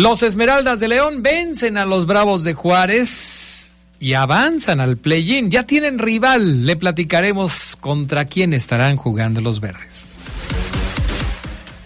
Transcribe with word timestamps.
Los 0.00 0.22
Esmeraldas 0.22 0.80
de 0.80 0.88
León 0.88 1.22
vencen 1.22 1.76
a 1.76 1.84
los 1.84 2.06
Bravos 2.06 2.42
de 2.42 2.54
Juárez 2.54 3.70
y 4.00 4.14
avanzan 4.14 4.80
al 4.80 4.96
play-in. 4.96 5.50
Ya 5.50 5.66
tienen 5.66 5.98
rival. 5.98 6.64
Le 6.64 6.74
platicaremos 6.76 7.76
contra 7.78 8.24
quién 8.24 8.54
estarán 8.54 8.96
jugando 8.96 9.42
los 9.42 9.60
verdes. 9.60 10.16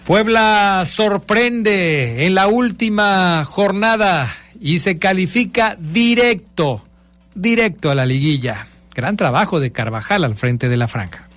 Puebla 0.05 0.85
sorprende 0.85 2.25
en 2.25 2.35
la 2.35 2.47
última 2.47 3.43
jornada 3.43 4.33
y 4.61 4.79
se 4.79 4.97
califica 4.97 5.75
directo, 5.77 6.85
directo 7.33 7.91
a 7.91 7.95
la 7.95 8.05
liguilla. 8.05 8.65
Gran 8.93 9.17
trabajo 9.17 9.59
de 9.59 9.73
Carvajal 9.73 10.23
al 10.23 10.35
frente 10.35 10.69
de 10.69 10.77
la 10.77 10.87
franja. 10.87 11.27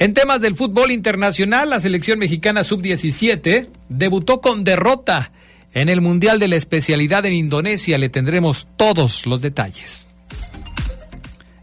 En 0.00 0.14
temas 0.14 0.40
del 0.40 0.54
fútbol 0.54 0.92
internacional, 0.92 1.70
la 1.70 1.80
selección 1.80 2.20
mexicana 2.20 2.62
sub-17 2.62 3.68
debutó 3.88 4.40
con 4.40 4.62
derrota 4.62 5.32
en 5.74 5.88
el 5.88 6.00
Mundial 6.00 6.38
de 6.38 6.46
la 6.46 6.54
Especialidad 6.54 7.26
en 7.26 7.32
Indonesia. 7.32 7.98
Le 7.98 8.08
tendremos 8.08 8.68
todos 8.76 9.26
los 9.26 9.40
detalles. 9.40 10.06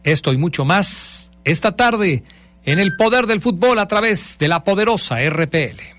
Esto 0.03 0.33
y 0.33 0.37
mucho 0.37 0.65
más 0.65 1.31
esta 1.45 1.77
tarde 1.77 2.23
en 2.65 2.79
el 2.79 2.97
poder 2.97 3.25
del 3.25 3.39
fútbol 3.39 3.79
a 3.79 3.87
través 3.87 4.37
de 4.37 4.49
la 4.49 4.65
poderosa 4.65 5.17
RPL. 5.29 5.94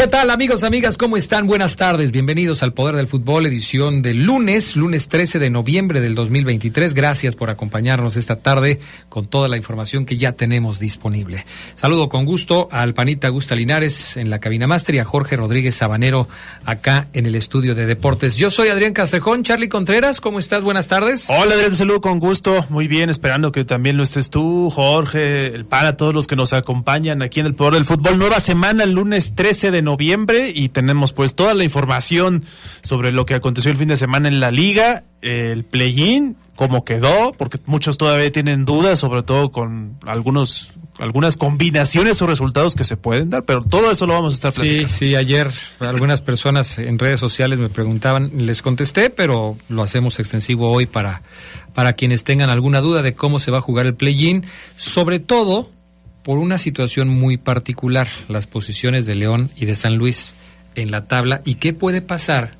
¿Qué 0.00 0.06
tal 0.06 0.30
amigos, 0.30 0.64
amigas? 0.64 0.96
¿Cómo 0.96 1.18
están? 1.18 1.46
Buenas 1.46 1.76
tardes. 1.76 2.10
Bienvenidos 2.10 2.62
al 2.62 2.72
Poder 2.72 2.96
del 2.96 3.06
Fútbol, 3.06 3.44
edición 3.44 4.00
del 4.00 4.24
lunes, 4.24 4.74
lunes 4.74 5.08
13 5.08 5.38
de 5.38 5.50
noviembre 5.50 6.00
del 6.00 6.14
2023. 6.14 6.94
Gracias 6.94 7.36
por 7.36 7.50
acompañarnos 7.50 8.16
esta 8.16 8.36
tarde 8.36 8.80
con 9.10 9.26
toda 9.26 9.46
la 9.46 9.58
información 9.58 10.06
que 10.06 10.16
ya 10.16 10.32
tenemos 10.32 10.78
disponible. 10.78 11.44
Saludo 11.74 12.08
con 12.08 12.24
gusto 12.24 12.66
al 12.72 12.94
panita 12.94 13.28
Gusta 13.28 13.54
Linares 13.54 14.16
en 14.16 14.30
la 14.30 14.38
cabina 14.40 14.66
máster 14.66 14.94
y 14.94 15.00
a 15.00 15.04
Jorge 15.04 15.36
Rodríguez 15.36 15.74
Sabanero 15.74 16.28
acá 16.64 17.08
en 17.12 17.26
el 17.26 17.34
estudio 17.34 17.74
de 17.74 17.84
deportes. 17.84 18.36
Yo 18.36 18.48
soy 18.48 18.68
Adrián 18.68 18.94
Castrejón, 18.94 19.42
Charlie 19.42 19.68
Contreras. 19.68 20.22
¿Cómo 20.22 20.38
estás? 20.38 20.64
Buenas 20.64 20.88
tardes. 20.88 21.26
Hola 21.28 21.56
Adrián, 21.56 21.74
saludo 21.74 22.00
con 22.00 22.20
gusto. 22.20 22.64
Muy 22.70 22.88
bien, 22.88 23.10
esperando 23.10 23.52
que 23.52 23.66
también 23.66 23.98
lo 23.98 24.04
estés 24.04 24.30
tú, 24.30 24.70
Jorge, 24.70 25.48
el 25.48 25.66
pana, 25.66 25.98
todos 25.98 26.14
los 26.14 26.26
que 26.26 26.36
nos 26.36 26.54
acompañan 26.54 27.20
aquí 27.20 27.40
en 27.40 27.44
el 27.44 27.54
Poder 27.54 27.74
del 27.74 27.84
Fútbol. 27.84 28.16
Nueva 28.16 28.40
semana, 28.40 28.84
el 28.84 28.92
lunes 28.92 29.34
13 29.34 29.70
de 29.70 29.82
noviembre 29.82 29.89
noviembre 29.90 30.52
y 30.54 30.68
tenemos 30.68 31.12
pues 31.12 31.34
toda 31.34 31.54
la 31.54 31.64
información 31.64 32.44
sobre 32.82 33.10
lo 33.12 33.26
que 33.26 33.34
aconteció 33.34 33.70
el 33.70 33.76
fin 33.76 33.88
de 33.88 33.96
semana 33.96 34.28
en 34.28 34.38
la 34.38 34.50
liga, 34.50 35.02
el 35.20 35.64
play-in, 35.64 36.36
cómo 36.54 36.84
quedó, 36.84 37.32
porque 37.36 37.58
muchos 37.66 37.98
todavía 37.98 38.30
tienen 38.30 38.64
dudas, 38.64 38.98
sobre 38.98 39.22
todo 39.22 39.50
con 39.50 39.96
algunos 40.06 40.72
algunas 40.98 41.38
combinaciones 41.38 42.20
o 42.20 42.26
resultados 42.26 42.74
que 42.74 42.84
se 42.84 42.98
pueden 42.98 43.30
dar, 43.30 43.44
pero 43.44 43.62
todo 43.62 43.90
eso 43.90 44.06
lo 44.06 44.12
vamos 44.12 44.34
a 44.34 44.36
estar 44.36 44.52
platicando. 44.52 44.88
Sí, 44.88 44.94
sí, 44.98 45.14
ayer 45.14 45.50
algunas 45.78 46.20
personas 46.20 46.78
en 46.78 46.98
redes 46.98 47.18
sociales 47.18 47.58
me 47.58 47.70
preguntaban, 47.70 48.30
les 48.36 48.60
contesté, 48.60 49.08
pero 49.08 49.56
lo 49.70 49.82
hacemos 49.82 50.18
extensivo 50.20 50.70
hoy 50.70 50.84
para, 50.84 51.22
para 51.72 51.94
quienes 51.94 52.22
tengan 52.22 52.50
alguna 52.50 52.82
duda 52.82 53.00
de 53.00 53.14
cómo 53.14 53.38
se 53.38 53.50
va 53.50 53.58
a 53.58 53.62
jugar 53.62 53.86
el 53.86 53.94
play-in, 53.94 54.44
sobre 54.76 55.20
todo 55.20 55.70
por 56.22 56.38
una 56.38 56.58
situación 56.58 57.08
muy 57.08 57.36
particular, 57.36 58.08
las 58.28 58.46
posiciones 58.46 59.06
de 59.06 59.14
León 59.14 59.50
y 59.56 59.66
de 59.66 59.74
San 59.74 59.96
Luis 59.96 60.34
en 60.74 60.90
la 60.90 61.04
tabla 61.04 61.42
y 61.44 61.56
qué 61.56 61.72
puede 61.72 62.02
pasar 62.02 62.52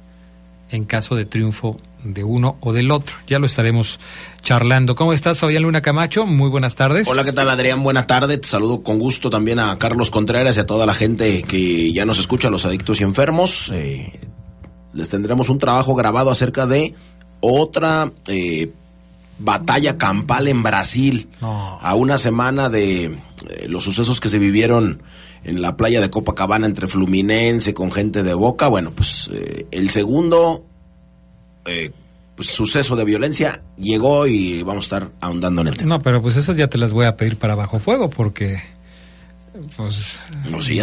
en 0.70 0.84
caso 0.84 1.16
de 1.16 1.24
triunfo 1.24 1.78
de 2.04 2.24
uno 2.24 2.56
o 2.60 2.72
del 2.72 2.90
otro. 2.90 3.16
Ya 3.26 3.38
lo 3.38 3.46
estaremos 3.46 3.98
charlando. 4.42 4.94
¿Cómo 4.94 5.12
estás, 5.12 5.38
Fabián 5.38 5.64
Luna 5.64 5.82
Camacho? 5.82 6.26
Muy 6.26 6.48
buenas 6.48 6.76
tardes. 6.76 7.08
Hola, 7.08 7.24
¿qué 7.24 7.32
tal, 7.32 7.50
Adrián? 7.50 7.82
Buenas 7.82 8.06
tardes. 8.06 8.40
Te 8.40 8.48
saludo 8.48 8.82
con 8.82 8.98
gusto 8.98 9.30
también 9.30 9.58
a 9.58 9.76
Carlos 9.78 10.10
Contreras 10.10 10.56
y 10.56 10.60
a 10.60 10.66
toda 10.66 10.86
la 10.86 10.94
gente 10.94 11.42
que 11.42 11.92
ya 11.92 12.04
nos 12.04 12.18
escucha, 12.18 12.50
los 12.50 12.64
adictos 12.64 13.00
y 13.00 13.04
enfermos. 13.04 13.70
Eh, 13.74 14.20
les 14.92 15.08
tendremos 15.08 15.48
un 15.48 15.58
trabajo 15.58 15.94
grabado 15.94 16.30
acerca 16.30 16.66
de 16.66 16.94
otra 17.40 18.12
eh, 18.28 18.70
batalla 19.40 19.98
campal 19.98 20.48
en 20.48 20.62
Brasil, 20.62 21.28
a 21.40 21.94
una 21.96 22.18
semana 22.18 22.68
de 22.68 23.04
eh, 23.04 23.68
los 23.68 23.84
sucesos 23.84 24.20
que 24.20 24.28
se 24.28 24.38
vivieron 24.38 25.02
en 25.42 25.62
la 25.62 25.76
playa 25.76 26.00
de 26.00 26.10
Copacabana 26.10 26.66
entre 26.66 26.86
Fluminense 26.86 27.74
con 27.74 27.90
gente 27.90 28.22
de 28.22 28.34
Boca. 28.34 28.68
Bueno, 28.68 28.92
pues 28.92 29.30
eh, 29.32 29.66
el 29.70 29.88
segundo 29.90 30.64
eh, 31.64 31.90
pues, 32.36 32.48
suceso 32.48 32.96
de 32.96 33.04
violencia 33.04 33.62
llegó 33.78 34.26
y 34.26 34.62
vamos 34.62 34.84
a 34.84 34.86
estar 34.86 35.08
ahondando 35.20 35.62
en 35.62 35.68
el 35.68 35.76
tema. 35.76 35.96
No, 35.96 36.02
pero 36.02 36.20
pues 36.20 36.36
esas 36.36 36.56
ya 36.56 36.68
te 36.68 36.78
las 36.78 36.92
voy 36.92 37.06
a 37.06 37.16
pedir 37.16 37.36
para 37.36 37.54
bajo 37.54 37.78
fuego 37.78 38.10
porque 38.10 38.62
pues 39.76 40.20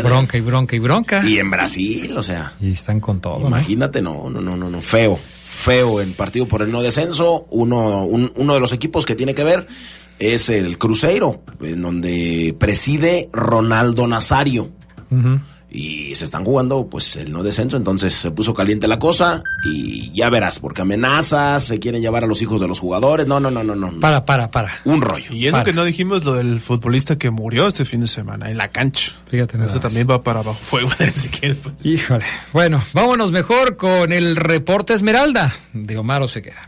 bronca 0.03 0.37
y 0.37 0.41
bronca 0.41 0.75
y 0.75 0.79
bronca. 0.79 1.27
Y 1.27 1.37
en 1.37 1.51
Brasil, 1.51 2.17
o 2.17 2.23
sea. 2.23 2.53
Y 2.59 2.71
están 2.71 2.99
con 2.99 3.21
todo. 3.21 3.47
Imagínate, 3.47 4.01
no, 4.01 4.29
no, 4.29 4.41
no, 4.41 4.57
no, 4.57 4.69
no, 4.69 4.81
feo 4.81 5.19
feo 5.47 6.01
en 6.01 6.13
partido 6.13 6.45
por 6.45 6.61
el 6.61 6.71
no 6.71 6.81
descenso. 6.81 7.45
Uno, 7.49 8.03
uno 8.03 8.53
de 8.53 8.59
los 8.59 8.73
equipos 8.73 9.05
que 9.05 9.15
tiene 9.15 9.33
que 9.33 9.45
ver 9.45 9.67
es 10.19 10.49
el 10.49 10.77
Cruzeiro, 10.77 11.41
en 11.61 11.81
donde 11.81 12.53
preside 12.59 13.29
Ronaldo 13.31 14.07
Nazario 14.07 14.71
y 15.77 16.15
se 16.15 16.25
están 16.25 16.43
jugando 16.43 16.87
pues 16.87 17.15
el 17.17 17.31
no 17.31 17.43
descenso, 17.43 17.77
entonces 17.77 18.13
se 18.13 18.31
puso 18.31 18.53
caliente 18.53 18.87
la 18.87 18.97
cosa 18.97 19.43
y 19.63 20.11
ya 20.11 20.29
verás, 20.31 20.59
porque 20.59 20.81
amenazas, 20.81 21.65
se 21.65 21.77
quieren 21.77 22.01
llevar 22.01 22.23
a 22.23 22.27
los 22.27 22.41
hijos 22.41 22.59
de 22.59 22.67
los 22.67 22.79
jugadores, 22.79 23.27
no, 23.27 23.39
no, 23.39 23.51
no, 23.51 23.63
no, 23.63 23.75
no. 23.75 23.99
Para, 23.99 24.25
para, 24.25 24.49
para. 24.49 24.71
Un 24.85 25.01
rollo. 25.01 25.31
Y 25.31 25.45
eso 25.45 25.63
que 25.63 25.73
no 25.73 25.83
dijimos 25.83 26.25
lo 26.25 26.33
del 26.33 26.59
futbolista 26.61 27.17
que 27.17 27.29
murió 27.29 27.67
este 27.67 27.85
fin 27.85 28.01
de 28.01 28.07
semana 28.07 28.49
en 28.49 28.57
la 28.57 28.69
cancha. 28.69 29.11
Fíjate. 29.27 29.63
Eso 29.63 29.79
también 29.79 30.07
va 30.09 30.23
para 30.23 30.39
abajo 30.39 30.59
fuego, 30.59 30.89
si 31.15 31.29
quieres. 31.29 31.57
Pues. 31.57 31.75
Híjole. 31.83 32.25
Bueno, 32.53 32.81
vámonos 32.93 33.31
mejor 33.31 33.77
con 33.77 34.11
el 34.11 34.35
reporte 34.35 34.93
Esmeralda 34.93 35.55
de 35.73 35.97
Omar 35.97 36.23
Oseguera. 36.23 36.67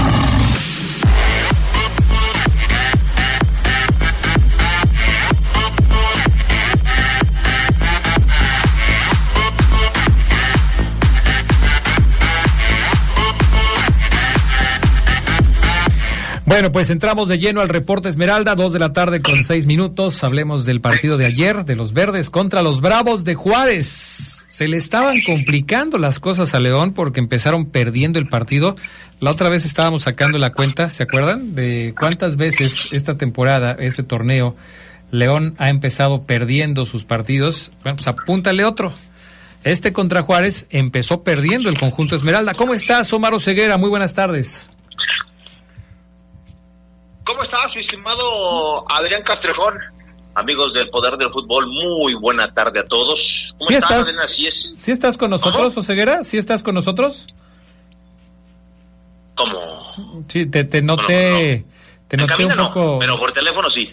Bueno, 16.51 16.73
pues 16.73 16.89
entramos 16.89 17.29
de 17.29 17.39
lleno 17.39 17.61
al 17.61 17.69
reporte 17.69 18.09
Esmeralda, 18.09 18.55
dos 18.55 18.73
de 18.73 18.79
la 18.79 18.91
tarde 18.91 19.21
con 19.21 19.41
seis 19.45 19.65
minutos. 19.65 20.21
Hablemos 20.21 20.65
del 20.65 20.81
partido 20.81 21.15
de 21.15 21.25
ayer 21.25 21.63
de 21.63 21.77
los 21.77 21.93
Verdes 21.93 22.29
contra 22.29 22.61
los 22.61 22.81
Bravos 22.81 23.23
de 23.23 23.35
Juárez. 23.35 24.45
Se 24.49 24.67
le 24.67 24.75
estaban 24.75 25.21
complicando 25.25 25.97
las 25.97 26.19
cosas 26.19 26.53
a 26.53 26.59
León 26.59 26.91
porque 26.91 27.21
empezaron 27.21 27.67
perdiendo 27.67 28.19
el 28.19 28.27
partido. 28.27 28.75
La 29.21 29.31
otra 29.31 29.47
vez 29.47 29.63
estábamos 29.63 30.01
sacando 30.01 30.37
la 30.39 30.51
cuenta, 30.51 30.89
¿se 30.89 31.03
acuerdan? 31.03 31.55
De 31.55 31.95
cuántas 31.97 32.35
veces 32.35 32.89
esta 32.91 33.15
temporada, 33.15 33.77
este 33.79 34.03
torneo, 34.03 34.57
León 35.09 35.55
ha 35.57 35.69
empezado 35.69 36.23
perdiendo 36.23 36.83
sus 36.83 37.05
partidos. 37.05 37.71
Bueno, 37.81 37.95
pues 37.95 38.09
apúntale 38.09 38.65
otro. 38.65 38.91
Este 39.63 39.93
contra 39.93 40.21
Juárez 40.21 40.65
empezó 40.69 41.23
perdiendo 41.23 41.69
el 41.69 41.79
conjunto 41.79 42.17
Esmeralda. 42.17 42.55
¿Cómo 42.55 42.73
estás, 42.73 43.13
Omar 43.13 43.39
Ceguera? 43.39 43.77
Muy 43.77 43.89
buenas 43.89 44.13
tardes. 44.13 44.69
¿Cómo 47.31 47.43
estás, 47.43 47.73
mi 47.73 47.81
estimado 47.81 48.91
Adrián 48.91 49.23
Castrejón? 49.23 49.79
Amigos 50.35 50.73
del 50.73 50.89
Poder 50.89 51.15
del 51.15 51.31
Fútbol, 51.31 51.65
muy 51.65 52.13
buena 52.13 52.53
tarde 52.53 52.81
a 52.81 52.83
todos. 52.83 53.15
¿Cómo 53.57 53.69
¿Sí 53.69 53.75
estás? 53.75 54.13
¿Sí 54.75 54.91
estás 54.91 55.17
con 55.17 55.29
nosotros, 55.29 55.77
Oseguera? 55.77 56.25
¿Sí 56.25 56.37
estás 56.37 56.61
con 56.61 56.75
nosotros? 56.75 57.27
¿Cómo? 59.35 60.25
Sí, 60.27 60.45
te, 60.47 60.65
te 60.65 60.81
noté... 60.81 61.63
Te 62.09 62.17
noté 62.17 62.45
un 62.45 62.51
poco. 62.51 62.99
pero 62.99 63.17
por 63.17 63.31
teléfono 63.31 63.69
sí. 63.69 63.89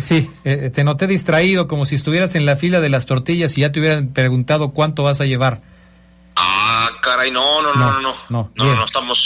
sí, 0.00 0.30
eh, 0.44 0.70
te 0.72 0.84
noté 0.84 1.08
distraído, 1.08 1.66
como 1.66 1.86
si 1.86 1.96
estuvieras 1.96 2.36
en 2.36 2.46
la 2.46 2.54
fila 2.54 2.80
de 2.80 2.88
las 2.88 3.04
tortillas 3.04 3.58
y 3.58 3.62
ya 3.62 3.72
te 3.72 3.80
hubieran 3.80 4.12
preguntado 4.12 4.70
cuánto 4.70 5.02
vas 5.02 5.20
a 5.20 5.24
llevar. 5.24 5.60
Ah, 6.36 6.88
caray, 7.02 7.32
no, 7.32 7.62
no, 7.62 7.74
no, 7.74 7.92
no, 7.94 8.00
no. 8.00 8.14
No, 8.28 8.50
no, 8.54 8.74
no, 8.76 8.84
estamos, 8.86 9.18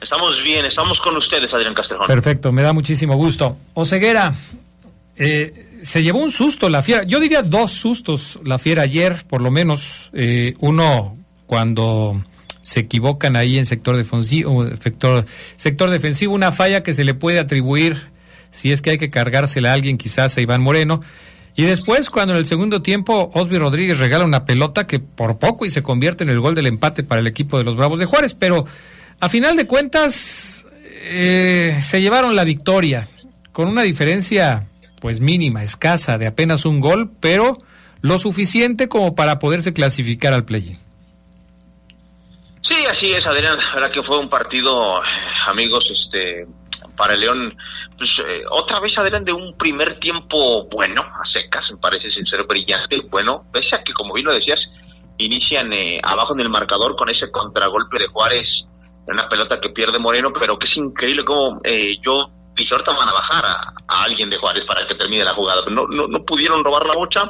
estamos 0.00 0.32
bien, 0.42 0.64
estamos 0.66 0.98
con 1.00 1.16
ustedes, 1.16 1.52
Adrián 1.52 1.74
Castrejón. 1.74 2.06
Perfecto, 2.06 2.52
me 2.52 2.62
da 2.62 2.72
muchísimo 2.72 3.16
gusto. 3.16 3.56
Oseguera, 3.74 4.32
eh, 5.16 5.78
se 5.82 6.02
llevó 6.02 6.18
un 6.20 6.30
susto 6.30 6.68
la 6.68 6.82
fiera. 6.82 7.04
Yo 7.04 7.20
diría 7.20 7.42
dos 7.42 7.72
sustos 7.72 8.38
la 8.44 8.58
fiera 8.58 8.82
ayer, 8.82 9.24
por 9.28 9.42
lo 9.42 9.50
menos. 9.50 10.10
Eh, 10.12 10.54
uno 10.60 11.16
cuando 11.46 12.22
se 12.60 12.80
equivocan 12.80 13.36
ahí 13.36 13.58
en 13.58 13.66
sector 13.66 13.96
defensivo, 13.96 14.66
sector, 14.76 15.26
sector 15.56 15.90
defensivo, 15.90 16.34
una 16.34 16.52
falla 16.52 16.82
que 16.82 16.94
se 16.94 17.04
le 17.04 17.14
puede 17.14 17.38
atribuir, 17.38 17.96
si 18.50 18.72
es 18.72 18.82
que 18.82 18.90
hay 18.90 18.98
que 18.98 19.10
cargársela 19.10 19.70
a 19.70 19.74
alguien, 19.74 19.98
quizás 19.98 20.36
a 20.36 20.40
Iván 20.40 20.62
Moreno. 20.62 21.00
Y 21.56 21.64
después, 21.64 22.10
cuando 22.10 22.34
en 22.34 22.38
el 22.38 22.46
segundo 22.46 22.80
tiempo 22.80 23.30
Osby 23.34 23.58
Rodríguez 23.58 23.98
regala 23.98 24.24
una 24.24 24.44
pelota 24.44 24.86
que 24.86 25.00
por 25.00 25.38
poco 25.38 25.66
y 25.66 25.70
se 25.70 25.82
convierte 25.82 26.24
en 26.24 26.30
el 26.30 26.40
gol 26.40 26.54
del 26.54 26.66
empate 26.66 27.02
para 27.02 27.20
el 27.20 27.26
equipo 27.26 27.58
de 27.58 27.64
los 27.64 27.76
Bravos 27.76 27.98
de 27.98 28.06
Juárez, 28.06 28.34
pero 28.34 28.66
a 29.20 29.28
final 29.28 29.56
de 29.56 29.66
cuentas 29.66 30.66
eh, 30.84 31.76
se 31.80 32.00
llevaron 32.00 32.34
la 32.34 32.44
victoria 32.44 33.06
con 33.52 33.68
una 33.68 33.82
diferencia 33.82 34.66
pues 35.00 35.20
mínima, 35.20 35.62
escasa, 35.62 36.18
de 36.18 36.26
apenas 36.26 36.64
un 36.64 36.80
gol, 36.80 37.10
pero 37.20 37.58
lo 38.02 38.18
suficiente 38.18 38.88
como 38.88 39.14
para 39.14 39.38
poderse 39.38 39.72
clasificar 39.72 40.32
al 40.32 40.44
play-in. 40.44 40.76
Sí, 42.62 42.76
así 42.88 43.12
es, 43.12 43.26
Adrián. 43.26 43.58
Verdad 43.74 43.90
que 43.92 44.02
fue 44.02 44.18
un 44.18 44.28
partido, 44.28 44.94
amigos, 45.48 45.84
este, 45.90 46.46
para 46.96 47.16
León. 47.16 47.56
Pues, 47.96 48.10
eh, 48.26 48.42
otra 48.50 48.78
vez, 48.80 48.92
Adrián, 48.96 49.24
de 49.24 49.32
un 49.32 49.56
primer 49.56 49.98
tiempo 49.98 50.68
bueno, 50.68 51.02
a 51.02 51.22
secas, 51.32 51.64
me 51.72 51.78
parece 51.78 52.10
sincero, 52.10 52.46
brillante. 52.46 53.00
Bueno, 53.10 53.44
pese 53.52 53.74
a 53.74 53.82
que, 53.82 53.92
como 53.92 54.14
bien 54.14 54.26
lo 54.26 54.34
decías, 54.34 54.60
inician 55.18 55.72
eh, 55.72 55.98
abajo 56.02 56.34
en 56.34 56.40
el 56.40 56.48
marcador 56.48 56.94
con 56.96 57.08
ese 57.10 57.30
contragolpe 57.30 57.98
de 57.98 58.06
Juárez 58.08 58.46
una 59.06 59.28
pelota 59.28 59.60
que 59.60 59.70
pierde 59.70 59.98
Moreno, 59.98 60.32
pero 60.32 60.58
que 60.58 60.68
es 60.68 60.76
increíble 60.76 61.24
como 61.24 61.60
eh, 61.64 61.96
yo 62.04 62.30
dije, 62.54 62.70
ahorita 62.72 62.92
van 62.92 63.08
a 63.08 63.12
bajar 63.12 63.44
a, 63.44 64.04
alguien 64.04 64.30
de 64.30 64.36
Juárez 64.38 64.64
para 64.66 64.86
que 64.86 64.94
termine 64.94 65.24
la 65.24 65.34
jugada. 65.34 65.62
No, 65.70 65.86
no, 65.86 66.06
no 66.06 66.24
pudieron 66.24 66.64
robar 66.64 66.86
la 66.86 66.94
bocha, 66.94 67.22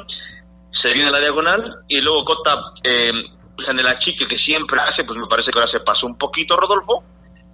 se 0.81 0.93
viene 0.93 1.11
la 1.11 1.19
diagonal 1.19 1.83
y 1.87 2.01
luego 2.01 2.25
Cota 2.25 2.73
eh, 2.83 3.11
pues, 3.55 3.67
en 3.69 3.79
el 3.79 3.87
achique 3.87 4.27
que 4.27 4.37
siempre 4.37 4.79
hace, 4.81 5.03
pues 5.03 5.17
me 5.17 5.27
parece 5.27 5.51
que 5.51 5.59
ahora 5.59 5.71
se 5.71 5.79
pasó 5.81 6.05
un 6.05 6.17
poquito 6.17 6.55
Rodolfo 6.55 7.03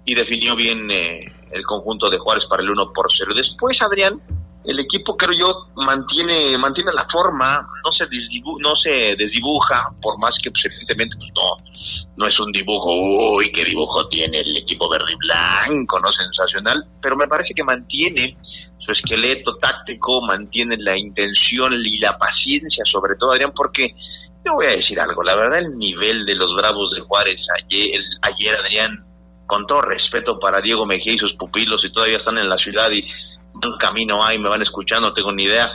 y 0.04 0.14
definió 0.14 0.56
bien 0.56 0.90
eh, 0.90 1.20
el 1.50 1.64
conjunto 1.64 2.08
de 2.08 2.18
Juárez 2.18 2.44
para 2.48 2.62
el 2.62 2.70
1 2.70 2.92
por 2.92 3.06
0. 3.10 3.32
Después, 3.36 3.76
Adrián, 3.82 4.20
el 4.64 4.80
equipo 4.80 5.16
creo 5.16 5.32
yo 5.32 5.68
mantiene 5.76 6.56
mantiene 6.58 6.92
la 6.92 7.06
forma, 7.10 7.66
no 7.84 7.92
se 7.92 8.04
no 8.04 8.76
se 8.76 9.16
desdibuja, 9.16 9.90
por 10.00 10.18
más 10.18 10.32
que 10.42 10.50
pues, 10.50 10.64
evidentemente 10.64 11.16
pues, 11.16 11.30
no 11.34 11.56
no 12.18 12.26
es 12.26 12.38
un 12.40 12.50
dibujo, 12.50 12.92
uy, 13.36 13.52
qué 13.52 13.64
dibujo 13.64 14.08
tiene 14.08 14.38
el 14.38 14.56
equipo 14.56 14.90
verde 14.90 15.12
y 15.12 15.16
blanco, 15.16 16.00
no 16.00 16.08
sensacional, 16.12 16.84
pero 17.00 17.16
me 17.16 17.28
parece 17.28 17.54
que 17.54 17.62
mantiene 17.62 18.36
su 18.80 18.90
esqueleto 18.90 19.56
táctico, 19.56 20.20
mantiene 20.22 20.76
la 20.78 20.98
intención 20.98 21.74
y 21.74 21.98
la 22.00 22.18
paciencia, 22.18 22.84
sobre 22.84 23.14
todo 23.14 23.30
Adrián, 23.30 23.52
porque 23.54 23.94
te 24.42 24.50
voy 24.50 24.66
a 24.66 24.70
decir 24.70 24.98
algo, 25.00 25.22
la 25.22 25.36
verdad 25.36 25.60
el 25.60 25.78
nivel 25.78 26.26
de 26.26 26.34
los 26.34 26.52
Bravos 26.56 26.90
de 26.92 27.02
Juárez 27.02 27.40
ayer, 27.62 28.00
ayer 28.22 28.58
Adrián, 28.58 29.04
con 29.46 29.64
todo 29.68 29.82
respeto 29.82 30.40
para 30.40 30.60
Diego 30.60 30.86
Mejía 30.86 31.12
y 31.12 31.18
sus 31.18 31.34
pupilos, 31.34 31.84
y 31.84 31.92
todavía 31.92 32.18
están 32.18 32.38
en 32.38 32.48
la 32.48 32.58
ciudad 32.58 32.90
y 32.90 33.04
un 33.64 33.78
camino 33.78 34.24
hay, 34.24 34.40
me 34.40 34.48
van 34.48 34.62
escuchando, 34.62 35.14
tengo 35.14 35.32
ni 35.32 35.44
idea, 35.44 35.68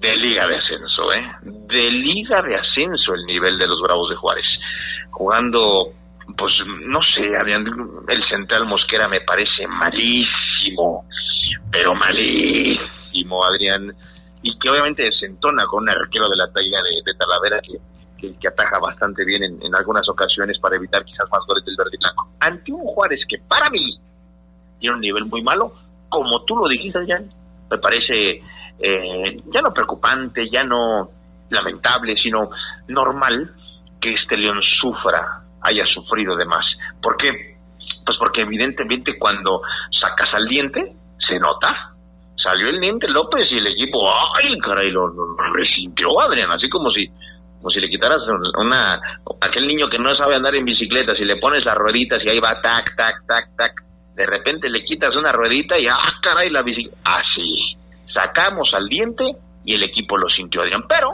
de 0.00 0.16
liga 0.16 0.46
de 0.48 0.56
ascenso, 0.56 1.12
¿eh? 1.12 1.30
De 1.42 1.90
liga 1.92 2.40
de 2.42 2.56
ascenso 2.56 3.14
el 3.14 3.24
nivel 3.26 3.56
de 3.58 3.66
los 3.68 3.80
Bravos 3.80 4.08
de 4.08 4.16
Juárez. 4.16 4.46
Jugando, 5.10 5.92
pues 6.36 6.54
no 6.86 7.02
sé, 7.02 7.22
Adrián, 7.36 7.64
el 8.08 8.24
central 8.28 8.66
Mosquera 8.66 9.08
me 9.08 9.20
parece 9.20 9.66
malísimo, 9.66 11.06
pero 11.70 11.94
malísimo, 11.94 13.44
Adrián 13.44 13.94
y 14.42 14.58
que 14.58 14.70
obviamente 14.70 15.04
se 15.12 15.26
entona 15.26 15.64
con 15.66 15.82
un 15.82 15.90
arquero 15.90 16.28
de 16.28 16.36
la 16.36 16.50
talla 16.50 16.78
de, 16.82 17.14
Talavera 17.14 17.60
que, 17.60 18.34
que, 18.36 18.48
ataja 18.48 18.78
bastante 18.78 19.24
bien 19.24 19.44
en, 19.44 19.74
algunas 19.74 20.08
ocasiones 20.08 20.58
para 20.58 20.76
evitar 20.76 21.04
quizás 21.04 21.28
más 21.30 21.40
goles 21.46 21.64
del 21.64 21.76
verde 21.76 21.98
blanco. 22.00 22.28
Ante 22.40 22.72
Juárez 22.72 23.20
que 23.28 23.38
para 23.38 23.68
mí 23.70 23.98
tiene 24.78 24.94
un 24.94 25.00
nivel 25.00 25.26
muy 25.26 25.42
malo, 25.42 25.74
como 26.08 26.42
tú 26.44 26.56
lo 26.56 26.68
dijiste, 26.68 26.98
ya 27.06 27.20
me 27.70 27.78
parece 27.78 28.42
eh, 28.78 29.36
ya 29.46 29.60
no 29.60 29.74
preocupante, 29.74 30.48
ya 30.50 30.64
no 30.64 31.10
lamentable, 31.50 32.16
sino 32.16 32.50
normal 32.88 33.54
que 34.00 34.14
este 34.14 34.36
León 34.36 34.60
sufra, 34.62 35.42
haya 35.62 35.84
sufrido 35.86 36.36
de 36.36 36.46
más. 36.46 36.64
¿Por 37.02 37.16
qué? 37.16 37.56
Pues 38.04 38.16
porque 38.18 38.42
evidentemente 38.42 39.18
cuando 39.18 39.62
sacas 39.90 40.28
al 40.34 40.46
diente, 40.46 40.94
se 41.18 41.38
nota, 41.38 41.92
salió 42.36 42.68
el 42.68 42.80
Niente 42.80 43.08
López 43.08 43.50
y 43.52 43.56
el 43.56 43.66
equipo, 43.66 43.98
ay, 44.36 44.58
caray, 44.58 44.90
lo, 44.90 45.12
resintió 45.54 46.20
Adrián, 46.20 46.50
así 46.52 46.68
como 46.68 46.90
si 46.90 47.08
como 47.58 47.70
si 47.70 47.78
le 47.78 47.90
quitaras 47.90 48.16
una 48.56 48.98
aquel 49.38 49.66
niño 49.66 49.86
que 49.90 49.98
no 49.98 50.14
sabe 50.14 50.34
andar 50.34 50.54
en 50.54 50.64
bicicleta, 50.64 51.14
si 51.14 51.24
le 51.24 51.36
pones 51.36 51.62
las 51.62 51.74
rueditas 51.74 52.18
y 52.24 52.30
ahí 52.30 52.40
va 52.40 52.58
tac, 52.62 52.96
tac, 52.96 53.26
tac, 53.26 53.54
tac, 53.54 53.84
de 54.14 54.24
repente 54.24 54.70
le 54.70 54.82
quitas 54.82 55.14
una 55.14 55.30
ruedita 55.30 55.78
y 55.78 55.86
ah, 55.86 55.98
caray, 56.22 56.48
la 56.48 56.62
bicicleta, 56.62 56.96
así, 57.04 57.76
sacamos 58.14 58.72
al 58.72 58.88
diente 58.88 59.24
y 59.62 59.74
el 59.74 59.82
equipo 59.82 60.16
lo 60.16 60.30
sintió 60.30 60.62
Adrián, 60.62 60.86
pero 60.88 61.12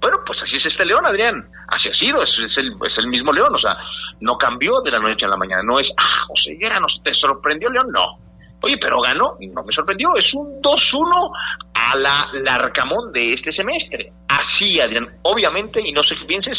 bueno, 0.00 0.18
pues 0.26 0.38
así 0.42 0.56
es 0.56 0.66
este 0.66 0.84
León, 0.84 1.00
Adrián. 1.06 1.48
Así 1.74 1.88
ha 1.88 1.94
sido, 1.94 2.22
es, 2.22 2.30
el, 2.56 2.72
es 2.86 2.98
el 2.98 3.08
mismo 3.08 3.32
León, 3.32 3.54
o 3.54 3.58
sea, 3.58 3.76
no 4.20 4.36
cambió 4.36 4.80
de 4.82 4.90
la 4.90 4.98
noche 4.98 5.26
a 5.26 5.28
la 5.28 5.36
mañana. 5.36 5.62
No 5.62 5.78
es, 5.78 5.88
ah, 5.96 6.24
José 6.28 6.54
Guerra, 6.58 6.78
¿nos 6.80 7.02
te 7.02 7.12
sorprendió 7.14 7.68
León? 7.70 7.88
No. 7.92 8.18
Oye, 8.62 8.78
pero 8.78 9.00
ganó, 9.00 9.36
no 9.40 9.62
me 9.62 9.72
sorprendió, 9.74 10.16
es 10.16 10.32
un 10.32 10.62
2-1 10.62 11.30
a 11.74 11.98
la 11.98 12.30
Larcamón 12.44 13.12
de 13.12 13.28
este 13.28 13.52
semestre. 13.52 14.10
Así, 14.26 14.80
Adrián, 14.80 15.06
obviamente, 15.22 15.82
y 15.84 15.92
no 15.92 16.02
sé 16.02 16.14
qué 16.16 16.24
pienses, 16.24 16.58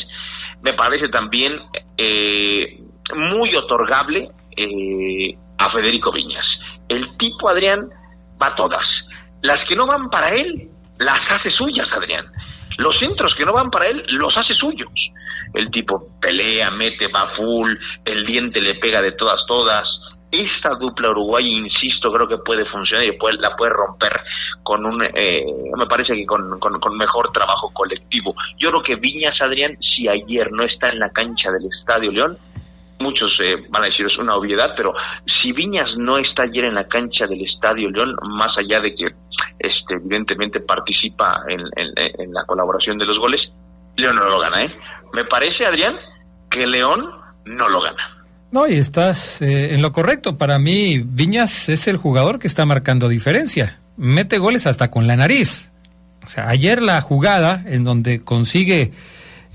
me 0.62 0.74
parece 0.74 1.08
también 1.10 1.60
eh, 1.98 2.80
muy 3.16 3.56
otorgable 3.56 4.30
eh, 4.56 5.36
a 5.58 5.72
Federico 5.72 6.12
Viñas. 6.12 6.46
El 6.88 7.18
tipo, 7.18 7.50
Adrián, 7.50 7.90
va 8.42 8.56
todas. 8.56 8.86
Las 9.42 9.68
que 9.68 9.76
no 9.76 9.88
van 9.88 10.10
para 10.10 10.28
él, 10.36 10.70
las 11.00 11.20
hace 11.30 11.50
suyas, 11.50 11.88
Adrián. 11.92 12.26
Los 12.78 12.98
centros 12.98 13.34
que 13.36 13.46
no 13.46 13.54
van 13.54 13.70
para 13.70 13.90
él, 13.90 14.04
los 14.10 14.36
hace 14.38 14.54
suyos. 14.54 14.90
El 15.54 15.72
tipo 15.72 16.10
pelea, 16.20 16.72
mete, 16.72 17.08
va 17.08 17.32
full, 17.36 17.74
el 18.04 18.26
diente 18.26 18.62
le 18.62 18.76
pega 18.76 19.02
de 19.02 19.14
todas, 19.14 19.46
todas 19.48 19.84
esta 20.32 20.76
dupla 20.76 21.12
Uruguay, 21.12 21.46
insisto, 21.46 22.12
creo 22.12 22.28
que 22.28 22.38
puede 22.38 22.66
funcionar 22.66 23.06
y 23.06 23.12
puede, 23.14 23.38
la 23.40 23.56
puede 23.56 23.72
romper 23.72 24.12
con 24.64 24.86
un, 24.86 25.04
eh, 25.04 25.46
me 25.78 25.86
parece 25.86 26.14
que 26.14 26.26
con, 26.26 26.60
con, 26.60 26.98
mejor 26.98 27.32
trabajo 27.32 27.72
colectivo. 27.72 28.36
Yo 28.58 28.70
creo 28.70 28.84
que 28.84 28.96
Viñas, 28.96 29.40
Adrián, 29.42 29.78
si 29.82 30.08
ayer 30.08 30.52
no 30.52 30.64
está 30.64 30.90
en 30.90 31.00
la 31.00 31.10
cancha 31.10 31.52
del 31.52 31.70
Estadio 31.72 32.12
León, 32.12 32.38
muchos 33.00 33.38
eh, 33.44 33.56
van 33.70 33.84
a 33.84 33.88
decir 33.88 34.06
es 34.06 34.18
una 34.18 34.36
obviedad, 34.36 34.74
pero 34.76 34.94
si 35.26 35.52
Viñas 35.52 35.96
no 35.98 36.18
está 36.18 36.44
ayer 36.44 36.66
en 36.66 36.76
la 36.76 36.88
cancha 36.88 37.28
del 37.28 37.42
Estadio 37.42 37.90
León, 37.90 38.16
más 38.24 38.58
allá 38.58 38.80
de 38.80 38.96
que 38.96 39.06
este, 39.86 39.96
evidentemente 39.96 40.60
participa 40.60 41.44
en, 41.48 42.34
la 42.34 42.46
colaboración 42.46 42.98
de 42.98 43.06
los 43.06 43.20
goles, 43.20 43.42
León 43.96 44.16
no 44.16 44.28
lo 44.28 44.40
gana, 44.40 44.64
¿eh? 44.64 44.76
Me 45.14 45.26
parece, 45.26 45.66
Adrián, 45.66 45.96
que 46.50 46.66
León 46.66 47.06
no 47.46 47.70
lo 47.70 47.80
gana. 47.82 48.26
No, 48.52 48.68
y 48.68 48.76
estás 48.76 49.42
eh, 49.42 49.74
en 49.74 49.82
lo 49.82 49.92
correcto. 49.92 50.38
Para 50.38 50.60
mí, 50.60 51.00
Viñas 51.06 51.70
es 51.70 51.88
el 51.88 51.98
jugador 51.98 52.40
que 52.40 52.48
está 52.48 52.66
marcando 52.66 53.08
diferencia. 53.08 53.80
Mete 53.98 54.38
goles 54.38 54.66
hasta 54.66 54.90
con 54.92 55.08
la 55.08 55.16
nariz. 55.16 55.72
O 56.26 56.30
sea, 56.30 56.50
ayer 56.50 56.82
la 56.82 57.00
jugada 57.02 57.64
en 57.66 57.84
donde 57.84 58.24
consigue 58.24 58.92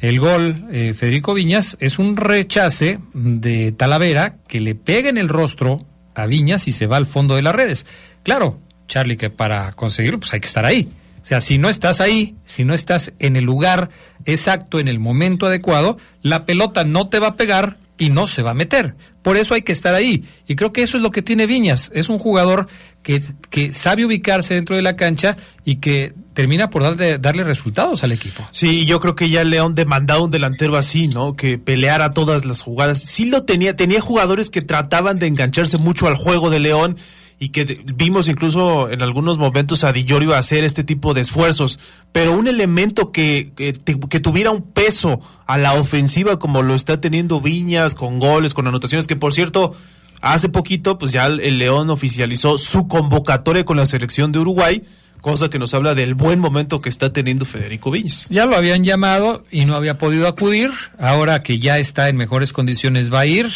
el 0.01 0.21
gol 0.21 0.67
eh, 0.71 0.95
Federico 0.95 1.35
Viñas 1.35 1.77
es 1.81 1.99
un 1.99 2.17
rechace 2.17 3.01
de 3.13 3.73
Talavera 3.73 4.37
que 4.49 4.61
le 4.61 4.75
pega 4.75 5.11
en 5.11 5.19
el 5.19 5.29
rostro 5.29 5.79
a 6.15 6.27
Viñas 6.27 6.69
y 6.69 6.73
se 6.73 6.87
va 6.87 6.97
al 6.97 7.07
fondo 7.07 7.35
de 7.35 7.43
las 7.43 7.55
redes. 7.55 7.87
Claro, 8.23 8.61
Charlie, 8.91 9.17
que 9.17 9.31
para 9.31 9.73
conseguirlo 9.73 10.21
pues 10.21 10.35
hay 10.35 10.41
que 10.41 10.49
estar 10.49 10.67
ahí. 10.67 10.91
O 11.23 11.25
sea, 11.25 11.41
si 11.41 11.59
no 11.59 11.69
estás 11.69 12.01
ahí, 12.01 12.35
si 12.45 12.65
no 12.65 12.75
estás 12.75 13.13
en 13.19 13.37
el 13.37 13.45
lugar 13.45 13.91
exacto, 14.25 14.81
en 14.81 14.89
el 14.89 14.99
momento 14.99 15.47
adecuado, 15.47 15.97
la 16.23 16.45
pelota 16.45 16.85
no 16.85 17.09
te 17.09 17.19
va 17.19 17.29
a 17.29 17.37
pegar 17.37 17.79
y 17.99 18.09
no 18.09 18.27
se 18.27 18.43
va 18.43 18.51
a 18.51 18.55
meter. 18.55 18.97
Por 19.23 19.37
eso 19.37 19.55
hay 19.55 19.63
que 19.63 19.73
estar 19.73 19.95
ahí. 19.95 20.25
Y 20.49 20.57
creo 20.57 20.73
que 20.73 20.83
eso 20.83 20.97
es 20.97 21.03
lo 21.03 21.11
que 21.11 21.21
tiene 21.21 21.47
Viñas. 21.47 21.93
Es 21.95 22.09
un 22.09 22.19
jugador 22.19 22.69
que, 23.03 23.23
que 23.51 23.73
sabe 23.73 24.07
ubicarse 24.07 24.55
dentro 24.55 24.75
de 24.75 24.83
la 24.83 24.97
cancha 24.97 25.37
y 25.65 25.77
que 25.77 26.15
termina 26.33 26.71
por 26.71 26.83
darle, 26.83 27.19
darle 27.19 27.45
resultados 27.45 28.03
al 28.03 28.13
equipo. 28.13 28.49
Sí, 28.51 28.87
yo 28.87 28.99
creo 28.99 29.15
que 29.15 29.29
ya 29.29 29.45
León 29.45 29.75
demandaba 29.75 30.23
un 30.23 30.31
delantero 30.31 30.79
así, 30.79 31.07
¿no? 31.07 31.37
Que 31.37 31.59
peleara 31.59 32.15
todas 32.15 32.47
las 32.47 32.63
jugadas. 32.63 33.03
Sí 33.03 33.27
lo 33.27 33.43
tenía, 33.43 33.77
tenía 33.77 34.01
jugadores 34.01 34.49
que 34.49 34.63
trataban 34.63 35.19
de 35.19 35.27
engancharse 35.27 35.77
mucho 35.77 36.09
al 36.09 36.17
juego 36.17 36.49
de 36.49 36.61
León 36.61 36.97
y 37.43 37.49
que 37.49 37.65
vimos 37.65 38.29
incluso 38.29 38.91
en 38.91 39.01
algunos 39.01 39.39
momentos 39.39 39.83
a 39.83 39.93
Di 39.93 40.07
hacer 40.37 40.63
este 40.63 40.85
tipo 40.85 41.15
de 41.15 41.23
esfuerzos, 41.23 41.81
pero 42.13 42.37
un 42.37 42.47
elemento 42.47 43.13
que, 43.13 43.53
que, 43.57 43.73
que, 43.73 44.21
tuviera 44.21 44.51
un 44.51 44.63
peso 44.63 45.21
a 45.47 45.57
la 45.57 45.73
ofensiva 45.73 46.39
como 46.39 46.63
lo 46.63 46.75
está 46.75 47.01
teniendo 47.01 47.41
Viñas, 47.41 47.95
con 47.95 48.19
goles, 48.19 48.53
con 48.53 48.67
anotaciones, 48.67 49.07
que 49.07 49.17
por 49.17 49.33
cierto, 49.33 49.75
hace 50.21 50.51
poquito 50.51 50.99
pues 50.99 51.13
ya 51.13 51.27
el 51.27 51.59
León 51.59 51.89
oficializó 51.89 52.59
su 52.59 52.89
convocatoria 52.89 53.65
con 53.65 53.79
la 53.79 53.87
selección 53.87 54.33
de 54.33 54.41
Uruguay, 54.41 54.83
cosa 55.23 55.49
que 55.49 55.59
nos 55.59 55.73
habla 55.73 55.95
del 55.95 56.15
buen 56.15 56.41
momento 56.41 56.83
que 56.83 56.91
está 56.91 57.15
teniendo 57.15 57.47
Federico 57.47 57.91
Viñas. 57.91 58.29
Ya 58.31 58.45
lo 58.45 58.55
habían 58.55 58.85
llamado 58.85 59.45
y 59.51 59.65
no 59.65 59.77
había 59.77 59.97
podido 59.97 60.29
acudir, 60.29 60.73
ahora 60.99 61.43
que 61.43 61.59
ya 61.59 61.79
está 61.79 62.11
en 62.11 62.19
mejores 62.19 62.53
condiciones 62.53 63.11
va 63.11 63.21
a 63.21 63.27
ir, 63.27 63.49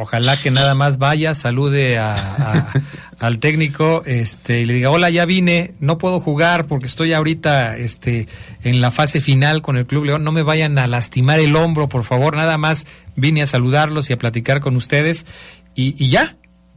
Ojalá 0.00 0.38
que 0.38 0.52
nada 0.52 0.76
más 0.76 0.98
vaya, 0.98 1.34
salude 1.34 1.98
a, 1.98 2.72
al 3.18 3.40
técnico, 3.40 4.02
este, 4.06 4.60
y 4.60 4.64
le 4.64 4.74
diga, 4.74 4.90
hola, 4.90 5.10
ya 5.10 5.24
vine, 5.24 5.74
no 5.80 5.98
puedo 5.98 6.20
jugar 6.20 6.66
porque 6.66 6.86
estoy 6.86 7.12
ahorita, 7.12 7.76
este, 7.76 8.28
en 8.62 8.80
la 8.80 8.92
fase 8.92 9.20
final 9.20 9.60
con 9.60 9.76
el 9.76 9.86
Club 9.86 10.04
León, 10.04 10.22
no 10.22 10.30
me 10.30 10.44
vayan 10.44 10.78
a 10.78 10.86
lastimar 10.86 11.40
el 11.40 11.56
hombro, 11.56 11.88
por 11.88 12.04
favor, 12.04 12.36
nada 12.36 12.56
más 12.58 12.86
vine 13.16 13.42
a 13.42 13.46
saludarlos 13.46 14.08
y 14.08 14.12
a 14.12 14.18
platicar 14.18 14.60
con 14.60 14.76
ustedes, 14.76 15.26
y, 15.74 15.96
y 16.02 16.10
ya, 16.10 16.36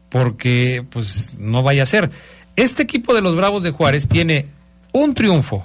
porque, 0.09 0.83
pues, 0.89 1.37
no 1.39 1.61
vaya 1.61 1.83
a 1.83 1.85
ser. 1.85 2.09
Este 2.55 2.81
equipo 2.81 3.13
de 3.13 3.21
los 3.21 3.35
Bravos 3.35 3.61
de 3.61 3.69
Juárez 3.69 4.07
tiene 4.07 4.47
un 4.93 5.13
triunfo, 5.13 5.61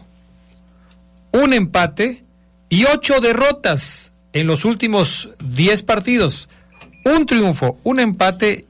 un 1.32 1.54
empate 1.54 2.22
y 2.68 2.84
ocho 2.84 3.20
derrotas 3.20 4.12
en 4.34 4.46
los 4.46 4.66
últimos 4.66 5.30
diez 5.40 5.82
partidos 5.82 6.50
un 7.06 7.25
triunfo, 7.25 7.78
un 7.84 8.00
empate 8.00 8.66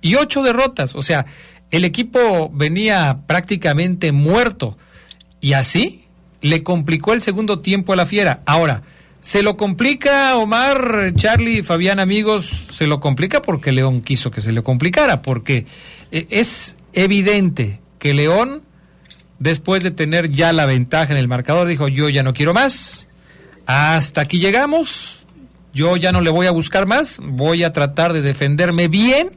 y 0.00 0.16
ocho 0.16 0.42
derrotas. 0.42 0.94
O 0.96 1.02
sea, 1.02 1.24
el 1.70 1.84
equipo 1.84 2.50
venía 2.52 3.20
prácticamente 3.26 4.12
muerto 4.12 4.76
y 5.40 5.54
así 5.54 6.04
le 6.40 6.62
complicó 6.62 7.12
el 7.14 7.22
segundo 7.22 7.60
tiempo 7.60 7.92
a 7.92 7.96
la 7.96 8.06
fiera. 8.06 8.42
Ahora, 8.46 8.82
se 9.20 9.42
lo 9.42 9.56
complica 9.56 10.36
Omar, 10.36 11.12
Charlie, 11.14 11.62
Fabián, 11.62 12.00
amigos, 12.00 12.66
se 12.72 12.88
lo 12.88 12.98
complica 12.98 13.40
porque 13.40 13.70
León 13.70 14.02
quiso 14.02 14.32
que 14.32 14.40
se 14.40 14.52
le 14.52 14.62
complicara, 14.62 15.22
porque 15.22 15.66
eh, 16.10 16.26
es 16.30 16.76
evidente 16.92 17.80
que 18.00 18.14
León, 18.14 18.62
después 19.38 19.84
de 19.84 19.92
tener 19.92 20.32
ya 20.32 20.52
la 20.52 20.66
ventaja 20.66 21.12
en 21.12 21.18
el 21.18 21.28
marcador, 21.28 21.68
dijo 21.68 21.86
yo 21.86 22.08
ya 22.08 22.24
no 22.24 22.34
quiero 22.34 22.52
más, 22.52 23.08
hasta 23.66 24.22
aquí 24.22 24.40
llegamos, 24.40 25.21
yo 25.72 25.96
ya 25.96 26.12
no 26.12 26.20
le 26.20 26.30
voy 26.30 26.46
a 26.46 26.50
buscar 26.50 26.86
más, 26.86 27.18
voy 27.22 27.64
a 27.64 27.72
tratar 27.72 28.12
de 28.12 28.22
defenderme 28.22 28.88
bien, 28.88 29.30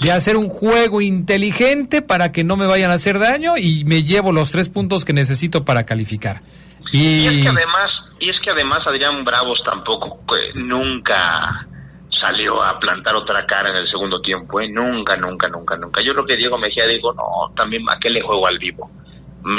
de 0.00 0.12
hacer 0.12 0.36
un 0.36 0.48
juego 0.48 1.00
inteligente 1.00 2.02
para 2.02 2.32
que 2.32 2.42
no 2.42 2.56
me 2.56 2.66
vayan 2.66 2.90
a 2.90 2.94
hacer 2.94 3.18
daño 3.18 3.56
y 3.56 3.84
me 3.84 4.02
llevo 4.02 4.32
los 4.32 4.50
tres 4.50 4.68
puntos 4.68 5.04
que 5.04 5.12
necesito 5.12 5.64
para 5.64 5.84
calificar. 5.84 6.42
Y, 6.92 7.26
es 7.26 7.42
que 7.42 7.48
además, 7.48 7.90
y 8.18 8.28
es 8.28 8.40
que 8.40 8.50
además 8.50 8.86
Adrián 8.86 9.24
Bravos 9.24 9.62
tampoco 9.64 10.20
nunca 10.54 11.66
salió 12.10 12.62
a 12.62 12.78
plantar 12.78 13.14
otra 13.16 13.46
cara 13.46 13.70
en 13.70 13.76
el 13.76 13.88
segundo 13.88 14.20
tiempo, 14.20 14.60
¿eh? 14.60 14.68
nunca, 14.68 15.16
nunca, 15.16 15.48
nunca, 15.48 15.76
nunca. 15.76 16.02
Yo 16.02 16.12
lo 16.12 16.24
que 16.24 16.36
Diego 16.36 16.58
Mejía 16.58 16.86
digo, 16.86 17.12
no, 17.14 17.52
también 17.54 17.82
a 17.88 17.98
qué 17.98 18.10
le 18.10 18.20
juego 18.20 18.46
al 18.46 18.58
vivo. 18.58 18.90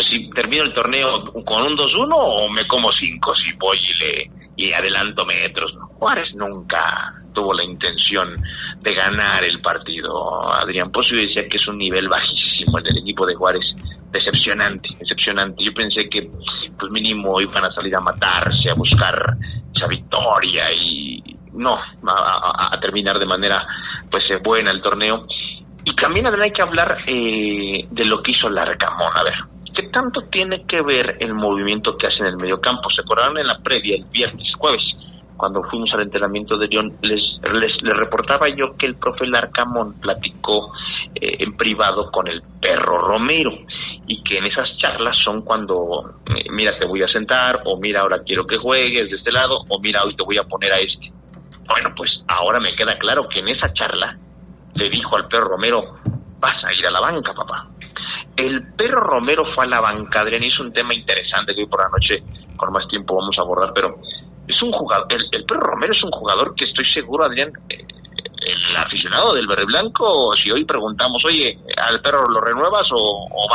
Si 0.01 0.29
termino 0.29 0.63
el 0.63 0.73
torneo 0.73 1.25
con 1.43 1.63
un 1.63 1.77
2-1 1.77 2.13
o 2.15 2.49
me 2.49 2.65
como 2.67 2.91
5 2.91 3.35
si 3.35 3.53
voy 3.53 3.77
y 3.77 3.93
le 3.99 4.42
y 4.55 4.71
adelanto 4.73 5.25
metros. 5.25 5.73
Juárez 5.97 6.33
nunca 6.35 7.13
tuvo 7.33 7.53
la 7.53 7.63
intención 7.63 8.41
de 8.81 8.93
ganar 8.93 9.43
el 9.43 9.59
partido. 9.61 10.53
Adrián 10.53 10.91
Pozo 10.91 11.15
decía 11.15 11.47
que 11.49 11.57
es 11.57 11.67
un 11.67 11.77
nivel 11.77 12.07
bajísimo 12.07 12.77
el 12.77 12.83
del 12.83 12.97
equipo 12.99 13.25
de 13.25 13.35
Juárez, 13.35 13.65
decepcionante, 14.11 14.89
decepcionante. 14.99 15.63
Yo 15.63 15.73
pensé 15.73 16.07
que 16.09 16.29
pues 16.77 16.91
mínimo 16.91 17.39
iban 17.41 17.65
a 17.65 17.71
salir 17.71 17.95
a 17.95 18.01
matarse, 18.01 18.69
a 18.69 18.75
buscar 18.75 19.37
esa 19.73 19.87
victoria 19.87 20.63
y 20.73 21.23
no, 21.53 21.75
a, 21.75 22.79
terminar 22.79 23.17
de 23.19 23.25
manera 23.25 23.65
pues 24.09 24.25
buena 24.43 24.71
el 24.71 24.81
torneo. 24.81 25.25
Y 25.85 25.95
también 25.95 26.27
hay 26.27 26.51
que 26.51 26.61
hablar 26.61 26.97
eh, 27.07 27.87
de 27.89 28.05
lo 28.05 28.21
que 28.21 28.31
hizo 28.31 28.49
Larcamón. 28.49 29.11
A 29.15 29.23
ver, 29.23 29.52
¿Qué 29.73 29.83
tanto 29.89 30.21
tiene 30.29 30.65
que 30.65 30.81
ver 30.81 31.17
el 31.19 31.33
movimiento 31.33 31.97
que 31.97 32.07
hace 32.07 32.19
en 32.19 32.27
el 32.27 32.37
mediocampo? 32.37 32.89
Se 32.89 33.01
acordaron 33.01 33.37
en 33.37 33.47
la 33.47 33.57
previa, 33.59 33.95
el 33.95 34.05
viernes, 34.05 34.53
jueves, 34.57 34.83
cuando 35.35 35.63
fuimos 35.63 35.91
al 35.93 36.03
entrenamiento 36.03 36.57
de 36.57 36.67
León, 36.67 36.97
les, 37.01 37.21
les, 37.51 37.97
reportaba 37.97 38.47
yo 38.49 38.77
que 38.77 38.85
el 38.85 38.95
profe 38.95 39.25
Larcamón 39.25 39.99
platicó 39.99 40.71
eh, 41.15 41.37
en 41.39 41.57
privado 41.57 42.11
con 42.11 42.27
el 42.27 42.41
perro 42.61 42.99
Romero 42.99 43.51
y 44.07 44.23
que 44.23 44.37
en 44.37 44.45
esas 44.45 44.77
charlas 44.77 45.17
son 45.17 45.41
cuando, 45.41 46.19
eh, 46.27 46.45
mira, 46.51 46.77
te 46.77 46.85
voy 46.85 47.01
a 47.03 47.07
sentar, 47.07 47.61
o 47.65 47.77
mira, 47.77 48.01
ahora 48.01 48.21
quiero 48.23 48.45
que 48.45 48.57
juegues 48.57 49.09
de 49.09 49.17
este 49.17 49.31
lado, 49.31 49.65
o 49.67 49.79
mira, 49.79 50.03
hoy 50.03 50.15
te 50.15 50.23
voy 50.23 50.37
a 50.37 50.43
poner 50.43 50.71
a 50.71 50.77
este. 50.77 51.11
Bueno, 51.67 51.93
pues 51.95 52.21
ahora 52.27 52.59
me 52.59 52.73
queda 52.75 52.97
claro 52.97 53.27
que 53.27 53.39
en 53.39 53.47
esa 53.47 53.73
charla 53.73 54.17
le 54.75 54.89
dijo 54.89 55.15
al 55.15 55.27
perro 55.27 55.49
Romero, 55.49 55.95
vas 56.39 56.63
a 56.63 56.73
ir 56.73 56.85
a 56.85 56.91
la 56.91 56.99
banca, 56.99 57.33
papá. 57.33 57.72
El 58.35 58.73
perro 58.73 59.01
Romero 59.01 59.43
fue 59.53 59.65
a 59.65 59.67
la 59.67 59.81
banca, 59.81 60.21
Adrián, 60.21 60.43
hizo 60.43 60.63
un 60.63 60.73
tema 60.73 60.93
interesante 60.93 61.53
que 61.53 61.61
hoy 61.61 61.67
por 61.67 61.83
la 61.83 61.89
noche, 61.89 62.23
con 62.55 62.71
más 62.73 62.87
tiempo, 62.87 63.15
vamos 63.15 63.37
a 63.37 63.41
abordar, 63.41 63.71
pero 63.75 63.99
es 64.47 64.61
un 64.61 64.71
jugador, 64.71 65.05
el, 65.09 65.45
perro 65.45 65.61
Romero 65.61 65.93
es 65.93 66.03
un 66.03 66.11
jugador 66.11 66.55
que 66.55 66.65
estoy 66.65 66.85
seguro, 66.85 67.25
Adrián, 67.25 67.51
eh, 67.69 67.85
el 68.45 68.75
aficionado 68.75 69.33
del 69.33 69.47
verde 69.47 69.65
blanco, 69.65 70.33
si 70.33 70.51
hoy 70.51 70.65
preguntamos, 70.65 71.23
oye, 71.25 71.59
¿al 71.77 72.01
perro 72.01 72.27
lo 72.27 72.41
renuevas 72.41 72.89
o, 72.91 73.27
o 73.31 73.47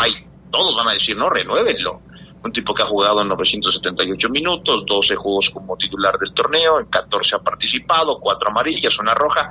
Todos 0.50 0.74
van 0.76 0.88
a 0.88 0.92
decir, 0.94 1.16
no, 1.16 1.28
renuévenlo. 1.28 2.00
Un 2.42 2.52
tipo 2.52 2.72
que 2.72 2.84
ha 2.84 2.86
jugado 2.86 3.20
en 3.20 3.28
978 3.28 4.28
minutos, 4.30 4.84
12 4.86 5.16
juegos 5.16 5.50
como 5.52 5.76
titular 5.76 6.16
del 6.18 6.32
torneo, 6.32 6.78
en 6.78 6.86
14 6.86 7.34
ha 7.34 7.38
participado, 7.40 8.18
4 8.20 8.50
amarillas, 8.50 8.96
una 8.98 9.12
roja. 9.12 9.50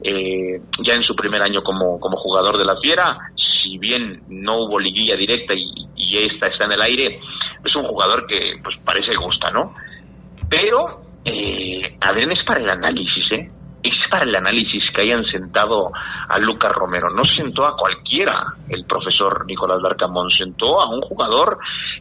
Eh, 0.00 0.60
ya 0.80 0.94
en 0.94 1.02
su 1.02 1.14
primer 1.16 1.42
año 1.42 1.60
como, 1.62 1.98
como 1.98 2.16
jugador 2.16 2.56
de 2.56 2.64
la 2.64 2.76
Fiera, 2.76 3.18
si 3.34 3.78
bien 3.78 4.22
no 4.28 4.58
hubo 4.64 4.78
liguilla 4.78 5.16
directa 5.16 5.54
y, 5.54 5.88
esta 6.16 6.46
está 6.46 6.64
en 6.64 6.72
el 6.72 6.80
aire, 6.80 7.20
es 7.62 7.76
un 7.76 7.84
jugador 7.84 8.26
que 8.26 8.58
pues 8.62 8.76
parece 8.84 9.14
gusta, 9.16 9.50
¿no? 9.52 9.74
Pero 10.48 11.02
eh, 11.24 11.82
Adrián 12.00 12.32
es 12.32 12.42
para 12.44 12.62
el 12.62 12.70
análisis, 12.70 13.30
¿eh? 13.32 13.50
Es 13.82 13.96
para 14.10 14.24
el 14.24 14.34
análisis 14.34 14.82
que 14.94 15.02
hayan 15.02 15.24
sentado 15.24 15.90
a 16.28 16.38
Lucas 16.38 16.72
Romero. 16.72 17.10
No 17.10 17.24
sentó 17.24 17.66
a 17.66 17.76
cualquiera 17.76 18.54
el 18.68 18.84
profesor 18.86 19.44
Nicolás 19.46 19.82
Darcamón, 19.82 20.30
sentó 20.30 20.80
a 20.80 20.88
un 20.88 21.00
jugador 21.02 21.58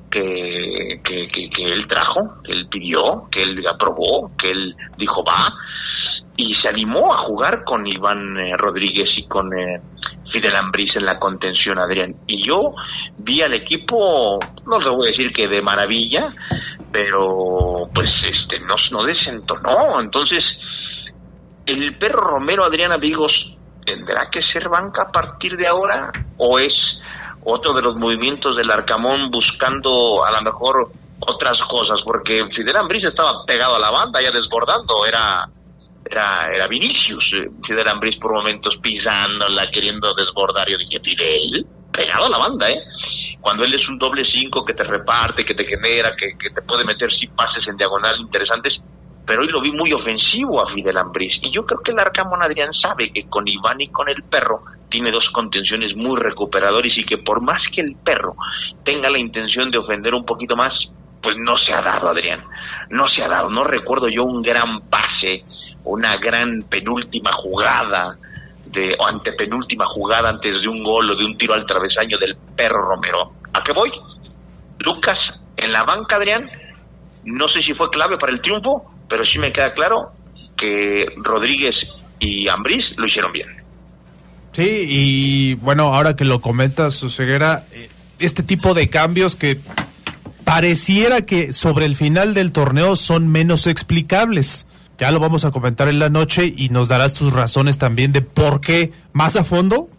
que, 0.10 1.02
que, 1.04 1.28
que 1.30 1.64
él 1.64 1.88
trajo, 1.88 2.42
que 2.44 2.54
él 2.54 2.68
pidió, 2.68 3.28
que 3.32 3.44
él 3.44 3.64
aprobó, 3.68 4.32
que 4.38 4.50
él 4.50 4.76
dijo 4.98 5.24
va 5.24 5.54
y 6.38 6.54
se 6.54 6.70
animó 6.70 7.12
a 7.12 7.26
jugar 7.26 7.64
con 7.64 7.86
Iván 7.86 8.38
eh, 8.38 8.56
Rodríguez 8.56 9.10
y 9.18 9.28
con 9.28 9.52
eh, 9.58 9.82
Fidel 10.32 10.56
Ambriz 10.56 10.96
en 10.96 11.04
la 11.04 11.18
contención, 11.18 11.80
Adrián. 11.80 12.16
Y 12.28 12.46
yo 12.46 12.74
vi 13.18 13.42
al 13.42 13.56
equipo, 13.56 14.38
no 14.66 14.78
le 14.78 14.90
voy 14.92 15.08
a 15.08 15.12
decir 15.12 15.34
que 15.34 15.48
de 15.48 15.64
maravilla, 15.64 16.32
pero 16.92 17.90
pues 17.94 18.10
este 18.24 18.60
no, 18.60 18.76
no 18.92 19.04
desentonó. 19.04 20.00
Entonces, 20.00 20.46
el 21.66 21.98
perro 21.98 22.22
Romero, 22.22 22.64
Adrián 22.64 22.92
Amigos, 22.92 23.34
¿tendrá 23.84 24.30
que 24.32 24.44
ser 24.44 24.70
banca 24.70 25.04
a 25.08 25.12
partir 25.12 25.58
de 25.58 25.68
ahora? 25.68 26.12
¿O 26.38 26.60
es 26.60 26.74
otro 27.44 27.74
de 27.74 27.82
los 27.82 27.96
movimientos 27.96 28.56
del 28.56 28.70
Arcamón 28.70 29.32
buscando 29.32 30.24
a 30.24 30.32
lo 30.34 30.42
mejor 30.44 30.92
otras 31.20 31.60
cosas? 31.68 32.00
Porque 32.06 32.48
Fidel 32.56 32.78
Ambriz 32.78 33.06
estaba 33.06 33.44
pegado 33.48 33.76
a 33.76 33.80
la 33.80 33.90
banda, 33.90 34.22
ya 34.22 34.30
desbordando, 34.30 35.04
era 35.08 35.50
era, 36.10 36.50
era 36.54 36.68
Vinicius, 36.68 37.30
eh, 37.34 37.50
Fidel 37.66 37.88
Ambris 37.88 38.18
por 38.18 38.34
momentos 38.34 38.78
pisándola, 38.82 39.70
queriendo 39.72 40.14
desbordar. 40.14 40.68
Yo 40.70 40.78
dije, 40.78 41.00
Fidel, 41.00 41.66
pegado 41.92 42.26
a 42.26 42.30
la 42.30 42.38
banda, 42.38 42.70
¿eh? 42.70 42.82
Cuando 43.42 43.64
él 43.64 43.74
es 43.74 43.88
un 43.88 43.98
doble 43.98 44.26
cinco 44.26 44.66
que 44.66 44.74
te 44.74 44.84
reparte, 44.84 45.46
que 45.46 45.54
te 45.54 45.66
genera, 45.66 46.16
que, 46.16 46.36
te 46.50 46.62
puede 46.62 46.84
meter 46.84 47.12
si 47.12 47.28
pases 47.28 47.68
en 47.68 47.78
diagonal 47.78 48.20
interesantes, 48.20 48.74
pero 49.26 49.42
hoy 49.42 49.48
lo 49.50 49.62
vi 49.62 49.72
muy 49.72 49.94
ofensivo 49.94 50.62
a 50.62 50.74
Fidel 50.74 50.98
Ambriz. 50.98 51.40
Y 51.42 51.52
yo 51.52 51.66
creo 51.66 51.82
que 51.82 51.92
el 51.92 52.00
Arcamón 52.00 52.44
Adrián 52.44 52.74
sabe 52.74 53.12
que 53.12 53.28
con 53.30 53.48
Iván 53.48 53.80
y 53.80 53.90
con 53.90 54.10
el 54.10 54.24
perro 54.24 54.64
tiene 54.90 55.12
dos 55.12 55.30
contenciones 55.30 55.96
muy 55.96 56.20
recuperadores 56.20 56.98
y 56.98 57.04
que 57.04 57.18
por 57.18 57.42
más 57.42 57.62
que 57.74 57.82
el 57.82 57.96
perro 57.96 58.36
tenga 58.84 59.10
la 59.10 59.20
intención 59.20 59.70
de 59.70 59.78
ofender 59.78 60.14
un 60.14 60.26
poquito 60.26 60.56
más, 60.56 60.72
pues 61.22 61.36
no 61.38 61.58
se 61.58 61.74
ha 61.74 61.82
dado, 61.82 62.10
Adrián. 62.10 62.44
No 62.90 63.08
se 63.08 63.24
ha 63.24 63.28
dado. 63.28 63.50
No 63.50 63.64
recuerdo 63.64 64.08
yo 64.08 64.24
un 64.24 64.42
gran 64.42 64.82
pase, 64.90 65.44
una 65.88 66.16
gran 66.18 66.62
penúltima 66.70 67.32
jugada, 67.34 68.18
de, 68.66 68.96
o 69.00 69.08
antepenúltima 69.08 69.86
jugada 69.88 70.30
antes 70.30 70.62
de 70.62 70.68
un 70.68 70.84
gol 70.84 71.12
o 71.12 71.16
de 71.16 71.26
un 71.26 71.38
tiro 71.38 71.54
al 71.54 71.66
travesaño 71.66 72.18
del 72.18 72.36
perro 72.56 72.90
Romero. 72.90 73.34
¿A 73.54 73.62
qué 73.62 73.74
voy? 73.74 73.92
Lucas 74.80 75.18
en 75.56 75.72
la 75.72 75.84
banca, 75.84 76.18
Adrián, 76.18 76.50
no 77.24 77.48
sé 77.48 77.62
si 77.62 77.74
fue 77.74 77.90
clave 77.90 78.18
para 78.18 78.34
el 78.34 78.42
triunfo, 78.42 78.92
pero 79.10 79.26
sí 79.26 79.40
me 79.40 79.52
queda 79.52 79.74
claro 79.74 80.12
que 80.56 81.06
Rodríguez 81.18 81.76
y 82.20 82.48
Ambriz 82.48 82.86
lo 82.96 83.06
hicieron 83.06 83.32
bien. 83.32 83.48
Sí, 84.54 84.86
y 84.88 85.54
bueno, 85.56 85.94
ahora 85.94 86.16
que 86.16 86.26
lo 86.26 86.42
comentas, 86.42 87.00
Ceguera, 87.10 87.66
eh, 87.74 87.90
este 88.20 88.44
tipo 88.44 88.74
de 88.74 88.90
cambios 88.90 89.36
que 89.36 89.60
pareciera 90.44 91.22
que 91.22 91.54
sobre 91.54 91.86
el 91.86 91.96
final 91.96 92.34
del 92.34 92.52
torneo 92.52 92.96
son 92.96 93.28
menos 93.28 93.68
explicables. 93.68 94.66
Ya 94.98 95.12
lo 95.12 95.20
vamos 95.20 95.46
a 95.46 95.52
comentar 95.52 95.88
en 95.90 96.00
la 96.00 96.10
noche 96.10 96.52
y 96.56 96.70
nos 96.70 96.88
darás 96.88 97.14
tus 97.14 97.32
razones 97.32 97.78
también 97.78 98.12
de 98.12 98.22
por 98.22 98.62
qué 98.62 98.92
más 99.14 99.36
a 99.36 99.44
fondo 99.44 99.90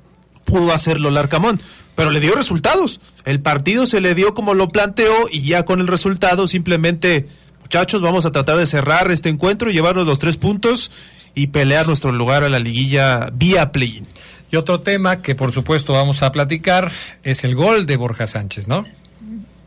pudo 0.44 0.72
hacerlo 0.72 1.10
Larcamón. 1.10 1.60
Pero 1.94 2.10
le 2.10 2.20
dio 2.20 2.34
resultados. 2.34 3.00
El 3.24 3.40
partido 3.40 3.86
se 3.86 4.00
le 4.00 4.14
dio 4.14 4.34
como 4.34 4.54
lo 4.54 4.70
planteó 4.70 5.12
y 5.30 5.42
ya 5.42 5.64
con 5.64 5.80
el 5.80 5.86
resultado 5.86 6.46
simplemente, 6.46 7.28
muchachos, 7.60 8.02
vamos 8.02 8.26
a 8.26 8.32
tratar 8.32 8.56
de 8.56 8.66
cerrar 8.66 9.10
este 9.10 9.28
encuentro, 9.28 9.70
y 9.70 9.72
llevarnos 9.72 10.06
los 10.06 10.18
tres 10.18 10.36
puntos 10.36 10.90
y 11.34 11.48
pelear 11.48 11.86
nuestro 11.86 12.10
lugar 12.10 12.42
a 12.42 12.48
la 12.48 12.58
liguilla 12.58 13.28
vía 13.32 13.70
play-in. 13.70 14.06
Y 14.50 14.56
otro 14.56 14.80
tema 14.80 15.22
que 15.22 15.34
por 15.34 15.52
supuesto 15.52 15.92
vamos 15.92 16.22
a 16.22 16.32
platicar 16.32 16.90
es 17.22 17.44
el 17.44 17.54
gol 17.54 17.86
de 17.86 17.96
Borja 17.96 18.26
Sánchez, 18.26 18.66
¿no? 18.66 18.86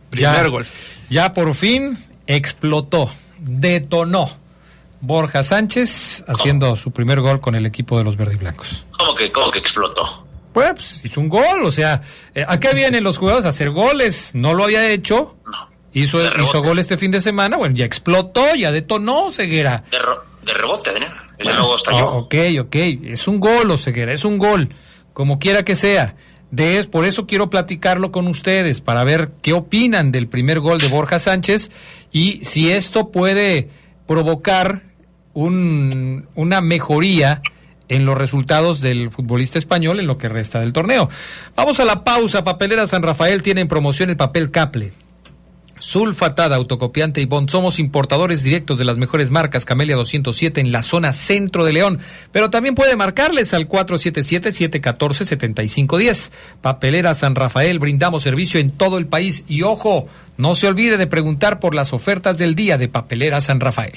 Primer 0.09 0.50
gol. 0.50 0.65
Ya 1.09 1.33
por 1.33 1.53
fin 1.53 1.97
explotó, 2.27 3.09
detonó 3.39 4.40
Borja 5.01 5.43
Sánchez 5.43 6.24
haciendo 6.27 6.75
su 6.75 6.91
primer 6.91 7.22
gol 7.22 7.41
con 7.41 7.55
el 7.55 7.65
equipo 7.65 7.98
de 7.98 8.03
los 8.03 8.15
verdiblancos. 8.15 8.84
¿Cómo 8.98 9.15
que, 9.15 9.31
cómo 9.31 9.51
que 9.51 9.60
explotó? 9.60 10.25
Pues 10.53 11.03
hizo 11.03 11.20
un 11.20 11.29
gol, 11.29 11.63
o 11.63 11.72
sea, 11.72 12.01
eh, 12.36 12.46
¿a 12.48 12.60
qué 12.60 12.74
vienen 12.74 13.03
los 13.03 13.17
jugadores? 13.17 13.46
A 13.46 13.50
hacer 13.50 13.72
goles. 13.72 14.31
No 14.34 14.53
lo 14.53 14.65
había 14.65 14.89
hecho. 14.89 15.38
Hizo, 15.93 16.20
hizo 16.24 16.62
gol 16.62 16.79
este 16.79 16.98
fin 16.98 17.12
de 17.12 17.20
semana, 17.20 17.58
bueno, 17.58 17.75
ya 17.75 17.84
explotó, 17.84 18.55
ya 18.55 18.72
detonó 18.72 19.31
Ceguera. 19.31 19.84
De, 19.91 19.98
de 20.46 20.53
rebote, 20.53 20.89
Adrián. 20.89 21.12
Bueno, 21.43 21.75
ah, 21.88 22.05
ok, 22.17 22.36
ok, 22.62 22.75
es 23.03 23.27
un 23.27 23.39
gol, 23.39 23.72
o 23.72 23.77
Ceguera, 23.77 24.13
es 24.13 24.24
un 24.24 24.38
gol, 24.38 24.70
como 25.13 25.39
quiera 25.39 25.63
que 25.63 25.75
sea. 25.75 26.15
De, 26.51 26.84
por 26.86 27.05
eso 27.05 27.25
quiero 27.25 27.50
platicarlo 27.50 28.12
con 28.12 28.27
ustedes, 28.27 28.79
para 28.79 29.03
ver 29.03 29.31
qué 29.41 29.53
opinan 29.53 30.12
del 30.12 30.27
primer 30.27 30.60
gol 30.60 30.79
de 30.79 30.88
Borja 30.88 31.17
Sánchez 31.17 31.72
y 32.12 32.43
si 32.43 32.72
esto 32.72 33.12
puede 33.12 33.70
provocar 34.05 34.84
un, 35.33 36.27
una 36.35 36.61
mejoría 36.61 37.41
en 37.88 38.05
los 38.05 38.17
resultados 38.17 38.79
del 38.79 39.09
futbolista 39.09 39.57
español 39.57 40.00
en 40.00 40.07
lo 40.07 40.17
que 40.17 40.29
resta 40.29 40.61
del 40.61 40.73
torneo. 40.73 41.09
Vamos 41.55 41.79
a 41.79 41.85
la 41.85 42.03
pausa. 42.03 42.43
Papelera 42.43 42.88
San 42.88 43.03
Rafael 43.03 43.43
tiene 43.43 43.61
en 43.61 43.67
promoción 43.67 44.09
el 44.09 44.17
papel 44.17 44.50
Caple 44.50 44.93
sulfatada, 45.81 46.55
autocopiante 46.55 47.19
y 47.21 47.25
bond. 47.25 47.50
Somos 47.50 47.79
importadores 47.79 48.43
directos 48.43 48.77
de 48.77 48.85
las 48.85 48.97
mejores 48.97 49.29
marcas 49.31 49.65
Camelia 49.65 49.97
207 49.97 50.61
en 50.61 50.71
la 50.71 50.83
zona 50.83 51.11
centro 51.11 51.65
de 51.65 51.73
León, 51.73 52.00
pero 52.31 52.50
también 52.50 52.75
puede 52.75 52.95
marcarles 52.95 53.53
al 53.53 53.67
477-714-7510. 53.67 56.31
Papelera 56.61 57.13
San 57.13 57.35
Rafael, 57.35 57.79
brindamos 57.79 58.23
servicio 58.23 58.61
en 58.61 58.71
todo 58.71 58.97
el 58.97 59.07
país 59.07 59.43
y 59.47 59.63
ojo, 59.63 60.07
no 60.38 60.55
se 60.55 60.67
olvide 60.67 60.95
de 60.97 61.07
preguntar 61.07 61.59
por 61.59 61.75
las 61.75 61.91
ofertas 61.93 62.38
del 62.38 62.55
día 62.55 62.77
de 62.77 62.88
Papelera 62.88 63.41
San 63.41 63.59
Rafael. 63.59 63.95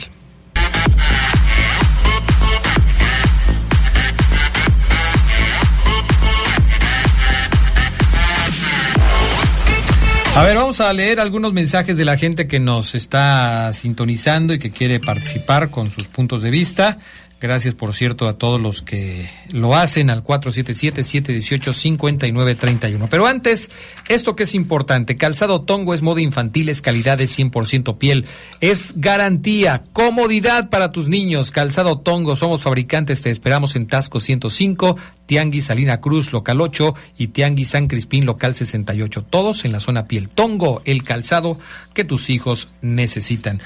A 10.36 10.42
ver, 10.42 10.56
vamos 10.56 10.80
a 10.80 10.92
leer 10.92 11.20
algunos 11.20 11.52
mensajes 11.52 11.96
de 11.96 12.04
la 12.04 12.18
gente 12.18 12.48
que 12.48 12.58
nos 12.58 12.96
está 12.96 13.72
sintonizando 13.72 14.52
y 14.52 14.58
que 14.58 14.72
quiere 14.72 14.98
participar 14.98 15.70
con 15.70 15.88
sus 15.88 16.08
puntos 16.08 16.42
de 16.42 16.50
vista. 16.50 16.98
Gracias, 17.40 17.74
por 17.74 17.94
cierto, 17.94 18.26
a 18.26 18.38
todos 18.38 18.60
los 18.60 18.80
que 18.80 19.28
lo 19.50 19.74
hacen 19.74 20.08
al 20.08 20.24
477-718-5931. 20.24 23.08
Pero 23.10 23.26
antes, 23.26 23.70
esto 24.08 24.34
que 24.34 24.44
es 24.44 24.54
importante, 24.54 25.16
calzado 25.16 25.60
Tongo 25.62 25.92
es 25.92 26.00
moda 26.00 26.22
infantil, 26.22 26.70
es 26.70 26.80
calidad 26.80 27.18
de 27.18 27.24
100% 27.24 27.98
piel, 27.98 28.24
es 28.60 28.94
garantía, 28.96 29.84
comodidad 29.92 30.70
para 30.70 30.90
tus 30.90 31.08
niños. 31.08 31.50
Calzado 31.50 31.98
Tongo, 31.98 32.34
somos 32.34 32.62
fabricantes, 32.62 33.20
te 33.20 33.28
esperamos 33.30 33.76
en 33.76 33.88
Tasco 33.88 34.20
105, 34.20 34.96
Tianguis 35.26 35.66
Salina 35.66 36.00
Cruz, 36.00 36.32
local 36.32 36.62
8 36.62 36.94
y 37.18 37.26
Tianguis 37.26 37.68
San 37.70 37.88
Crispín, 37.88 38.24
local 38.24 38.54
68. 38.54 39.22
Todos 39.28 39.66
en 39.66 39.72
la 39.72 39.80
zona 39.80 40.06
piel. 40.06 40.30
Tongo, 40.30 40.80
el 40.86 41.02
calzado 41.02 41.58
que 41.92 42.04
tus 42.04 42.30
hijos 42.30 42.68
necesitan. 42.80 43.60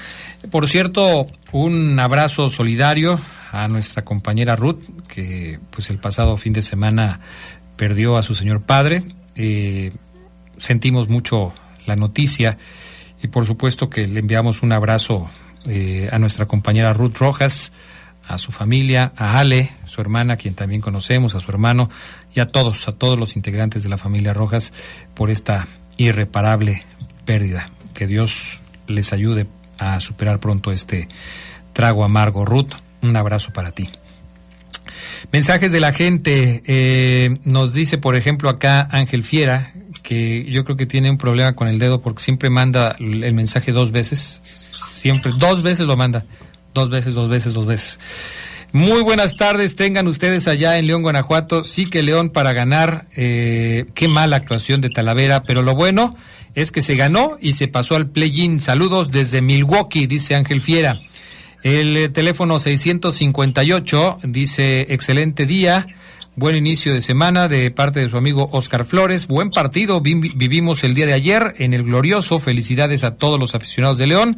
Por 0.51 0.67
cierto, 0.67 1.27
un 1.53 1.97
abrazo 1.99 2.49
solidario 2.49 3.19
a 3.51 3.67
nuestra 3.67 4.03
compañera 4.03 4.55
Ruth, 4.55 4.83
que 5.07 5.59
pues 5.71 5.89
el 5.89 5.99
pasado 5.99 6.37
fin 6.37 6.53
de 6.53 6.61
semana 6.61 7.19
perdió 7.75 8.17
a 8.17 8.21
su 8.21 8.35
señor 8.35 8.61
padre. 8.61 9.03
Eh, 9.35 9.91
sentimos 10.57 11.07
mucho 11.07 11.53
la 11.85 11.95
noticia 11.95 12.57
y 13.21 13.27
por 13.27 13.45
supuesto 13.45 13.89
que 13.89 14.07
le 14.07 14.19
enviamos 14.19 14.61
un 14.61 14.71
abrazo 14.71 15.29
eh, 15.65 16.09
a 16.11 16.19
nuestra 16.19 16.45
compañera 16.45 16.93
Ruth 16.93 17.17
Rojas, 17.17 17.71
a 18.27 18.37
su 18.37 18.51
familia, 18.51 19.11
a 19.15 19.39
Ale, 19.39 19.71
su 19.85 20.01
hermana, 20.01 20.37
quien 20.37 20.53
también 20.53 20.81
conocemos, 20.81 21.35
a 21.35 21.39
su 21.39 21.51
hermano 21.51 21.89
y 22.33 22.39
a 22.39 22.47
todos, 22.47 22.87
a 22.87 22.91
todos 22.93 23.19
los 23.19 23.35
integrantes 23.35 23.83
de 23.83 23.89
la 23.89 23.97
familia 23.97 24.33
Rojas 24.33 24.73
por 25.15 25.31
esta 25.31 25.67
irreparable 25.97 26.83
pérdida. 27.25 27.69
Que 27.93 28.07
Dios 28.07 28.61
les 28.87 29.11
ayude 29.13 29.47
a 29.79 29.99
superar 29.99 30.39
pronto 30.39 30.71
este 30.71 31.07
trago 31.73 32.03
amargo. 32.03 32.45
Ruth, 32.45 32.73
un 33.01 33.15
abrazo 33.15 33.51
para 33.51 33.71
ti. 33.71 33.89
Mensajes 35.31 35.71
de 35.71 35.79
la 35.79 35.93
gente. 35.93 36.63
Eh, 36.65 37.37
nos 37.43 37.73
dice, 37.73 37.97
por 37.97 38.15
ejemplo, 38.15 38.49
acá 38.49 38.87
Ángel 38.91 39.23
Fiera, 39.23 39.73
que 40.03 40.45
yo 40.49 40.63
creo 40.63 40.77
que 40.77 40.85
tiene 40.85 41.09
un 41.09 41.17
problema 41.17 41.55
con 41.55 41.67
el 41.67 41.79
dedo 41.79 42.01
porque 42.01 42.23
siempre 42.23 42.49
manda 42.49 42.95
el 42.99 43.33
mensaje 43.33 43.71
dos 43.71 43.91
veces. 43.91 44.41
Siempre, 44.93 45.31
dos 45.37 45.61
veces 45.61 45.85
lo 45.85 45.97
manda. 45.97 46.25
Dos 46.73 46.89
veces, 46.89 47.13
dos 47.13 47.29
veces, 47.29 47.53
dos 47.53 47.65
veces. 47.65 47.99
Muy 48.71 49.01
buenas 49.01 49.35
tardes, 49.35 49.75
tengan 49.75 50.07
ustedes 50.07 50.47
allá 50.47 50.77
en 50.77 50.85
León, 50.85 51.01
Guanajuato. 51.01 51.63
Sí 51.63 51.87
que 51.87 52.03
León 52.03 52.29
para 52.29 52.53
ganar, 52.53 53.07
eh, 53.15 53.87
qué 53.95 54.07
mala 54.07 54.35
actuación 54.35 54.79
de 54.79 54.91
Talavera, 54.91 55.41
pero 55.41 55.63
lo 55.63 55.73
bueno 55.73 56.15
es 56.53 56.71
que 56.71 56.83
se 56.83 56.95
ganó 56.95 57.37
y 57.41 57.53
se 57.53 57.67
pasó 57.67 57.95
al 57.95 58.09
play-in. 58.09 58.59
Saludos 58.59 59.09
desde 59.09 59.41
Milwaukee, 59.41 60.05
dice 60.05 60.35
Ángel 60.35 60.61
Fiera. 60.61 61.01
El 61.61 61.97
eh, 61.97 62.09
teléfono 62.09 62.57
658 62.57 64.19
dice, 64.23 64.93
excelente 64.93 65.45
día, 65.45 65.87
buen 66.35 66.55
inicio 66.55 66.93
de 66.93 67.01
semana 67.01 67.49
de 67.49 67.69
parte 67.69 67.99
de 67.99 68.09
su 68.09 68.17
amigo 68.17 68.47
Oscar 68.53 68.85
Flores, 68.85 69.27
buen 69.27 69.49
partido 69.49 69.99
vivimos 69.99 70.85
el 70.85 70.95
día 70.95 71.05
de 71.05 71.13
ayer 71.13 71.55
en 71.57 71.73
el 71.73 71.83
glorioso, 71.83 72.39
felicidades 72.39 73.03
a 73.03 73.15
todos 73.17 73.37
los 73.37 73.55
aficionados 73.55 73.97
de 73.97 74.07
León, 74.07 74.37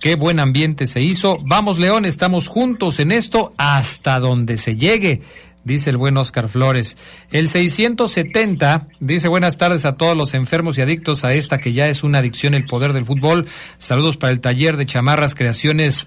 qué 0.00 0.14
buen 0.14 0.40
ambiente 0.40 0.86
se 0.86 1.02
hizo, 1.02 1.36
vamos 1.44 1.78
León, 1.78 2.06
estamos 2.06 2.48
juntos 2.48 3.00
en 3.00 3.12
esto 3.12 3.52
hasta 3.58 4.18
donde 4.18 4.56
se 4.56 4.76
llegue 4.76 5.20
dice 5.66 5.90
el 5.90 5.96
buen 5.96 6.16
Oscar 6.16 6.48
Flores. 6.48 6.96
El 7.32 7.48
670 7.48 8.86
dice 9.00 9.28
buenas 9.28 9.58
tardes 9.58 9.84
a 9.84 9.96
todos 9.96 10.16
los 10.16 10.32
enfermos 10.32 10.78
y 10.78 10.82
adictos 10.82 11.24
a 11.24 11.34
esta 11.34 11.58
que 11.58 11.72
ya 11.72 11.88
es 11.88 12.04
una 12.04 12.18
adicción 12.18 12.54
el 12.54 12.66
poder 12.66 12.92
del 12.92 13.04
fútbol. 13.04 13.46
Saludos 13.76 14.16
para 14.16 14.32
el 14.32 14.40
taller 14.40 14.76
de 14.76 14.86
chamarras 14.86 15.34
creaciones 15.34 16.06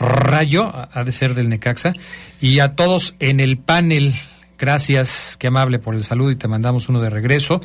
Rayo, 0.00 0.72
ha 0.92 1.04
de 1.04 1.12
ser 1.12 1.34
del 1.34 1.48
Necaxa, 1.48 1.94
y 2.40 2.58
a 2.58 2.74
todos 2.74 3.14
en 3.20 3.38
el 3.38 3.58
panel. 3.58 4.14
Gracias, 4.58 5.36
qué 5.38 5.46
amable 5.46 5.78
por 5.78 5.94
el 5.94 6.02
saludo 6.02 6.30
y 6.30 6.36
te 6.36 6.48
mandamos 6.48 6.88
uno 6.88 7.00
de 7.00 7.10
regreso. 7.10 7.60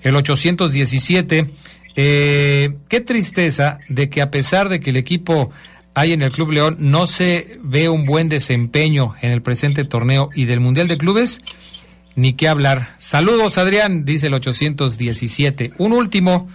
El 0.00 0.16
817, 0.16 1.52
eh, 1.96 2.76
qué 2.88 3.00
tristeza 3.00 3.78
de 3.88 4.08
que 4.08 4.22
a 4.22 4.30
pesar 4.30 4.68
de 4.68 4.80
que 4.80 4.90
el 4.90 4.96
equipo 4.96 5.50
hay 5.94 6.12
en 6.12 6.22
el 6.22 6.30
Club 6.30 6.52
León 6.52 6.76
no 6.78 7.06
se 7.06 7.58
ve 7.62 7.88
un 7.88 8.04
buen 8.04 8.28
desempeño 8.28 9.14
en 9.20 9.32
el 9.32 9.42
presente 9.42 9.84
torneo 9.84 10.30
y 10.34 10.44
del 10.44 10.60
Mundial 10.60 10.88
de 10.88 10.98
Clubes, 10.98 11.40
ni 12.14 12.34
qué 12.34 12.48
hablar. 12.48 12.94
Saludos, 12.98 13.58
Adrián, 13.58 14.04
dice 14.04 14.28
el 14.28 14.34
817. 14.34 15.72
Un 15.78 15.92
último, 15.92 16.48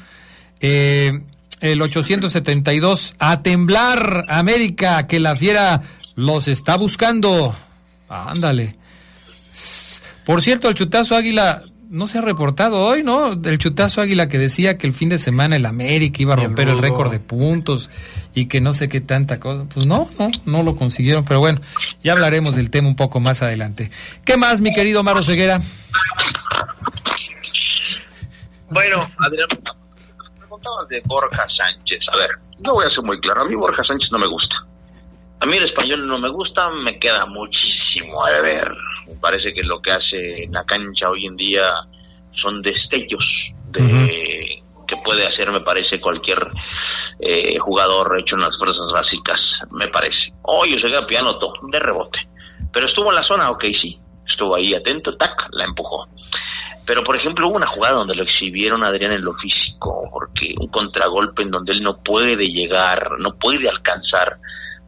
eh, 0.62 1.22
el 1.62 1.82
872 1.82 3.16
a 3.20 3.42
temblar 3.42 4.26
América 4.28 5.08
que 5.08 5.20
la 5.20 5.36
fiera 5.36 5.82
los 6.16 6.48
está 6.48 6.78
buscando. 6.78 7.56
Ándale. 8.10 8.76
Por 10.26 10.42
cierto, 10.42 10.70
el 10.70 10.76
chutazo 10.76 11.16
Águila 11.16 11.64
no 11.90 12.08
se 12.08 12.18
ha 12.18 12.22
reportado 12.22 12.80
hoy, 12.84 13.04
¿no? 13.04 13.34
El 13.34 13.58
chutazo 13.58 14.02
Águila 14.02 14.28
que 14.28 14.38
decía 14.38 14.78
que 14.78 14.88
el 14.88 14.94
fin 14.94 15.10
de 15.10 15.18
semana 15.18 15.56
el 15.56 15.66
América 15.66 16.22
iba 16.22 16.34
a 16.34 16.38
romper 16.38 16.68
el, 16.68 16.80
récord 16.80 17.12
de 17.12 17.20
puntos 17.20 17.92
y 18.34 18.48
que 18.48 18.60
no 18.60 18.74
sé 18.74 18.88
qué 18.88 19.02
tanta 19.02 19.40
cosa. 19.40 19.66
Pues 19.74 19.86
no, 19.86 20.10
no, 20.18 20.32
no 20.46 20.64
lo 20.64 20.76
consiguieron, 20.76 21.26
pero 21.26 21.40
bueno, 21.40 21.62
ya 22.04 22.14
hablaremos 22.14 22.56
del 22.56 22.70
tema 22.70 22.88
un 22.88 22.96
poco 22.96 23.20
más 23.20 23.42
adelante. 23.42 23.92
¿Qué 24.24 24.36
más, 24.36 24.62
mi 24.62 24.74
querido 24.74 25.04
Maro 25.04 25.24
Ceguera? 25.24 25.62
Bueno, 28.70 29.08
Adrián, 29.20 29.48
de 30.90 31.02
Borja 31.06 31.46
Sánchez. 31.48 32.00
A 32.14 32.18
ver, 32.18 32.30
yo 32.60 32.74
voy 32.74 32.86
a 32.86 32.90
ser 32.90 33.04
muy 33.04 33.20
claro, 33.20 33.42
a 33.42 33.46
mí 33.46 33.56
Borja 33.56 33.84
Sánchez 33.84 34.12
no 34.12 34.20
me 34.20 34.28
gusta. 34.28 34.56
A 35.40 35.46
mí 35.46 35.58
el 35.58 35.66
español 35.66 36.08
no 36.08 36.18
me 36.18 36.30
gusta, 36.30 36.70
me 36.70 36.98
queda 36.98 37.26
muchísimo 37.26 38.26
a 38.26 38.42
ver. 38.42 38.70
Me 39.08 39.16
parece 39.22 39.54
que 39.54 39.64
lo 39.64 39.82
que 39.82 39.92
hace 39.92 40.44
en 40.44 40.54
la 40.54 40.64
cancha 40.64 41.10
hoy 41.10 41.26
en 41.26 41.36
día 41.36 41.64
son 42.32 42.62
destellos 42.62 43.26
de 43.72 44.64
que 44.88 44.98
puede 44.98 45.26
hacer, 45.26 45.52
me 45.52 45.62
parece, 45.62 46.00
cualquier 46.00 46.48
eh, 47.20 47.58
jugador 47.60 48.20
hecho 48.20 48.36
en 48.36 48.42
las 48.42 48.58
fuerzas 48.58 48.92
básicas, 48.94 49.60
me 49.72 49.88
parece. 49.88 50.32
Hoy 50.44 50.72
se 50.80 50.88
queda 50.88 51.08
piano 51.08 51.38
todo, 51.38 51.54
de 51.64 51.80
rebote. 51.80 52.20
Pero 52.72 52.88
estuvo 52.88 53.10
en 53.10 53.16
la 53.16 53.24
zona, 53.24 53.50
ok, 53.50 53.66
sí. 53.80 53.98
Estuvo 54.28 54.56
ahí 54.56 54.74
atento, 54.74 55.16
tac, 55.18 55.48
la 55.52 55.66
empujó. 55.66 56.08
Pero, 56.86 57.04
por 57.04 57.16
ejemplo, 57.18 57.48
hubo 57.48 57.56
una 57.56 57.68
jugada 57.68 57.96
donde 57.96 58.16
lo 58.16 58.24
exhibieron 58.24 58.84
a 58.84 58.88
Adrián 58.88 59.12
en 59.12 59.26
lo 59.26 59.34
físico, 59.34 60.08
porque 60.12 60.54
un 60.60 60.68
contragolpe 60.68 61.42
en 61.42 61.50
donde 61.50 61.74
él 61.74 61.82
no 61.82 61.98
puede 61.98 62.46
llegar, 62.46 63.10
no 63.20 63.34
puede 63.36 63.68
alcanzar 63.68 64.38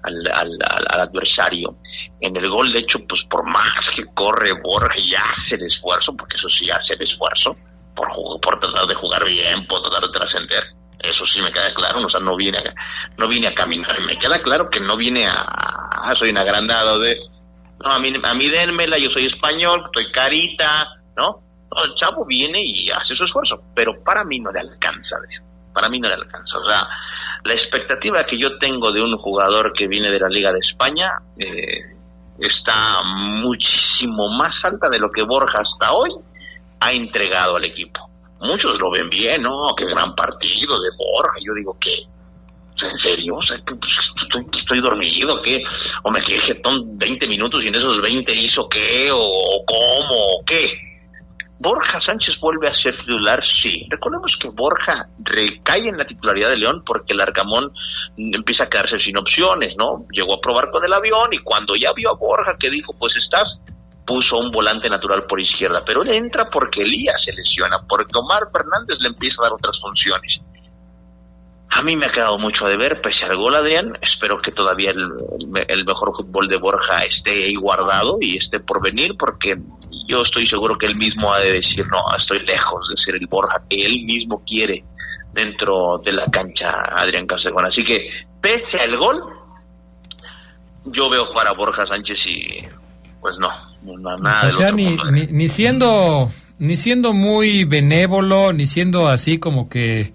al, 0.04 0.58
adversario. 0.96 1.76
En 2.22 2.36
el 2.36 2.50
gol, 2.50 2.72
de 2.72 2.80
hecho, 2.80 3.00
pues 3.08 3.22
por 3.30 3.44
más 3.46 3.72
que 3.96 4.06
corre 4.14 4.52
Borja 4.62 4.96
y 4.98 5.14
hace 5.16 5.56
el 5.56 5.66
esfuerzo, 5.66 6.16
porque 6.16 6.38
eso 6.38 6.50
sí 6.50 6.70
hace 6.70 6.94
el 6.98 7.04
esfuerzo, 7.04 7.56
por, 7.96 8.08
por 8.42 8.60
tratar 8.60 8.86
de 8.88 8.96
jugar 8.96 9.26
bien, 9.26 9.66
por 9.68 9.82
tratar 9.82 10.08
de 10.08 10.20
trascender. 10.20 10.64
Eso 11.00 11.26
sí 11.28 11.42
me 11.42 11.52
queda 11.52 11.74
claro, 11.74 12.06
o 12.06 12.10
sea, 12.10 12.20
no 12.20 12.36
viene 12.36 12.58
a, 12.58 12.74
no 13.18 13.28
viene 13.28 13.48
a 13.48 13.56
caminar. 13.56 14.00
Me 14.02 14.18
queda 14.18 14.40
claro 14.40 14.70
que 14.70 14.80
no 14.80 14.96
viene 14.96 15.28
a, 15.28 15.34
ah, 15.34 16.14
soy 16.18 16.30
un 16.30 16.38
agrandado 16.40 17.00
de, 17.00 17.20
no, 17.84 17.92
a 17.92 18.00
mí, 18.00 18.12
a 18.24 18.34
mí 18.34 18.50
denmela, 18.50 18.98
yo 18.98 19.10
soy 19.12 19.26
español, 19.26 19.84
estoy 19.86 20.12
carita, 20.12 20.88
¿no? 21.16 21.47
El 21.86 21.94
chavo 21.96 22.26
viene 22.26 22.62
y 22.64 22.90
hace 22.90 23.16
su 23.16 23.24
esfuerzo, 23.24 23.62
pero 23.76 23.94
para 24.04 24.24
mí 24.24 24.40
no 24.40 24.52
le 24.52 24.60
alcanza, 24.60 25.18
para 25.74 25.90
mí 25.90 26.00
no 26.00 26.08
le 26.08 26.16
alcanza. 26.16 26.58
O 26.58 26.68
sea, 26.68 26.88
la 27.44 27.54
expectativa 27.54 28.24
que 28.24 28.38
yo 28.38 28.58
tengo 28.58 28.92
de 28.92 29.02
un 29.02 29.18
jugador 29.18 29.74
que 29.74 29.88
viene 29.88 30.10
de 30.10 30.20
la 30.20 30.30
Liga 30.30 30.52
de 30.52 30.60
España 30.60 31.12
eh, 31.38 31.96
está 32.40 33.04
muchísimo 33.04 34.30
más 34.38 34.54
alta 34.64 34.90
de 34.90 35.00
lo 35.00 35.12
que 35.12 35.24
Borja 35.24 35.60
hasta 35.60 35.94
hoy 35.94 36.12
ha 36.80 36.92
entregado 36.92 37.58
al 37.58 37.66
equipo. 37.66 38.10
Muchos 38.40 38.78
lo 38.80 38.92
ven 38.92 39.10
bien, 39.10 39.42
¿no? 39.42 39.68
Qué 39.76 39.86
gran 39.86 40.14
partido 40.16 40.80
de 40.80 40.90
Borja. 40.98 41.38
Yo 41.44 41.54
digo, 41.54 41.76
¿qué? 41.80 41.96
¿En 42.86 42.98
serio? 43.00 43.36
O 43.36 43.42
sea, 43.42 43.58
estoy, 43.58 44.46
estoy 44.56 44.80
dormido, 44.80 45.42
¿qué? 45.42 45.58
O 46.04 46.12
me 46.12 46.22
quedé 46.22 46.62
20 46.64 47.28
minutos 47.28 47.60
y 47.64 47.68
en 47.68 47.76
esos 47.76 48.00
20 48.02 48.36
hizo 48.36 48.70
qué, 48.70 49.10
o 49.12 49.66
cómo, 49.66 50.16
o 50.16 50.46
qué. 50.46 50.87
Borja 51.60 52.00
Sánchez 52.02 52.40
vuelve 52.40 52.68
a 52.68 52.74
ser 52.74 52.96
titular, 52.98 53.44
sí. 53.44 53.88
Recordemos 53.90 54.32
que 54.40 54.50
Borja 54.50 55.08
recae 55.24 55.90
en 55.90 55.98
la 55.98 56.06
titularidad 56.06 56.50
de 56.50 56.58
León 56.58 56.84
porque 56.86 57.14
el 57.14 57.22
Arcamón 57.22 57.72
empieza 58.16 58.66
a 58.66 58.70
quedarse 58.70 59.00
sin 59.00 59.18
opciones, 59.18 59.74
¿no? 59.78 60.06
Llegó 60.12 60.36
a 60.36 60.42
probar 60.42 60.70
con 60.70 60.86
el 60.86 60.94
avión 60.94 61.30
y 61.32 61.40
cuando 61.40 61.74
ya 61.76 61.92
vio 61.94 62.12
a 62.12 62.16
Borja 62.16 62.56
que 62.60 62.70
dijo, 62.70 62.94
pues 63.00 63.14
estás, 63.16 63.46
puso 64.06 64.38
un 64.38 64.52
volante 64.52 64.88
natural 64.88 65.26
por 65.28 65.40
izquierda, 65.42 65.84
pero 65.86 66.04
él 66.04 66.14
entra 66.14 66.50
porque 66.50 66.82
Elías 66.82 67.22
se 67.26 67.34
lesiona, 67.34 67.78
porque 67.90 68.18
Omar 68.18 68.48
Fernández 68.52 68.98
le 69.00 69.10
empieza 69.10 69.36
a 69.40 69.44
dar 69.46 69.54
otras 69.54 69.78
funciones. 69.82 70.42
A 71.70 71.82
mí 71.82 71.96
me 71.96 72.06
ha 72.06 72.10
quedado 72.10 72.40
mucho 72.40 72.66
de 72.66 72.78
ver, 72.78 73.02
pese 73.02 73.26
al 73.26 73.36
gol, 73.36 73.54
Adrián. 73.54 73.98
Espero 74.02 74.42
que 74.42 74.52
todavía 74.52 74.90
el, 74.92 75.12
el, 75.68 75.86
mejor 75.86 76.16
fútbol 76.16 76.48
de 76.48 76.58
Borja 76.58 77.00
esté 77.00 77.46
ahí 77.46 77.56
guardado 77.56 78.18
y 78.22 78.38
esté 78.38 78.60
por 78.60 78.82
venir, 78.82 79.16
porque 79.20 79.54
yo 80.08 80.22
estoy 80.22 80.48
seguro 80.48 80.76
que 80.76 80.86
él 80.86 80.96
mismo 80.96 81.32
ha 81.32 81.40
de 81.40 81.54
decir, 81.54 81.86
no, 81.88 82.00
estoy 82.18 82.40
lejos 82.46 82.88
de 82.90 83.04
ser 83.04 83.16
el 83.16 83.28
Borja 83.28 83.62
que 83.70 83.86
él 83.86 84.06
mismo 84.06 84.42
quiere 84.46 84.84
dentro 85.34 86.00
de 86.04 86.14
la 86.14 86.26
cancha, 86.26 86.68
Adrián 86.96 87.28
Casegón. 87.28 87.68
Así 87.68 87.84
que, 87.84 88.10
pese 88.42 88.78
al 88.80 88.98
gol, 88.98 89.24
yo 90.86 91.10
veo 91.10 91.34
para 91.34 91.52
Borja 91.52 91.86
Sánchez 91.86 92.18
y, 92.26 92.60
pues 93.20 93.36
no, 93.40 94.18
nada. 94.18 94.48
O 94.48 94.52
sea, 94.52 94.72
ni, 94.72 94.96
ni, 95.12 95.28
ni 95.28 95.50
siendo 95.50 96.30
ni 96.60 96.78
siendo 96.78 97.14
muy 97.14 97.66
benévolo, 97.66 98.54
ni 98.54 98.66
siendo 98.66 99.08
así 99.08 99.38
como 99.38 99.70
que 99.70 100.14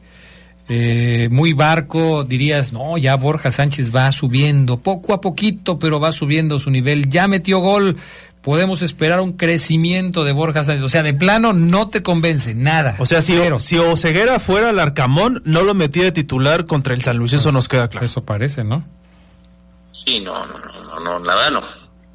eh, 0.75 1.29
muy 1.31 1.53
barco, 1.53 2.25
dirías, 2.25 2.73
no, 2.73 2.97
ya 2.97 3.15
Borja 3.17 3.51
Sánchez 3.51 3.95
va 3.95 4.11
subiendo, 4.11 4.79
poco 4.79 5.13
a 5.13 5.21
poquito, 5.21 5.79
pero 5.79 6.01
va 6.01 6.13
subiendo 6.13 6.59
su 6.59 6.71
nivel, 6.71 7.11
ya 7.11 7.29
metió 7.29 7.59
gol, 7.59 7.99
podemos 8.41 8.81
esperar 8.81 9.21
un 9.21 9.35
crecimiento 9.35 10.25
de 10.25 10.33
Borja 10.33 10.65
Sánchez, 10.65 10.83
o 10.83 10.89
sea, 10.89 11.03
de 11.03 11.13
plano 11.13 11.53
no 11.53 11.89
te 11.89 12.03
convence, 12.03 12.55
nada. 12.55 12.97
O 13.01 13.05
sea, 13.05 13.21
si, 13.21 13.39
si 13.59 13.77
Oseguera 13.77 14.41
fuera 14.41 14.71
el 14.71 14.79
Arcamón, 14.79 15.43
no 15.45 15.61
lo 15.61 15.75
metía 15.75 16.05
de 16.05 16.13
titular 16.13 16.65
contra 16.65 16.95
el 16.95 17.03
San 17.03 17.19
Luis, 17.19 17.35
eso 17.35 17.53
nos 17.53 17.69
queda 17.69 17.89
claro. 17.89 18.07
Eso 18.07 18.25
parece, 18.25 18.65
¿no? 18.65 18.83
Sí, 20.07 20.21
no, 20.21 20.47
no, 20.47 20.59
no, 20.59 21.01
no, 21.01 21.19
nada, 21.21 21.51
no. 21.51 21.61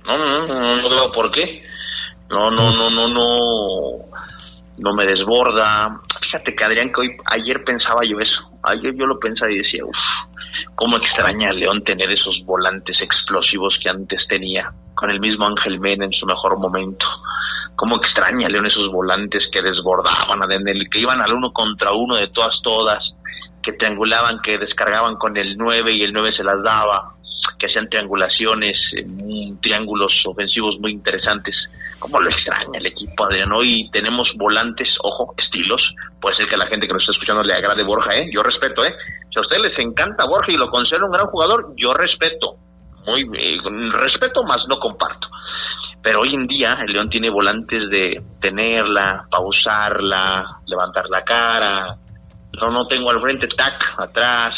No, 0.08 0.18
no, 0.18 0.48
no, 0.48 0.48
no, 0.48 0.82
no 0.82 0.90
veo 0.90 1.12
por 1.12 1.30
qué. 1.30 1.62
No, 2.32 2.50
no, 2.50 2.72
no, 2.72 2.90
no, 2.90 3.08
no, 3.08 3.30
no 4.78 4.94
me 4.94 5.06
desborda. 5.06 6.00
Fíjate 6.22 6.56
que 6.56 6.66
Adrián, 6.66 6.92
que 6.92 7.02
hoy, 7.02 7.18
ayer 7.26 7.64
pensaba 7.64 8.02
yo 8.04 8.18
eso. 8.20 8.47
Ayer 8.64 8.96
yo 8.96 9.06
lo 9.06 9.20
pensaba 9.20 9.52
y 9.52 9.60
decía, 9.60 9.84
uff, 9.86 9.96
cómo 10.76 10.98
extraña 10.98 11.52
León 11.52 11.84
tener 11.84 12.10
esos 12.12 12.42
volantes 12.46 13.02
explosivos 13.02 13.78
que 13.82 13.90
antes 13.90 14.26
tenía, 14.28 14.72
con 14.96 15.10
el 15.10 15.20
mismo 15.20 15.46
Ángel 15.46 15.80
Mena 15.80 16.06
en 16.06 16.14
su 16.14 16.26
mejor 16.26 16.58
momento. 16.58 17.06
Cómo 17.76 17.98
extraña 17.98 18.50
León 18.50 18.66
esos 18.66 18.92
volantes 18.92 19.48
que 19.52 19.62
desbordaban, 19.62 20.40
que 20.92 21.00
iban 21.00 21.22
al 21.22 21.34
uno 21.34 21.52
contra 21.54 21.92
uno 21.92 22.16
de 22.16 22.28
todas, 22.30 22.60
todas, 22.64 23.04
que 23.62 23.74
triangulaban, 23.74 24.40
que 24.42 24.58
descargaban 24.58 25.16
con 25.18 25.38
el 25.38 25.58
9 25.58 25.94
y 25.94 26.02
el 26.02 26.12
9 26.14 26.32
se 26.34 26.44
las 26.44 26.64
daba, 26.64 27.17
que 27.58 27.68
hacían 27.68 27.90
triangulaciones, 27.90 28.78
eh, 28.96 29.06
triángulos 29.62 30.24
ofensivos 30.26 30.78
muy 30.80 30.92
interesantes 30.92 31.56
cómo 32.00 32.20
lo 32.20 32.30
extraña 32.30 32.80
el 32.80 32.86
equipo, 32.86 33.26
Adrián. 33.26 33.52
Hoy 33.52 33.90
tenemos 33.92 34.32
volantes, 34.36 34.98
ojo, 35.02 35.34
estilos. 35.38 35.96
Puede 36.20 36.36
ser 36.38 36.48
que 36.48 36.56
a 36.56 36.60
la 36.60 36.68
gente 36.68 36.88
que 36.88 36.94
nos 36.94 37.02
está 37.02 37.12
escuchando 37.12 37.44
le 37.44 37.54
agrade 37.54 37.84
Borja, 37.84 38.16
¿eh? 38.16 38.30
Yo 38.32 38.44
respeto, 38.44 38.86
¿eh? 38.86 38.94
Si 39.32 39.40
a 39.40 39.42
ustedes 39.42 39.64
les 39.64 39.80
encanta 39.80 40.26
Borja 40.26 40.52
y 40.52 40.58
lo 40.58 40.70
considero 40.70 41.06
un 41.06 41.12
gran 41.12 41.28
jugador, 41.28 41.74
yo 41.76 41.92
respeto. 41.94 42.56
Muy 43.06 43.22
eh, 43.22 43.58
respeto, 43.94 44.44
más 44.44 44.64
no 44.68 44.80
comparto. 44.80 45.28
Pero 46.02 46.22
hoy 46.22 46.36
en 46.36 46.44
día 46.44 46.78
el 46.86 46.94
León 46.94 47.10
tiene 47.10 47.30
volantes 47.30 47.90
de 47.90 48.22
tenerla, 48.40 49.26
pausarla, 49.30 50.46
levantar 50.66 51.10
la 51.10 51.24
cara. 51.24 51.98
No, 52.60 52.70
no 52.70 52.88
tengo 52.88 53.12
al 53.12 53.22
frente, 53.22 53.48
tac, 53.48 53.84
atrás, 53.98 54.54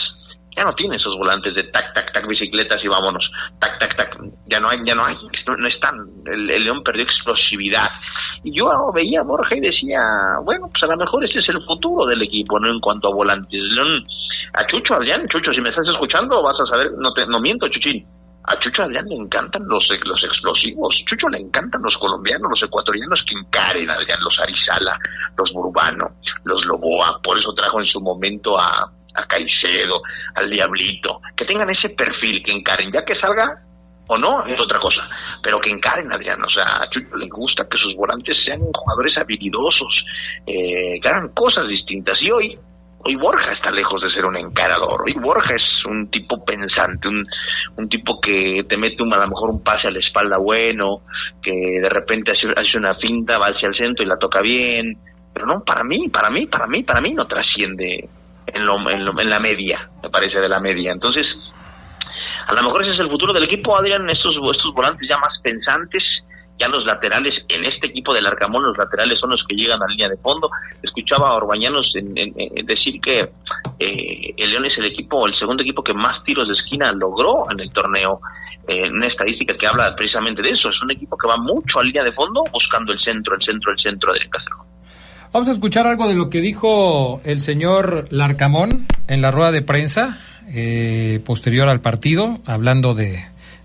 ya 0.55 0.63
no 0.63 0.73
tiene 0.73 0.95
esos 0.95 1.15
volantes 1.17 1.53
de 1.55 1.63
tac, 1.63 1.93
tac, 1.93 2.12
tac, 2.13 2.27
bicicletas 2.27 2.83
y 2.83 2.88
vámonos, 2.88 3.29
tac, 3.59 3.79
tac, 3.79 3.95
tac, 3.95 4.17
ya 4.45 4.59
no 4.59 4.69
hay, 4.69 4.77
ya 4.83 4.95
no 4.95 5.05
hay, 5.05 5.15
no, 5.45 5.67
están, 5.67 5.95
el, 6.25 6.45
León 6.45 6.83
perdió 6.83 7.03
explosividad. 7.03 7.88
Y 8.43 8.57
yo 8.57 8.69
veía 8.93 9.21
a 9.21 9.23
Borja 9.23 9.55
y 9.55 9.62
decía, 9.62 10.01
bueno, 10.43 10.69
pues 10.71 10.83
a 10.83 10.88
lo 10.88 10.97
mejor 10.97 11.23
ese 11.25 11.39
es 11.39 11.49
el 11.49 11.63
futuro 11.65 12.05
del 12.05 12.21
equipo, 12.21 12.59
¿no? 12.59 12.69
En 12.69 12.79
cuanto 12.79 13.09
a 13.09 13.13
volantes. 13.13 13.62
León, 13.73 14.05
a 14.53 14.65
Chucho 14.65 14.95
Adrián, 14.95 15.25
Chucho, 15.27 15.51
si 15.53 15.62
me 15.62 15.69
estás 15.69 15.88
escuchando, 15.88 16.41
vas 16.41 16.59
a 16.59 16.73
saber, 16.73 16.91
no, 16.97 17.12
te, 17.13 17.25
no 17.27 17.39
miento, 17.39 17.67
Chuchín. 17.67 18.05
A 18.43 18.57
Chucho 18.59 18.83
Adrián 18.83 19.05
le 19.07 19.15
encantan 19.15 19.62
los, 19.67 19.88
los 20.05 20.23
explosivos. 20.23 20.95
Chucho 21.05 21.29
le 21.29 21.39
encantan 21.39 21.81
los 21.83 21.95
colombianos, 21.97 22.49
los 22.49 22.63
ecuatorianos 22.63 23.23
que 23.23 23.35
encaren, 23.35 23.89
Adrián, 23.91 24.17
los 24.21 24.39
Arizala, 24.39 24.97
los 25.38 25.51
Burbano, 25.53 26.15
los 26.45 26.65
Loboa. 26.65 27.19
Por 27.21 27.38
eso 27.38 27.53
trajo 27.53 27.79
en 27.79 27.85
su 27.85 28.01
momento 28.01 28.59
a, 28.59 28.91
a 29.15 29.26
Caicedo, 29.26 30.02
al 30.36 30.50
Diablito, 30.50 31.22
que 31.36 31.45
tengan 31.45 31.69
ese 31.69 31.89
perfil, 31.89 32.43
que 32.43 32.52
encaren, 32.52 32.91
ya 32.91 33.04
que 33.04 33.15
salga 33.15 33.63
o 34.08 34.17
no, 34.17 34.43
es 34.45 34.60
otra 34.62 34.80
cosa, 34.80 35.08
pero 35.41 35.60
que 35.60 35.69
encaren, 35.69 36.12
Adrián, 36.12 36.43
o 36.43 36.50
sea, 36.50 36.63
a 36.82 36.89
Chucho 36.89 37.15
le 37.15 37.28
gusta 37.28 37.67
que 37.69 37.78
sus 37.78 37.95
volantes 37.95 38.38
sean 38.43 38.60
jugadores 38.74 39.15
habilidosos, 39.17 40.04
eh, 40.48 41.00
que 41.00 41.10
hagan 41.10 41.30
cosas 41.30 41.67
distintas, 41.67 42.19
y 42.24 42.32
hoy, 42.32 42.58
hoy 43.06 43.15
Borja 43.15 43.52
está 43.54 43.69
lejos 43.69 44.02
de 44.02 44.10
ser 44.10 44.26
un 44.26 44.36
encarador, 44.36 45.04
hoy 45.06 45.13
Borja 45.13 45.56
es 45.56 45.86
un 45.86 46.10
tipo 46.10 46.43
pensante, 46.43 47.08
un, 47.08 47.22
un 47.78 47.88
tipo 47.88 48.19
que 48.19 48.65
te 48.67 48.78
mete 48.78 49.04
un, 49.04 49.13
a 49.13 49.17
lo 49.17 49.28
mejor 49.28 49.52
un 49.52 49.63
pase 49.63 49.88
a 49.88 49.91
la 49.91 50.00
espalda 50.00 50.39
bueno, 50.39 51.02
que 51.39 51.52
de 51.52 51.89
repente 51.89 52.32
hace, 52.32 52.48
hace 52.56 52.80
una 52.80 52.95
finta, 52.95 53.38
va 53.38 53.45
hacia 53.45 53.69
el 53.69 53.76
centro 53.76 54.04
y 54.04 54.08
la 54.08 54.17
toca 54.17 54.41
bien, 54.41 54.98
pero 55.32 55.45
no, 55.45 55.63
para 55.63 55.84
mí, 55.84 56.10
para 56.10 56.32
mí, 56.32 56.48
para 56.48 56.65
mí, 56.65 56.82
para 56.82 57.00
mí 57.00 57.13
no 57.13 57.28
trasciende 57.28 58.10
en, 58.53 58.65
lo, 58.65 58.77
en, 58.89 59.29
la 59.29 59.39
media, 59.39 59.89
me 60.01 60.09
parece, 60.09 60.39
de 60.39 60.49
la 60.49 60.59
media. 60.59 60.91
Entonces, 60.91 61.25
a 62.47 62.53
lo 62.53 62.63
mejor 62.63 62.83
ese 62.83 62.93
es 62.93 62.99
el 62.99 63.09
futuro 63.09 63.33
del 63.33 63.43
equipo, 63.43 63.77
Adrián, 63.77 64.09
estos, 64.09 64.35
estos 64.35 64.73
volantes 64.73 65.07
ya 65.07 65.17
más 65.17 65.39
pensantes, 65.41 66.03
ya 66.59 66.67
los 66.67 66.85
laterales, 66.85 67.33
en 67.47 67.63
este 67.63 67.88
equipo 67.88 68.13
del 68.13 68.27
Arcamón, 68.27 68.63
los 68.63 68.77
laterales 68.77 69.17
son 69.17 69.29
los 69.29 69.43
que 69.45 69.55
llegan 69.55 69.81
a 69.81 69.85
la 69.85 69.91
línea 69.91 70.09
de 70.09 70.17
fondo. 70.17 70.49
Escuchaba 70.83 71.29
a 71.29 71.35
Orbañanos 71.35 71.89
en, 71.95 72.13
decir 72.65 72.99
que 72.99 73.31
eh, 73.79 74.33
el 74.35 74.49
León 74.51 74.65
es 74.65 74.77
el 74.77 74.88
equipo, 74.88 75.25
el 75.25 75.35
segundo 75.35 75.63
equipo 75.63 75.81
que 75.81 75.93
más 75.93 76.21
tiros 76.25 76.47
de 76.47 76.53
esquina 76.53 76.91
logró 76.91 77.45
en 77.49 77.62
el 77.62 77.71
torneo. 77.71 78.19
Eh, 78.67 78.88
una 78.88 79.07
estadística 79.07 79.57
que 79.57 79.67
habla 79.67 79.95
precisamente 79.95 80.41
de 80.41 80.49
eso. 80.49 80.69
Es 80.69 80.81
un 80.83 80.91
equipo 80.91 81.17
que 81.17 81.27
va 81.27 81.38
mucho 81.38 81.79
a 81.79 81.83
línea 81.83 82.03
de 82.03 82.12
fondo 82.12 82.43
buscando 82.51 82.91
el 82.93 82.99
centro, 82.99 83.35
el 83.35 83.41
centro, 83.41 83.71
el 83.71 83.79
centro 83.79 84.12
del 84.12 84.29
Castrejón. 84.29 84.67
Vamos 85.32 85.48
a 85.48 85.52
escuchar 85.52 85.86
algo 85.86 86.08
de 86.08 86.15
lo 86.15 86.30
que 86.30 86.42
dijo 86.42 87.22
el 87.24 87.42
señor 87.42 88.08
Larcamón 88.10 88.88
en 89.08 89.22
la 89.22 89.30
rueda 89.30 89.52
de 89.52 89.62
prensa 89.62 90.20
eh, 90.48 91.22
posterior 91.24 91.70
al 91.70 91.82
partido, 91.82 92.39
hablando 92.46 92.96
de, 92.96 93.24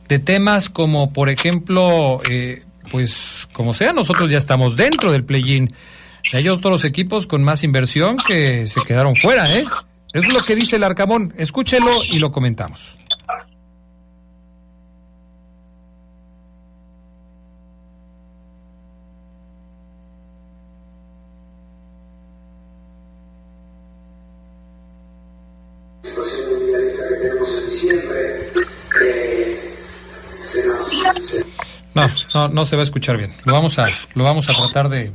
de 0.09 0.19
temas 0.19 0.69
como, 0.69 1.13
por 1.13 1.31
ejemplo, 1.31 2.21
eh, 2.31 2.65
pues 2.91 3.49
como 3.55 3.73
sea, 3.73 3.95
nosotros 3.95 4.31
ya 4.31 4.37
estamos 4.37 4.77
dentro 4.77 5.11
del 5.11 5.25
play-in. 5.25 5.73
Hay 6.35 6.49
otros 6.49 6.85
equipos 6.85 7.27
con 7.27 7.43
más 7.43 7.65
inversión 7.65 8.19
que 8.27 8.67
se 8.67 8.81
quedaron 8.87 9.17
fuera, 9.17 9.51
¿eh? 9.57 9.65
Eso 10.13 10.29
es 10.29 10.33
lo 10.33 10.41
que 10.41 10.55
dice 10.55 10.77
el 10.77 10.85
Arcamón. 10.85 11.33
Escúchelo 11.37 11.91
y 12.09 12.19
lo 12.19 12.31
comentamos. 12.31 12.99
No, 31.95 32.11
no, 32.35 32.49
no 32.49 32.67
se 32.67 32.77
va 32.77 32.83
a 32.83 32.85
escuchar 32.85 33.17
bien. 33.17 33.33
Lo 33.45 33.53
vamos 33.53 33.79
a, 33.79 33.87
lo 34.15 34.25
vamos 34.25 34.49
a 34.49 34.55
tratar 34.55 34.89
de, 34.89 35.13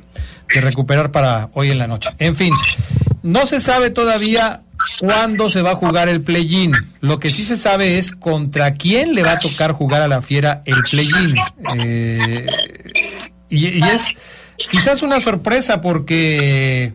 recuperar 0.48 1.12
para 1.12 1.50
hoy 1.54 1.69
en 1.72 1.78
la 1.78 1.88
noche. 1.88 2.10
En 2.19 2.36
fin, 2.36 2.54
no 3.22 3.45
se 3.45 3.60
sabe 3.60 3.89
todavía 3.89 4.62
cuándo 5.00 5.50
se 5.50 5.62
va 5.62 5.72
a 5.72 5.76
jugar 5.76 6.08
el 6.08 6.22
play-in. 6.22 6.74
Lo 7.02 7.19
que 7.19 7.32
sí 7.32 7.43
se 7.43 7.58
sabe 7.58 7.98
es 7.98 8.13
contra 8.13 8.74
quién 8.74 9.13
le 9.13 9.24
va 9.24 9.34
a 9.34 9.39
tocar 9.39 9.74
jugar 9.74 10.02
a 10.02 10.08
la 10.08 10.22
fiera 10.22 10.62
el 10.65 10.82
play-in. 10.89 11.36
Eh, 11.78 12.48
y, 13.50 13.84
es 13.84 14.13
quizás 14.69 15.02
una 15.02 15.19
sorpresa 15.19 15.82
porque 15.82 16.93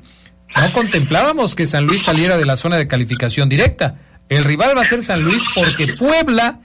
no 0.56 0.72
contemplábamos 0.72 1.54
que 1.54 1.66
San 1.66 1.84
Luis 1.86 2.02
saliera 2.02 2.38
de 2.38 2.46
la 2.46 2.56
zona 2.56 2.76
de 2.76 2.88
calificación 2.88 3.48
directa. 3.50 3.96
El 4.30 4.44
rival 4.44 4.76
va 4.76 4.82
a 4.82 4.86
ser 4.86 5.02
San 5.02 5.20
Luis 5.22 5.42
porque 5.54 5.94
Puebla 5.98 6.60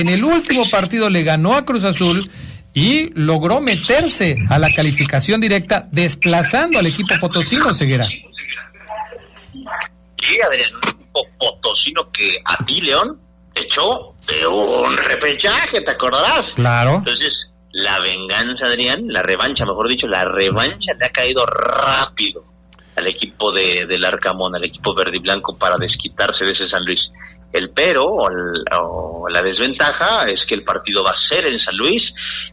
en 0.00 0.08
el 0.08 0.24
último 0.24 0.64
partido 0.70 1.08
le 1.10 1.22
ganó 1.22 1.54
a 1.54 1.64
Cruz 1.64 1.84
Azul 1.84 2.30
y 2.72 3.10
logró 3.14 3.60
meterse 3.60 4.36
a 4.50 4.58
la 4.58 4.68
calificación 4.70 5.40
directa 5.40 5.86
desplazando 5.92 6.78
al 6.78 6.86
equipo 6.86 7.14
potosino, 7.20 7.72
Ceguera. 7.72 8.06
Sí, 10.22 10.38
Adrián, 10.44 10.70
un 10.82 10.88
equipo 10.88 11.20
potosino 11.38 12.10
que 12.12 12.38
a 12.44 12.64
ti, 12.64 12.80
León, 12.80 13.20
echó 13.54 14.14
de 14.26 14.46
un 14.46 14.96
repechaje, 14.96 15.80
¿te 15.80 15.92
acordarás? 15.92 16.42
Claro. 16.54 16.96
Entonces, 16.96 17.30
la 17.72 18.00
venganza, 18.00 18.66
Adrián, 18.66 19.04
la 19.06 19.22
revancha, 19.22 19.64
mejor 19.64 19.88
dicho, 19.88 20.06
la 20.06 20.24
revancha 20.24 20.92
le 20.98 21.06
ha 21.06 21.10
caído 21.10 21.44
rápido 21.46 22.44
al 22.96 23.06
equipo 23.06 23.52
de, 23.52 23.86
del 23.88 24.04
Arcamón, 24.04 24.54
al 24.54 24.64
equipo 24.64 24.94
verde 24.94 25.16
y 25.16 25.20
blanco 25.20 25.56
para 25.56 25.76
desquitarse 25.76 26.44
de 26.44 26.52
ese 26.52 26.68
San 26.68 26.84
Luis. 26.84 27.00
El 27.54 27.70
pero 27.70 28.02
o, 28.04 29.28
la 29.28 29.40
desventaja 29.40 30.24
es 30.24 30.44
que 30.44 30.56
el 30.56 30.64
partido 30.64 31.04
va 31.04 31.10
a 31.10 31.28
ser 31.28 31.46
en 31.46 31.60
San 31.60 31.76
Luis 31.76 32.02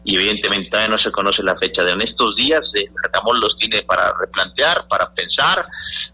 y 0.04 0.14
evidentemente 0.14 0.70
todavía 0.70 0.94
no 0.94 0.98
se 1.02 1.10
conoce 1.10 1.42
la 1.42 1.56
fecha 1.56 1.82
de 1.82 1.90
en 1.90 2.02
estos 2.02 2.36
días. 2.36 2.60
El 2.72 2.88
Arcamón 3.04 3.40
los 3.40 3.56
tiene 3.58 3.82
para 3.82 4.14
replantear, 4.16 4.86
para 4.86 5.10
pensar. 5.10 5.66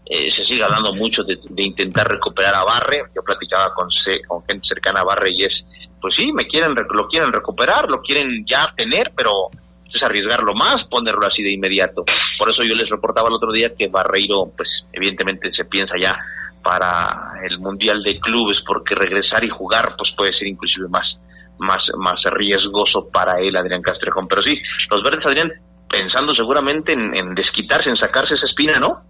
Eh, 0.07 0.31
se 0.31 0.43
sigue 0.43 0.63
hablando 0.63 0.91
mucho 0.95 1.21
de, 1.23 1.37
intentar 1.57 2.09
recuperar 2.09 2.55
a 2.55 2.63
Barre. 2.63 3.03
Yo 3.15 3.21
platicaba 3.21 3.75
con, 3.75 3.89
con 4.27 4.43
gente 4.47 4.67
cercana 4.67 5.01
a 5.01 5.03
Barre 5.03 5.33
y 5.35 5.43
es, 5.43 5.63
pues 6.01 6.15
sí, 6.15 6.31
me 6.33 6.47
quieren 6.47 6.73
lo 6.73 7.07
quieren 7.07 7.31
recuperar, 7.31 7.87
lo 7.87 8.01
quieren 8.01 8.43
ya 8.49 8.73
tener, 8.75 9.11
pero 9.15 9.51
es 9.93 10.01
arriesgarlo 10.01 10.55
más, 10.55 10.77
ponerlo 10.89 11.27
así 11.27 11.43
de 11.43 11.53
inmediato. 11.53 12.05
Por 12.39 12.49
eso 12.49 12.63
yo 12.63 12.73
les 12.73 12.89
reportaba 12.89 13.29
el 13.29 13.35
otro 13.35 13.51
día 13.51 13.71
que 13.77 13.87
Barreiro, 13.87 14.51
pues 14.57 14.67
evidentemente 14.93 15.53
se 15.53 15.65
piensa 15.65 15.93
ya 16.01 16.17
para 16.63 17.33
el 17.43 17.59
Mundial 17.59 18.03
de 18.03 18.19
Clubes, 18.19 18.59
porque 18.65 18.95
regresar 18.95 19.43
y 19.45 19.49
jugar 19.49 19.95
pues 19.97 20.11
puede 20.15 20.33
ser 20.33 20.47
inclusive 20.47 20.87
más, 20.89 21.17
más, 21.59 21.79
más 21.97 22.19
riesgoso 22.31 23.07
para 23.09 23.39
él, 23.39 23.55
Adrián 23.55 23.81
Castrejón. 23.81 24.27
Pero 24.27 24.43
sí, 24.43 24.59
los 24.89 25.03
verdes, 25.03 25.25
Adrián, 25.25 25.51
pensando 25.89 26.33
seguramente 26.35 26.93
en, 26.93 27.33
desquitarse, 27.35 27.89
en 27.89 27.95
sacarse 27.95 28.35
esa 28.35 28.45
espina, 28.45 28.79
¿no? 28.79 29.03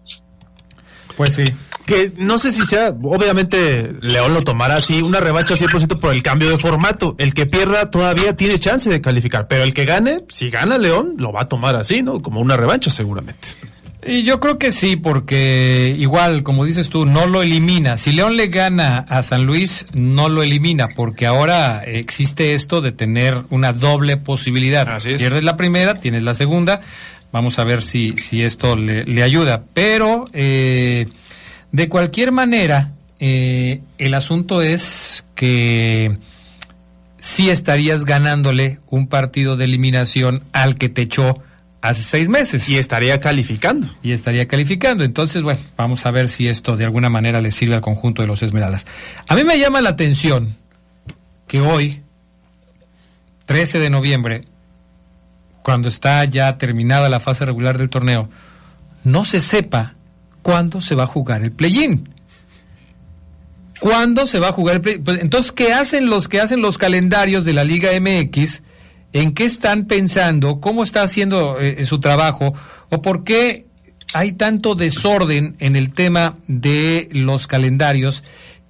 Pues 1.18 1.36
sí. 1.36 1.52
Que 1.86 2.14
no 2.18 2.38
sé 2.40 2.52
si 2.52 2.64
sea, 2.66 2.90
obviamente 2.90 3.94
León 4.00 4.34
lo 4.34 4.42
tomará 4.42 4.76
así, 4.76 5.02
una 5.02 5.20
revancha 5.20 5.56
al 5.56 5.60
100% 5.60 6.00
por 6.00 6.14
el 6.14 6.24
cambio 6.24 6.50
de 6.50 6.58
formato. 6.58 7.16
El 7.18 7.34
que 7.34 7.46
pierda 7.46 7.90
todavía 7.90 8.38
tiene 8.38 8.60
chance 8.60 8.90
de 8.90 9.02
calificar, 9.02 9.48
pero 9.48 9.64
el 9.64 9.74
que 9.74 9.86
gane, 9.86 10.20
si 10.30 10.50
gana 10.50 10.78
León, 10.78 11.16
lo 11.18 11.34
va 11.34 11.42
a 11.42 11.48
tomar 11.50 11.76
así, 11.76 12.04
¿no? 12.04 12.22
Como 12.22 12.40
una 12.40 12.56
revancha 12.56 12.90
seguramente. 12.90 13.50
Y 14.06 14.24
yo 14.24 14.40
creo 14.40 14.58
que 14.58 14.72
sí, 14.72 14.96
porque 14.96 15.94
igual, 15.98 16.42
como 16.44 16.64
dices 16.64 16.88
tú, 16.90 17.06
no 17.06 17.28
lo 17.28 17.42
elimina. 17.42 17.98
Si 17.98 18.14
León 18.14 18.38
le 18.38 18.48
gana 18.48 19.06
a 19.10 19.24
San 19.24 19.46
Luis, 19.46 19.86
no 19.94 20.30
lo 20.30 20.42
elimina, 20.42 20.90
porque 20.96 21.26
ahora 21.26 21.84
existe 21.84 22.54
esto 22.54 22.80
de 22.80 22.94
tener 22.94 23.44
una 23.50 23.74
doble 23.74 24.16
posibilidad. 24.16 24.88
Así 24.88 25.16
Pierdes 25.16 25.44
la 25.44 25.58
primera, 25.58 25.96
tienes 25.96 26.24
la 26.24 26.34
segunda. 26.34 26.80
Vamos 27.34 27.60
a 27.60 27.66
ver 27.66 27.84
si, 27.84 28.16
si 28.18 28.42
esto 28.42 28.78
le, 28.78 29.22
ayuda. 29.22 29.64
Pero, 29.74 30.30
eh, 30.32 31.08
de 31.74 31.90
cualquier 31.90 32.32
manera, 32.32 32.94
eh, 33.20 33.82
el 33.98 34.14
asunto 34.14 34.62
es 34.62 35.26
que 35.36 36.18
sí 37.18 37.50
estarías 37.50 38.06
ganándole 38.06 38.80
un 38.90 39.08
partido 39.08 39.58
de 39.58 39.66
eliminación 39.66 40.44
al 40.54 40.76
que 40.76 40.88
te 40.88 41.02
echó 41.02 41.44
hace 41.82 42.04
seis 42.04 42.30
meses. 42.30 42.68
Y 42.70 42.78
estaría 42.78 43.20
calificando. 43.20 43.88
Y 44.02 44.12
estaría 44.12 44.48
calificando. 44.48 45.04
Entonces, 45.04 45.44
bueno, 45.44 45.60
vamos 45.78 46.06
a 46.06 46.12
ver 46.12 46.28
si 46.28 46.48
esto 46.48 46.78
de 46.78 46.86
alguna 46.86 47.10
manera 47.10 47.42
le 47.42 47.52
sirve 47.52 47.76
al 47.76 47.82
conjunto 47.82 48.22
de 48.22 48.28
los 48.28 48.44
Esmeraldas. 48.44 48.86
A 49.28 49.36
mí 49.36 49.44
me 49.44 49.60
llama 49.60 49.82
la 49.82 49.90
atención 49.90 50.56
que 51.48 51.62
hoy, 51.62 52.04
13 53.46 53.80
de 53.80 53.90
noviembre, 53.90 54.46
cuando 55.64 55.88
está 55.88 56.24
ya 56.26 56.58
terminada 56.58 57.10
la 57.10 57.20
fase 57.20 57.46
regular 57.46 57.78
del 57.78 57.90
torneo, 57.90 58.30
no 59.04 59.24
se 59.24 59.40
sepa 59.40 59.96
cuándo 60.42 60.82
se 60.82 60.96
va 60.96 61.04
a 61.04 61.08
jugar 61.08 61.44
el 61.44 61.52
play-in. 61.52 62.10
¿Cuándo 63.80 64.28
se 64.28 64.40
va 64.40 64.50
a 64.50 64.52
jugar 64.52 64.76
el 64.76 64.82
play-in? 64.82 65.04
Pues, 65.04 65.22
entonces, 65.22 65.52
¿qué 65.52 65.74
hacen 65.74 66.08
los 66.08 66.28
que 66.28 66.42
hacen 66.42 66.62
los 66.62 66.78
calendarios 66.78 67.46
de 67.46 67.54
la 67.54 67.64
Liga 67.64 67.90
MX? 68.00 68.62
En 69.14 69.34
qué 69.34 69.46
están 69.46 69.86
pensando, 69.86 70.60
cómo 70.60 70.84
está 70.84 71.04
haciendo 71.04 71.60
eh, 71.60 71.84
su 71.86 72.00
trabajo 72.00 72.54
o 72.90 73.02
por 73.02 73.24
qué 73.24 73.66
hay 74.14 74.32
tanto 74.32 74.76
desorden 74.76 75.56
en 75.60 75.76
el 75.76 75.94
tema 75.94 76.38
de 76.48 77.10
los 77.12 77.48
calendarios 77.48 78.24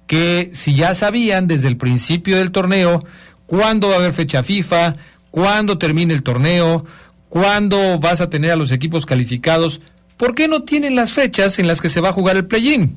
que 0.06 0.50
si 0.52 0.74
ya 0.74 0.94
sabían 0.94 1.46
desde 1.46 1.68
el 1.68 1.76
principio 1.76 2.36
del 2.36 2.50
torneo 2.50 3.04
cuándo 3.46 3.88
va 3.88 3.94
a 3.94 3.98
haber 3.98 4.12
fecha 4.12 4.42
FIFA, 4.42 4.96
cuándo 5.30 5.78
termine 5.78 6.14
el 6.14 6.22
torneo, 6.22 6.84
cuándo 7.28 7.98
vas 7.98 8.20
a 8.20 8.30
tener 8.30 8.50
a 8.50 8.56
los 8.56 8.72
equipos 8.72 9.06
calificados, 9.06 9.80
¿por 10.16 10.34
qué 10.34 10.48
no 10.48 10.64
tienen 10.64 10.94
las 10.94 11.12
fechas 11.12 11.58
en 11.58 11.66
las 11.66 11.80
que 11.80 11.88
se 11.88 12.00
va 12.00 12.10
a 12.10 12.12
jugar 12.12 12.36
el 12.36 12.46
play-in? 12.46 12.96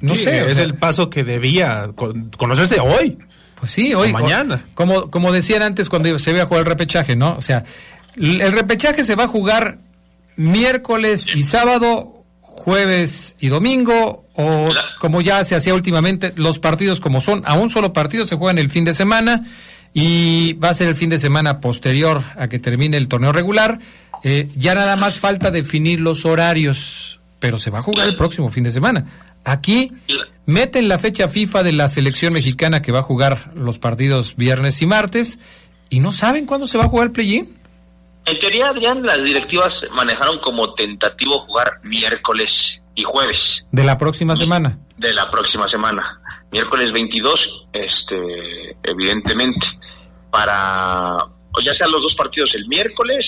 No 0.00 0.16
sé. 0.16 0.40
Es 0.40 0.58
el 0.58 0.74
paso 0.74 1.10
que 1.10 1.24
debía 1.24 1.90
conocerse 2.36 2.80
hoy. 2.80 3.18
Pues 3.58 3.72
sí, 3.72 3.94
hoy. 3.94 4.12
mañana. 4.12 4.64
Como, 4.74 5.10
como 5.10 5.32
decían 5.32 5.62
antes 5.62 5.88
cuando 5.88 6.18
se 6.18 6.30
iba 6.30 6.42
a 6.42 6.46
jugar 6.46 6.60
el 6.60 6.66
repechaje, 6.66 7.16
¿no? 7.16 7.36
O 7.36 7.40
sea, 7.40 7.64
el 8.16 8.52
repechaje 8.52 9.04
se 9.04 9.14
va 9.14 9.24
a 9.24 9.28
jugar 9.28 9.78
miércoles 10.36 11.26
y 11.34 11.42
sábado, 11.42 12.24
jueves 12.40 13.36
y 13.38 13.48
domingo, 13.48 14.26
o 14.34 14.68
como 15.00 15.20
ya 15.20 15.42
se 15.44 15.54
hacía 15.54 15.74
últimamente, 15.74 16.32
los 16.36 16.58
partidos 16.58 17.00
como 17.00 17.20
son, 17.20 17.42
a 17.46 17.54
un 17.54 17.70
solo 17.70 17.92
partido 17.92 18.26
se 18.26 18.36
juegan 18.36 18.58
el 18.58 18.70
fin 18.70 18.84
de 18.84 18.94
semana 18.94 19.46
y 19.94 20.52
va 20.54 20.70
a 20.70 20.74
ser 20.74 20.88
el 20.88 20.94
fin 20.94 21.08
de 21.08 21.18
semana 21.18 21.60
posterior 21.60 22.22
a 22.36 22.48
que 22.48 22.58
termine 22.58 22.98
el 22.98 23.08
torneo 23.08 23.32
regular. 23.32 23.78
Eh, 24.22 24.48
ya 24.54 24.74
nada 24.74 24.96
más 24.96 25.18
falta 25.18 25.50
definir 25.50 26.00
los 26.00 26.26
horarios, 26.26 27.20
pero 27.38 27.56
se 27.58 27.70
va 27.70 27.78
a 27.78 27.82
jugar 27.82 28.06
el 28.06 28.16
próximo 28.16 28.50
fin 28.50 28.64
de 28.64 28.70
semana. 28.70 29.06
Aquí 29.44 29.92
meten 30.46 30.88
la 30.88 30.98
fecha 30.98 31.28
FIFA 31.28 31.62
de 31.62 31.72
la 31.72 31.88
selección 31.88 32.32
mexicana 32.32 32.80
que 32.80 32.92
va 32.92 33.00
a 33.00 33.02
jugar 33.02 33.52
los 33.54 33.78
partidos 33.78 34.36
viernes 34.36 34.80
y 34.80 34.86
martes 34.86 35.38
y 35.90 36.00
no 36.00 36.12
saben 36.12 36.46
cuándo 36.46 36.66
se 36.66 36.78
va 36.78 36.84
a 36.84 36.88
jugar 36.88 37.08
el 37.08 37.12
play-in. 37.12 37.56
En 38.24 38.40
teoría, 38.40 38.68
Adrián, 38.68 39.02
las 39.02 39.18
directivas 39.18 39.70
manejaron 39.92 40.40
como 40.40 40.74
tentativo 40.74 41.46
jugar 41.46 41.80
miércoles 41.84 42.52
y 42.94 43.02
jueves. 43.04 43.38
De 43.70 43.84
la 43.84 43.98
próxima 43.98 44.34
semana. 44.34 44.78
De 44.96 45.12
la 45.14 45.30
próxima 45.30 45.68
semana. 45.68 46.20
Miércoles 46.50 46.90
22, 46.92 47.66
este, 47.72 48.76
evidentemente, 48.82 49.66
para, 50.30 51.16
o 51.16 51.60
ya 51.62 51.72
sean 51.74 51.90
los 51.90 52.00
dos 52.02 52.14
partidos 52.16 52.52
el 52.54 52.66
miércoles, 52.66 53.24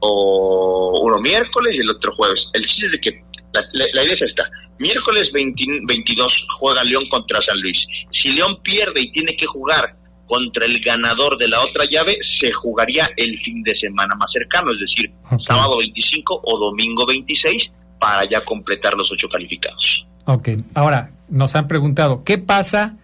o 0.00 1.00
uno 1.02 1.18
miércoles 1.18 1.74
y 1.74 1.80
el 1.80 1.90
otro 1.90 2.14
jueves. 2.14 2.46
El 2.52 2.64
chiste 2.66 2.86
es 2.86 2.92
de 2.92 3.00
que 3.00 3.24
la, 3.52 4.04
idea 4.04 4.14
es 4.14 4.22
esta. 4.22 4.50
Miércoles 4.78 5.30
22 5.32 6.46
juega 6.58 6.84
León 6.84 7.04
contra 7.10 7.40
San 7.42 7.60
Luis. 7.60 7.78
Si 8.10 8.32
León 8.32 8.58
pierde 8.62 9.00
y 9.00 9.12
tiene 9.12 9.36
que 9.36 9.46
jugar 9.46 9.96
contra 10.26 10.66
el 10.66 10.80
ganador 10.80 11.36
de 11.38 11.48
la 11.48 11.60
otra 11.60 11.84
llave, 11.90 12.16
se 12.40 12.50
jugaría 12.52 13.08
el 13.16 13.38
fin 13.42 13.62
de 13.62 13.76
semana 13.78 14.14
más 14.16 14.28
cercano, 14.32 14.72
es 14.72 14.80
decir, 14.80 15.12
sábado 15.46 15.78
25 15.78 16.40
o 16.42 16.58
domingo 16.58 17.06
26, 17.06 17.70
para 18.00 18.28
ya 18.28 18.44
completar 18.44 18.94
los 18.94 19.10
ocho 19.12 19.28
calificados. 19.28 20.06
Ok, 20.26 20.48
ahora 20.74 21.10
nos 21.28 21.54
han 21.54 21.68
preguntado, 21.68 22.24
¿qué 22.24 22.38
pasa 22.38 22.96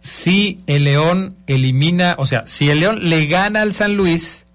si 0.00 0.60
el 0.66 0.84
León 0.84 1.36
elimina, 1.46 2.14
o 2.18 2.26
sea, 2.26 2.46
si 2.46 2.70
el 2.70 2.80
León 2.80 3.08
le 3.08 3.26
gana 3.26 3.62
al 3.62 3.72
San 3.72 3.96
Luis, 3.96 4.46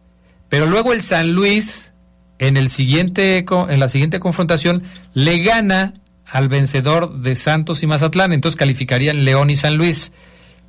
pero 0.49 0.65
luego 0.65 0.93
el 0.93 1.01
San 1.01 1.33
Luis 1.33 1.93
en 2.39 2.57
el 2.57 2.69
siguiente 2.69 3.45
en 3.47 3.79
la 3.79 3.89
siguiente 3.89 4.19
confrontación 4.19 4.83
le 5.13 5.39
gana 5.39 5.93
al 6.31 6.47
vencedor 6.47 7.19
de 7.19 7.35
Santos 7.35 7.83
y 7.83 7.87
Mazatlán, 7.87 8.31
entonces 8.31 8.57
calificarían 8.57 9.25
León 9.25 9.49
y 9.49 9.55
San 9.55 9.75
Luis. 9.75 10.11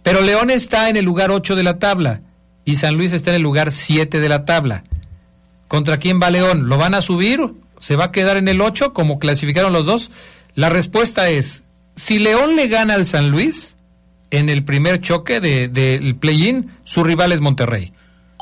Pero 0.03 0.21
León 0.21 0.51
está 0.51 0.89
en 0.89 0.97
el 0.97 1.05
lugar 1.05 1.31
8 1.31 1.55
de 1.55 1.63
la 1.63 1.79
tabla 1.79 2.21
y 2.65 2.77
San 2.77 2.97
Luis 2.97 3.13
está 3.13 3.31
en 3.31 3.37
el 3.37 3.43
lugar 3.43 3.71
7 3.71 4.19
de 4.19 4.29
la 4.29 4.45
tabla. 4.45 4.83
¿Contra 5.69 5.99
quién 5.99 6.21
va 6.21 6.31
León? 6.31 6.69
¿Lo 6.69 6.79
van 6.79 6.95
a 6.95 7.03
subir? 7.03 7.41
¿Se 7.79 7.95
va 7.95 8.07
a 8.07 8.13
quedar 8.13 8.37
en 8.37 8.49
el 8.49 8.61
8 8.61 8.93
como 8.93 9.21
clasificaron 9.21 9.73
los 9.73 9.87
dos? 9.87 10.11
La 10.55 10.69
respuesta 10.69 11.31
es, 11.31 11.63
si 11.95 12.19
León 12.19 12.57
le 12.57 12.67
gana 12.67 12.95
al 12.95 13.07
San 13.07 13.31
Luis 13.31 13.77
en 14.31 14.49
el 14.49 14.65
primer 14.65 15.01
choque 15.01 15.41
del 15.41 15.73
de, 15.73 16.17
play-in, 16.19 16.73
su 16.85 17.05
rival 17.05 17.31
es 17.31 17.41
Monterrey. 17.41 17.93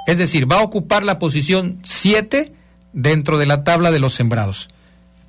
Es 0.06 0.16
decir, 0.16 0.50
va 0.50 0.56
a 0.56 0.62
ocupar 0.62 1.04
la 1.04 1.18
posición 1.18 1.80
7 1.82 2.52
dentro 2.94 3.36
de 3.36 3.46
la 3.46 3.62
tabla 3.62 3.90
de 3.90 3.98
los 3.98 4.14
sembrados. 4.14 4.70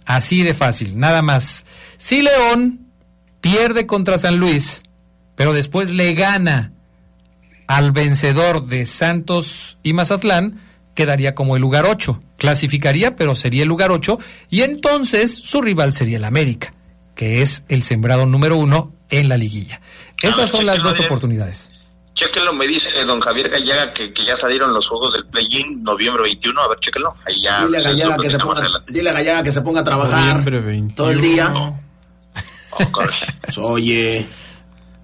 Así 0.06 0.44
de 0.44 0.54
fácil, 0.54 0.98
nada 0.98 1.22
más. 1.22 1.66
Si 1.98 2.22
León 2.22 2.88
pierde 3.40 3.86
contra 3.86 4.18
San 4.18 4.38
Luis, 4.38 4.84
pero 5.36 5.54
después 5.54 5.92
le 5.92 6.14
gana 6.14 6.74
al 7.68 7.92
vencedor 7.92 8.68
de 8.68 8.86
Santos 8.86 9.78
y 9.84 9.94
Mazatlán, 9.94 10.62
quedaría 10.94 11.36
como 11.36 11.56
el 11.56 11.62
lugar 11.62 11.86
8. 11.86 12.20
Clasificaría, 12.38 13.16
pero 13.16 13.36
sería 13.36 13.64
el 13.64 13.70
lugar 13.70 13.92
8. 13.92 14.20
Y 14.50 14.62
entonces 14.62 15.34
su 15.34 15.62
rival 15.62 15.94
sería 15.94 16.18
el 16.18 16.26
América, 16.26 16.74
que 17.16 17.42
es 17.42 17.64
el 17.70 17.82
sembrado 17.82 18.26
número 18.26 18.58
uno 18.58 18.94
en 19.10 19.30
la 19.30 19.38
liguilla. 19.38 19.82
Esas 20.22 20.50
son 20.50 20.66
las 20.66 20.80
dos 20.84 21.00
oportunidades. 21.00 21.72
Chéquenlo, 22.14 22.54
me 22.54 22.68
dice 22.68 22.88
don 23.08 23.20
Javier 23.20 23.50
Gallaga 23.50 23.94
que, 23.94 24.14
ya 24.26 24.36
salieron 24.40 24.74
los 24.74 24.88
juegos 24.88 25.14
del 25.14 25.26
play-in 25.28 25.84
noviembre 25.84 26.24
21. 26.24 26.62
A 26.62 26.68
ver, 26.68 26.80
chéquenlo. 26.80 27.16
Ahí 27.26 27.42
ya 27.42 27.66
dile, 27.66 27.78
a 27.78 27.82
Gallaga 27.82 28.18
que, 28.18 28.30
se 28.30 28.38
ponga, 28.38 28.62
dile 28.88 29.10
a 29.10 29.14
Gallaga 29.14 29.44
que 29.44 29.52
se 29.52 29.62
ponga 29.62 29.82
a 29.82 29.84
trabajar 29.84 30.44
todo 30.96 31.12
el 31.12 31.22
día. 31.22 31.52
Oye. 33.58 34.26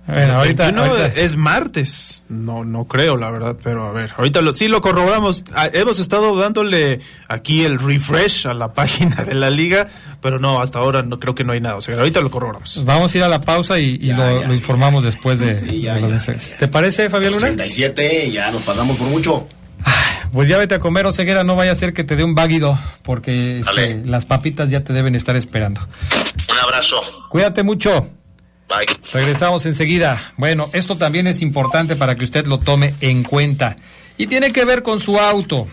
Bueno, 0.08 0.36
ahorita, 0.36 0.70
es 1.16 1.36
martes. 1.36 2.24
No, 2.30 2.64
no 2.64 2.86
creo, 2.86 3.18
la 3.18 3.30
verdad, 3.30 3.58
pero 3.62 3.86
a 3.86 3.92
ver, 3.92 4.12
ahorita 4.18 4.42
lo, 4.42 4.54
sí 4.54 4.70
lo 4.70 4.82
corroboramos. 4.82 5.44
Ah, 5.54 5.70
hemos 5.72 6.00
estado 6.00 6.38
dándole 6.38 7.02
aquí 7.28 7.64
el 7.64 7.78
refresh 7.78 8.48
a 8.48 8.54
la 8.54 8.72
página 8.74 9.26
de 9.26 9.34
la 9.34 9.50
liga, 9.50 9.88
pero 10.22 10.40
no, 10.40 10.62
hasta 10.62 10.80
ahora 10.80 11.02
no 11.02 11.20
creo 11.20 11.36
que 11.36 11.44
no 11.44 11.52
hay 11.52 11.60
nada. 11.60 11.76
O 11.76 11.82
sea, 11.82 11.96
ahorita 11.96 12.22
lo 12.22 12.32
corroboramos. 12.32 12.86
Vamos 12.86 13.14
a 13.14 13.18
ir 13.18 13.24
a 13.24 13.28
la 13.28 13.42
pausa 13.42 13.80
y, 13.80 13.98
lo, 13.98 14.54
informamos 14.54 15.04
después 15.04 15.40
de, 15.40 15.56
¿Te 16.58 16.68
parece, 16.70 17.10
Fabián 17.10 17.34
Luna? 17.34 17.48
37, 17.48 18.32
ya 18.32 18.50
nos 18.52 18.62
pasamos 18.62 18.96
por 18.98 19.10
mucho. 19.10 19.48
Pues 20.32 20.48
ya 20.48 20.58
vete 20.58 20.76
a 20.76 20.80
comer, 20.80 21.06
Oseguera, 21.06 21.44
no 21.44 21.56
vaya 21.56 21.72
a 21.72 21.76
ser 21.76 21.94
que 21.94 22.04
te 22.04 22.16
dé 22.16 22.24
un 22.24 22.36
váguido, 22.36 22.78
porque 23.04 23.60
este, 23.60 24.04
las 24.06 24.26
papitas 24.26 24.70
ya 24.70 24.84
te 24.84 24.94
deben 24.94 25.16
estar 25.16 25.36
esperando. 25.36 25.82
Un 26.12 26.58
abrazo. 26.58 26.96
Cuídate 27.30 27.64
mucho. 27.64 28.10
Regresamos 29.14 29.66
enseguida. 29.66 30.34
Bueno, 30.38 30.68
esto 30.74 30.98
también 30.98 31.28
es 31.28 31.42
importante 31.42 31.96
para 31.96 32.16
que 32.16 32.26
usted 32.26 32.46
lo 32.46 32.60
tome 32.60 32.94
en 33.02 33.24
cuenta. 33.24 33.78
Y 34.18 34.28
tiene 34.28 34.52
que 34.52 34.66
ver 34.66 34.84
con 34.84 35.00
su 35.00 35.20
auto. 35.20 35.68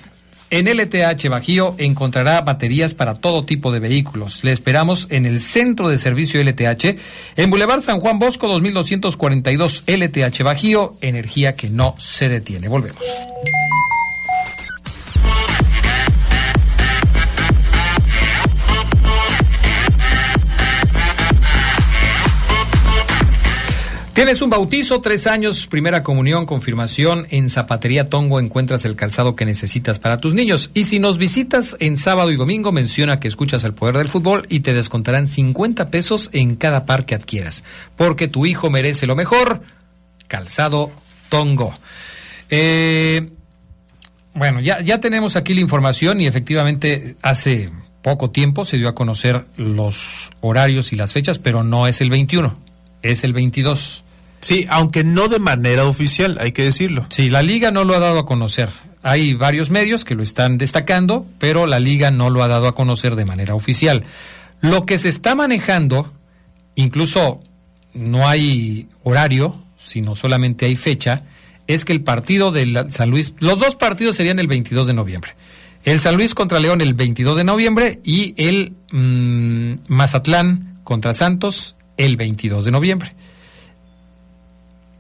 En 0.51 0.67
LTH 0.67 1.29
Bajío 1.29 1.75
encontrará 1.79 2.41
baterías 2.43 2.95
para 2.95 3.15
todo 3.15 3.45
tipo 3.45 3.73
de 3.73 3.81
vehículos. 3.81 4.45
Le 4.45 4.53
esperamos 4.53 5.09
en 5.11 5.27
el 5.27 5.41
centro 5.41 5.89
de 5.89 5.99
servicio 5.99 6.41
LTH, 6.41 6.97
en 7.37 7.51
Boulevard 7.51 7.81
San 7.81 7.99
Juan 7.99 8.21
Bosco 8.21 8.47
2242 8.47 9.83
LTH 9.87 10.43
Bajío, 10.45 10.97
energía 11.01 11.57
que 11.57 11.71
no 11.71 11.97
se 11.99 12.29
detiene. 12.29 12.69
Volvemos. 12.69 13.05
Tienes 24.15 24.43
un 24.43 24.49
bautizo, 24.49 25.01
tres 25.01 25.27
años, 25.27 25.67
primera 25.67 26.05
comunión, 26.05 26.47
confirmación. 26.47 27.27
En 27.31 27.51
Zapatería 27.51 28.09
Tongo 28.09 28.39
encuentras 28.39 28.85
el 28.85 28.95
calzado 28.95 29.35
que 29.35 29.45
necesitas 29.45 29.99
para 29.99 30.19
tus 30.19 30.35
niños. 30.35 30.71
Y 30.73 30.85
si 30.85 31.01
nos 31.01 31.19
visitas 31.19 31.77
en 31.81 31.97
sábado 31.97 32.31
y 32.31 32.37
domingo, 32.37 32.71
menciona 32.71 33.19
que 33.19 33.27
escuchas 33.27 33.65
el 33.65 33.75
poder 33.75 33.99
del 33.99 34.09
fútbol 34.09 34.47
y 34.49 34.61
te 34.61 34.73
descontarán 34.73 35.27
50 35.27 35.91
pesos 35.91 36.31
en 36.33 36.55
cada 36.55 36.87
par 36.87 37.07
que 37.07 37.17
adquieras. 37.17 37.65
Porque 37.97 38.29
tu 38.29 38.47
hijo 38.47 38.71
merece 38.71 39.09
lo 39.09 39.17
mejor. 39.17 39.63
Calzado 40.29 40.93
Tongo. 41.29 41.75
Eh, 42.51 43.31
bueno, 44.33 44.61
ya, 44.61 44.81
ya 44.81 45.01
tenemos 45.01 45.35
aquí 45.35 45.55
la 45.55 45.61
información 45.61 46.21
y 46.21 46.29
efectivamente 46.29 47.17
hace 47.21 47.69
poco 48.01 48.31
tiempo 48.31 48.65
se 48.65 48.77
dio 48.77 48.89
a 48.89 48.95
conocer 48.95 49.45
los 49.57 50.31
horarios 50.41 50.93
y 50.93 50.97
las 50.97 51.13
fechas, 51.13 51.41
pero 51.41 51.65
no 51.65 51.89
es 51.89 52.01
el 52.01 52.11
21, 52.11 52.57
es 53.03 53.25
el 53.25 53.33
22. 53.33 54.04
Sí, 54.45 54.67
aunque 54.69 55.05
no 55.05 55.29
de 55.29 55.39
manera 55.39 55.87
oficial, 55.87 56.37
hay 56.39 56.53
que 56.53 56.65
decirlo. 56.65 57.07
Sí, 57.09 57.31
la 57.31 57.43
liga 57.43 57.71
no 57.71 57.85
lo 57.85 57.95
ha 57.95 57.99
dado 57.99 58.19
a 58.19 58.27
conocer. 58.27 58.69
Hay 59.03 59.33
varios 59.33 59.71
medios 59.71 60.05
que 60.05 60.15
lo 60.15 60.23
están 60.23 60.59
destacando, 60.59 61.25
pero 61.39 61.67
la 61.67 61.81
liga 61.81 62.11
no 62.11 62.29
lo 62.29 62.43
ha 62.43 62.49
dado 62.49 62.69
a 62.69 62.75
conocer 62.75 63.17
de 63.17 63.25
manera 63.25 63.55
oficial. 63.55 64.05
Lo 64.61 64.85
que 64.85 64.99
se 64.99 65.09
está 65.09 65.35
manejando, 65.35 66.13
incluso 66.75 67.41
no 67.95 68.29
hay 68.29 68.87
horario, 69.03 69.65
sino 69.79 70.15
solamente 70.15 70.67
hay 70.67 70.77
fecha, 70.77 71.23
es 71.67 71.87
que 71.87 71.95
el 71.95 72.03
partido 72.03 72.53
de 72.53 72.85
San 72.91 73.09
Luis, 73.09 73.33
los 73.39 73.59
dos 73.59 73.77
partidos 73.77 74.15
serían 74.15 74.39
el 74.39 74.47
22 74.47 74.87
de 74.87 74.93
noviembre. 74.93 75.33
El 75.85 76.01
San 76.01 76.17
Luis 76.17 76.35
contra 76.35 76.61
León 76.61 76.83
el 76.83 76.93
22 76.93 77.39
de 77.39 77.45
noviembre 77.45 78.01
y 78.05 78.35
el 78.37 78.75
mm, 78.93 79.87
Mazatlán 79.89 80.81
contra 80.85 81.15
Santos 81.15 81.77
el 81.97 82.19
22 82.19 82.67
de 82.67 82.71
noviembre. 82.71 83.15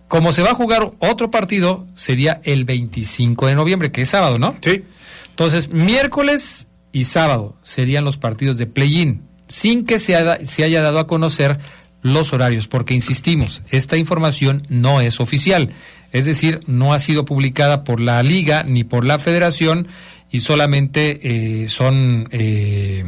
Como 0.08 0.32
se 0.32 0.42
va 0.42 0.50
a 0.50 0.54
jugar 0.54 0.92
otro 0.98 1.30
partido, 1.30 1.86
sería 1.94 2.40
el 2.44 2.64
25 2.64 3.46
de 3.46 3.54
noviembre, 3.54 3.90
que 3.90 4.02
es 4.02 4.10
sábado, 4.10 4.38
¿no? 4.38 4.56
Sí. 4.60 4.82
Entonces, 5.30 5.70
miércoles 5.70 6.66
y 6.92 7.06
sábado 7.06 7.56
serían 7.62 8.04
los 8.04 8.16
partidos 8.16 8.56
de 8.58 8.66
play-in, 8.66 9.22
sin 9.48 9.84
que 9.84 9.98
se, 9.98 10.14
haya 10.14 10.80
dado 10.80 10.98
a 10.98 11.06
conocer 11.06 11.58
los 12.02 12.32
horarios, 12.32 12.68
porque 12.68 12.94
insistimos, 12.94 13.62
esta 13.70 13.96
información 13.96 14.62
no 14.68 15.00
es 15.00 15.20
oficial, 15.20 15.70
es 16.12 16.26
decir, 16.26 16.60
no 16.66 16.92
ha 16.92 16.98
sido 16.98 17.24
publicada 17.24 17.82
por 17.82 17.98
la 17.98 18.22
liga 18.22 18.62
ni 18.62 18.84
por 18.84 19.04
la 19.04 19.18
federación 19.18 19.88
y 20.30 20.40
solamente 20.40 21.20
eh, 21.22 21.68
son, 21.68 22.28
eh, 22.30 23.04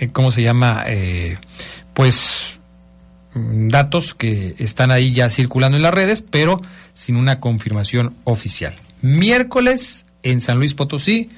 eh, 0.00 0.08
¿cómo 0.12 0.32
se 0.32 0.42
llama? 0.42 0.84
pues 1.92 2.58
Mm, 2.61 2.61
datos 3.34 4.14
que 4.14 4.54
están 4.58 4.90
ahí 4.90 5.12
ya 5.12 5.30
circulando 5.30 5.76
en 5.76 5.82
las 5.82 5.94
redes, 5.94 6.22
pero 6.22 6.60
sin 6.94 7.16
una 7.16 7.40
confirmación 7.40 8.14
oficial. 8.24 8.74
Miércoles 9.00 10.04
en 10.22 10.40
San 10.40 10.58
Luis 10.58 10.74
Potosí, 10.74 11.30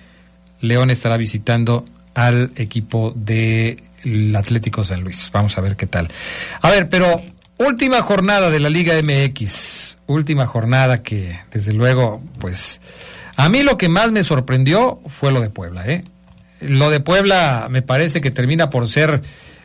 León 0.60 0.90
estará 0.90 1.16
visitando 1.16 1.84
al 2.14 2.52
equipo 2.56 3.12
del 3.14 4.34
Atlético 4.36 4.84
San 4.84 5.02
Luis. 5.02 5.30
Vamos 5.32 5.56
a 5.58 5.60
ver 5.60 5.76
qué 5.76 5.86
tal. 5.86 6.08
A 6.60 6.70
ver, 6.70 6.88
pero 6.88 7.20
última 7.58 8.02
jornada 8.02 8.50
de 8.50 8.60
la 8.60 8.70
Liga 8.70 8.94
MX, 9.00 9.98
última 10.06 10.46
jornada 10.46 11.02
que 11.02 11.38
desde 11.52 11.72
luego, 11.72 12.22
pues 12.38 12.80
a 13.36 13.48
mí 13.48 13.62
lo 13.62 13.78
que 13.78 13.88
más 13.88 14.10
me 14.12 14.22
sorprendió 14.22 15.00
fue 15.06 15.32
lo 15.32 15.40
de 15.40 15.50
Puebla, 15.50 15.86
¿eh? 15.86 16.04
Lo 16.60 16.90
de 16.90 17.00
Puebla 17.00 17.66
me 17.70 17.82
parece 17.82 18.20
que 18.20 18.30
termina 18.30 18.70
por 18.70 18.88
ser 18.88 19.22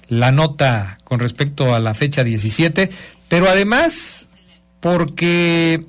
la 0.10 0.32
nota 0.32 0.98
con 1.04 1.20
respecto 1.20 1.74
a 1.74 1.80
la 1.80 1.94
fecha 1.94 2.24
17, 2.24 2.90
pero 3.30 3.48
además 3.48 4.36
porque 4.80 5.86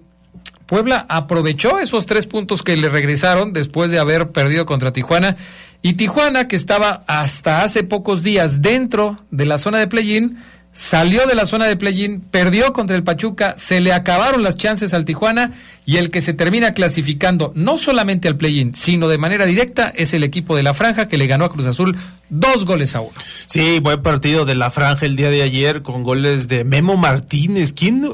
Puebla 0.67 1.07
aprovechó 1.09 1.81
esos 1.81 2.07
tres 2.07 2.27
puntos 2.27 2.63
que 2.63 2.77
le 2.77 2.89
regresaron 2.89 3.53
después 3.53 3.91
de 3.91 3.99
haber 3.99 4.31
perdido 4.31 4.67
contra 4.67 4.93
Tijuana. 4.93 5.37
Y 5.83 5.95
Tijuana, 5.95 6.47
que 6.47 6.57
estaba 6.57 7.03
hasta 7.09 7.63
hace 7.63 7.83
pocos 7.83 8.23
días 8.23 8.63
dentro 8.63 9.19
de 9.31 9.47
la 9.47 9.59
zona 9.59 9.79
de 9.79 9.89
play-in, 9.89 10.39
salió 10.73 11.27
de 11.27 11.35
la 11.35 11.47
zona 11.47 11.67
de 11.67 11.77
play-in, 11.77 12.21
perdió 12.21 12.73
contra 12.73 12.97
el 12.97 13.03
Pachuca, 13.03 13.55
se 13.57 13.81
le 13.81 13.93
acabaron 13.93 14.43
las 14.43 14.57
chances 14.57 14.95
al 14.95 15.05
Tijuana 15.05 15.53
y 15.85 15.97
el 15.97 16.11
que 16.11 16.21
se 16.21 16.33
termina 16.33 16.75
clasificando 16.75 17.53
no 17.57 17.77
solamente 17.77 18.29
al 18.29 18.37
play-in, 18.37 18.75
sino 18.75 19.09
de 19.09 19.19
manera 19.19 19.47
directa 19.47 19.93
es 19.95 20.15
el 20.15 20.23
equipo 20.23 20.55
de 20.55 20.63
la 20.63 20.75
Franja 20.75 21.09
que 21.09 21.19
le 21.19 21.27
ganó 21.27 21.45
a 21.45 21.51
Cruz 21.51 21.67
Azul 21.67 21.97
dos 22.29 22.65
goles 22.65 22.95
a 22.95 23.01
uno. 23.01 23.13
Sí, 23.47 23.81
buen 23.81 24.03
partido 24.03 24.45
de 24.45 24.55
la 24.55 24.71
Franja 24.71 25.07
el 25.07 25.17
día 25.17 25.31
de 25.31 25.43
ayer 25.43 25.83
con 25.83 26.05
goles 26.05 26.47
de 26.47 26.63
Memo 26.63 26.97
Martínez. 26.97 27.73
¿Quién 27.73 28.05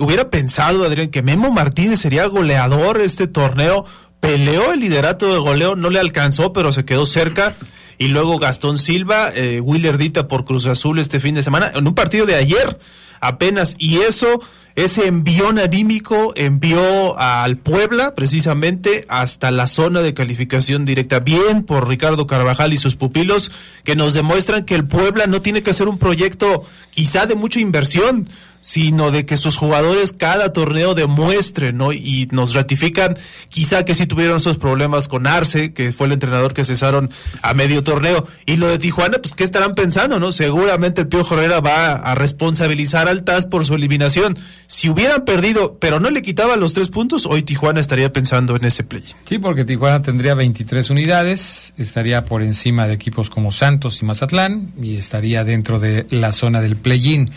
hubiera 0.00 0.30
pensado, 0.30 0.84
Adrián, 0.84 1.10
que 1.10 1.22
Memo 1.22 1.50
Martínez 1.50 2.00
sería 2.00 2.26
goleador 2.26 3.00
este 3.00 3.26
torneo? 3.26 3.84
Peleó 4.20 4.72
el 4.72 4.80
liderato 4.80 5.32
de 5.32 5.38
goleo, 5.38 5.76
no 5.76 5.90
le 5.90 6.00
alcanzó, 6.00 6.52
pero 6.52 6.72
se 6.72 6.84
quedó 6.84 7.06
cerca 7.06 7.54
y 7.98 8.08
luego 8.08 8.38
Gastón 8.38 8.78
Silva, 8.78 9.30
eh, 9.34 9.60
Dita 9.98 10.28
por 10.28 10.44
Cruz 10.44 10.66
Azul 10.66 10.98
este 10.98 11.20
fin 11.20 11.34
de 11.34 11.42
semana, 11.42 11.70
en 11.74 11.86
un 11.86 11.94
partido 11.94 12.26
de 12.26 12.36
ayer 12.36 12.78
apenas, 13.20 13.74
y 13.78 13.98
eso, 13.98 14.40
ese 14.76 15.08
envión 15.08 15.58
anímico 15.58 16.32
envió 16.36 17.18
al 17.18 17.56
Puebla 17.56 18.14
precisamente 18.14 19.04
hasta 19.08 19.50
la 19.50 19.66
zona 19.66 20.02
de 20.02 20.14
calificación 20.14 20.84
directa, 20.84 21.18
bien 21.18 21.64
por 21.64 21.88
Ricardo 21.88 22.28
Carvajal 22.28 22.72
y 22.72 22.76
sus 22.76 22.94
pupilos, 22.94 23.50
que 23.82 23.96
nos 23.96 24.14
demuestran 24.14 24.64
que 24.64 24.76
el 24.76 24.86
Puebla 24.86 25.26
no 25.26 25.42
tiene 25.42 25.64
que 25.64 25.70
hacer 25.70 25.88
un 25.88 25.98
proyecto 25.98 26.64
quizá 26.90 27.26
de 27.26 27.34
mucha 27.34 27.58
inversión, 27.58 28.28
sino 28.68 29.10
de 29.10 29.24
que 29.24 29.38
sus 29.38 29.56
jugadores 29.56 30.12
cada 30.12 30.52
torneo 30.52 30.94
demuestren, 30.94 31.78
¿no? 31.78 31.94
Y 31.94 32.28
nos 32.32 32.52
ratifican 32.52 33.16
quizá 33.48 33.86
que 33.86 33.94
sí 33.94 34.06
tuvieron 34.06 34.36
esos 34.36 34.58
problemas 34.58 35.08
con 35.08 35.26
Arce, 35.26 35.72
que 35.72 35.90
fue 35.90 36.06
el 36.06 36.12
entrenador 36.12 36.52
que 36.52 36.64
cesaron 36.64 37.08
a 37.40 37.54
medio 37.54 37.82
torneo. 37.82 38.26
Y 38.44 38.56
lo 38.56 38.68
de 38.68 38.78
Tijuana, 38.78 39.20
pues, 39.22 39.32
¿qué 39.32 39.44
estarán 39.44 39.74
pensando, 39.74 40.18
no? 40.18 40.32
Seguramente 40.32 41.00
el 41.00 41.08
Pío 41.08 41.26
Herrera 41.30 41.60
va 41.60 41.92
a 41.92 42.14
responsabilizar 42.14 43.08
al 43.08 43.24
TAS 43.24 43.46
por 43.46 43.64
su 43.64 43.74
eliminación. 43.74 44.38
Si 44.66 44.90
hubieran 44.90 45.24
perdido, 45.24 45.78
pero 45.80 45.98
no 45.98 46.10
le 46.10 46.20
quitaba 46.20 46.56
los 46.56 46.74
tres 46.74 46.90
puntos, 46.90 47.24
hoy 47.24 47.44
Tijuana 47.44 47.80
estaría 47.80 48.12
pensando 48.12 48.54
en 48.54 48.66
ese 48.66 48.84
play. 48.84 49.04
Sí, 49.24 49.38
porque 49.38 49.64
Tijuana 49.64 50.02
tendría 50.02 50.34
23 50.34 50.90
unidades, 50.90 51.72
estaría 51.78 52.26
por 52.26 52.42
encima 52.42 52.86
de 52.86 52.92
equipos 52.92 53.30
como 53.30 53.50
Santos 53.50 54.02
y 54.02 54.04
Mazatlán, 54.04 54.72
y 54.78 54.98
estaría 54.98 55.42
dentro 55.42 55.78
de 55.78 56.06
la 56.10 56.32
zona 56.32 56.60
del 56.60 56.76
play-in. 56.76 57.30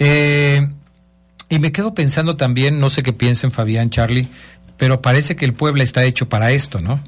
Eh, 0.00 0.66
y 1.50 1.58
me 1.58 1.72
quedo 1.72 1.94
pensando 1.94 2.36
también, 2.36 2.80
no 2.80 2.90
sé 2.90 3.02
qué 3.02 3.12
piensen 3.12 3.52
Fabián, 3.52 3.90
Charlie, 3.90 4.28
pero 4.76 5.02
parece 5.02 5.36
que 5.36 5.44
el 5.44 5.52
Puebla 5.52 5.84
está 5.84 6.04
hecho 6.04 6.28
para 6.28 6.52
esto, 6.52 6.80
¿no? 6.80 7.00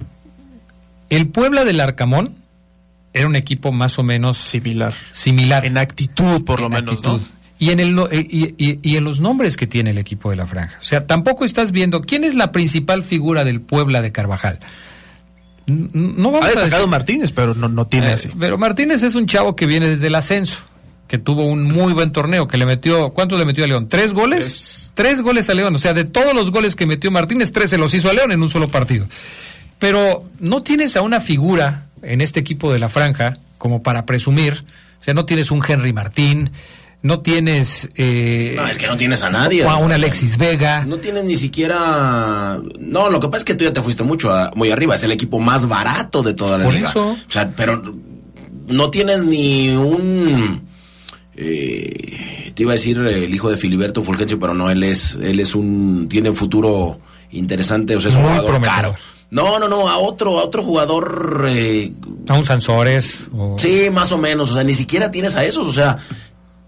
El 1.09 1.29
Puebla 1.29 1.65
del 1.65 1.81
Arcamón 1.81 2.37
era 3.15 3.27
un 3.27 3.35
equipo 3.35 3.73
más 3.73 3.99
o 3.99 4.03
menos 4.03 4.37
similar. 4.37 4.93
Similar. 5.11 5.65
En 5.65 5.79
actitud, 5.79 6.45
por 6.45 6.61
lo 6.61 6.69
menos, 6.69 7.03
¿no? 7.03 7.21
Y 7.59 7.71
en, 7.71 7.81
el, 7.81 7.97
y, 8.11 8.97
en 8.97 9.05
los 9.05 9.21
nombres 9.21 9.57
que 9.57 9.69
tiene 9.69 9.91
el 9.91 9.99
equipo 9.99 10.31
de 10.31 10.37
la 10.37 10.47
franja. 10.47 10.79
O 10.81 10.85
sea, 10.85 11.07
tampoco 11.07 11.45
estás 11.45 11.71
viendo 11.71 12.03
quién 12.03 12.25
es 12.25 12.35
la 12.35 12.51
principal 12.51 13.05
figura 13.05 13.45
del 13.45 13.61
Puebla 13.61 14.03
de 14.03 14.11
Carvajal. 14.11 14.59
No 15.67 16.33
vamos 16.33 16.45
ha 16.45 16.49
destacado 16.49 16.89
Martínez, 16.89 17.31
pero 17.31 17.55
no, 17.55 17.69
no 17.69 17.87
tiene 17.87 18.09
eh, 18.09 18.15
así. 18.15 18.31
Pero 18.39 18.59
Martínez 18.59 19.05
es 19.05 19.15
un 19.15 19.27
chavo 19.27 19.55
que 19.55 19.67
viene 19.67 19.89
desde 19.89 20.09
el 20.09 20.15
ascenso 20.17 20.59
que 21.13 21.19
tuvo 21.19 21.45
un 21.45 21.65
muy 21.65 21.93
buen 21.93 22.11
torneo, 22.11 22.49
que 22.49 22.57
le 22.57 22.65
metió, 22.65 23.11
¿cuántos 23.11 23.39
le 23.39 23.45
metió 23.45 23.65
a 23.65 23.67
León? 23.67 23.87
¿Tres 23.87 24.15
goles? 24.15 24.91
Tres 24.95 25.21
goles 25.21 25.51
a 25.51 25.55
León, 25.55 25.75
o 25.75 25.79
sea, 25.79 25.93
de 25.93 26.05
todos 26.05 26.33
los 26.33 26.51
goles 26.51 26.75
que 26.75 26.87
metió 26.87 27.11
Martínez, 27.11 27.53
tres 27.53 27.69
se 27.69 27.77
los 27.77 27.93
hizo 27.93 28.09
a 28.09 28.15
León 28.15 28.33
en 28.33 28.43
un 28.43 28.49
solo 28.49 28.69
partido. 28.69 29.07
Pero 29.79 30.25
no 30.41 30.63
tienes 30.63 30.97
a 30.97 31.03
una 31.03 31.21
figura 31.21 31.89
en 32.01 32.23
este 32.23 32.41
equipo 32.41 32.73
de 32.73 32.79
la 32.79 32.89
franja 32.89 33.37
como 33.59 33.83
para 33.83 34.07
presumir, 34.07 34.65
o 35.01 35.05
sea, 35.05 35.13
no 35.13 35.27
tienes 35.27 35.51
un 35.51 35.63
Henry 35.69 35.93
Martín, 35.93 36.51
no 37.03 37.21
tienes... 37.21 37.91
Eh, 37.95 38.55
no, 38.57 38.67
es 38.67 38.79
que 38.79 38.87
no 38.87 38.97
tienes 38.97 39.23
a 39.23 39.29
nadie. 39.29 39.65
a 39.65 39.77
un 39.77 39.93
Alexis 39.93 40.39
Vega. 40.39 40.87
No 40.87 40.97
tienes 40.97 41.25
ni 41.25 41.37
siquiera... 41.37 42.59
No, 42.81 43.11
lo 43.11 43.21
que 43.21 43.29
pasa 43.29 43.41
es 43.41 43.45
que 43.45 43.55
tú 43.55 43.65
ya 43.65 43.73
te 43.75 43.83
fuiste 43.83 44.03
mucho 44.03 44.31
muy 44.55 44.71
arriba, 44.71 44.95
es 44.95 45.05
el 45.05 45.13
equipo 45.13 45.39
más 45.41 45.69
barato 45.69 46.23
de 46.23 46.33
toda 46.33 46.57
la 46.57 46.65
Por 46.65 46.73
liga. 46.73 46.89
Eso. 46.89 47.11
O 47.11 47.31
sea, 47.31 47.51
pero 47.55 47.83
no 48.67 48.89
tienes 48.89 49.25
ni 49.25 49.77
un 49.77 50.72
eh, 51.37 52.53
te 52.55 52.63
iba 52.63 52.73
a 52.73 52.77
decir 52.77 52.99
el 52.99 53.35
hijo 53.35 53.51
de 53.51 53.57
Filiberto 53.57 54.03
Fulgencio, 54.03 54.39
pero 54.39 54.55
no, 54.55 54.71
él 54.71 54.83
es, 54.83 55.19
él 55.23 55.41
es 55.41 55.55
un, 55.55 56.09
tiene 56.09 56.31
un 56.31 56.37
futuro 56.37 57.01
interesante, 57.31 57.97
o 57.97 58.01
sea, 58.01 58.11
es 58.11 58.17
un 58.17 58.23
jugador 58.23 58.61
caro. 58.61 58.95
No, 59.31 59.59
no, 59.59 59.67
no, 59.67 59.89
a 59.89 59.97
otro, 59.97 60.39
a 60.39 60.45
otro 60.45 60.63
jugador. 60.63 61.47
Eh, 61.49 61.91
a 62.29 62.35
un 62.35 62.45
Sansores. 62.45 63.21
Sí, 63.57 63.89
más 63.91 64.13
o 64.13 64.19
menos, 64.19 64.51
o 64.51 64.55
sea, 64.55 64.63
ni 64.63 64.75
siquiera 64.75 65.11
tienes 65.11 65.37
a 65.37 65.45
esos, 65.45 65.67
o 65.67 65.73
sea, 65.73 65.97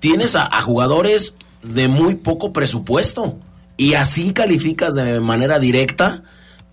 tienes 0.00 0.34
a, 0.34 0.46
a 0.46 0.62
jugadores 0.62 1.34
de 1.62 1.88
muy 1.88 2.14
poco 2.14 2.52
presupuesto 2.54 3.38
y 3.76 3.94
así 3.94 4.32
calificas 4.32 4.94
de 4.94 5.20
manera 5.20 5.58
directa. 5.58 6.22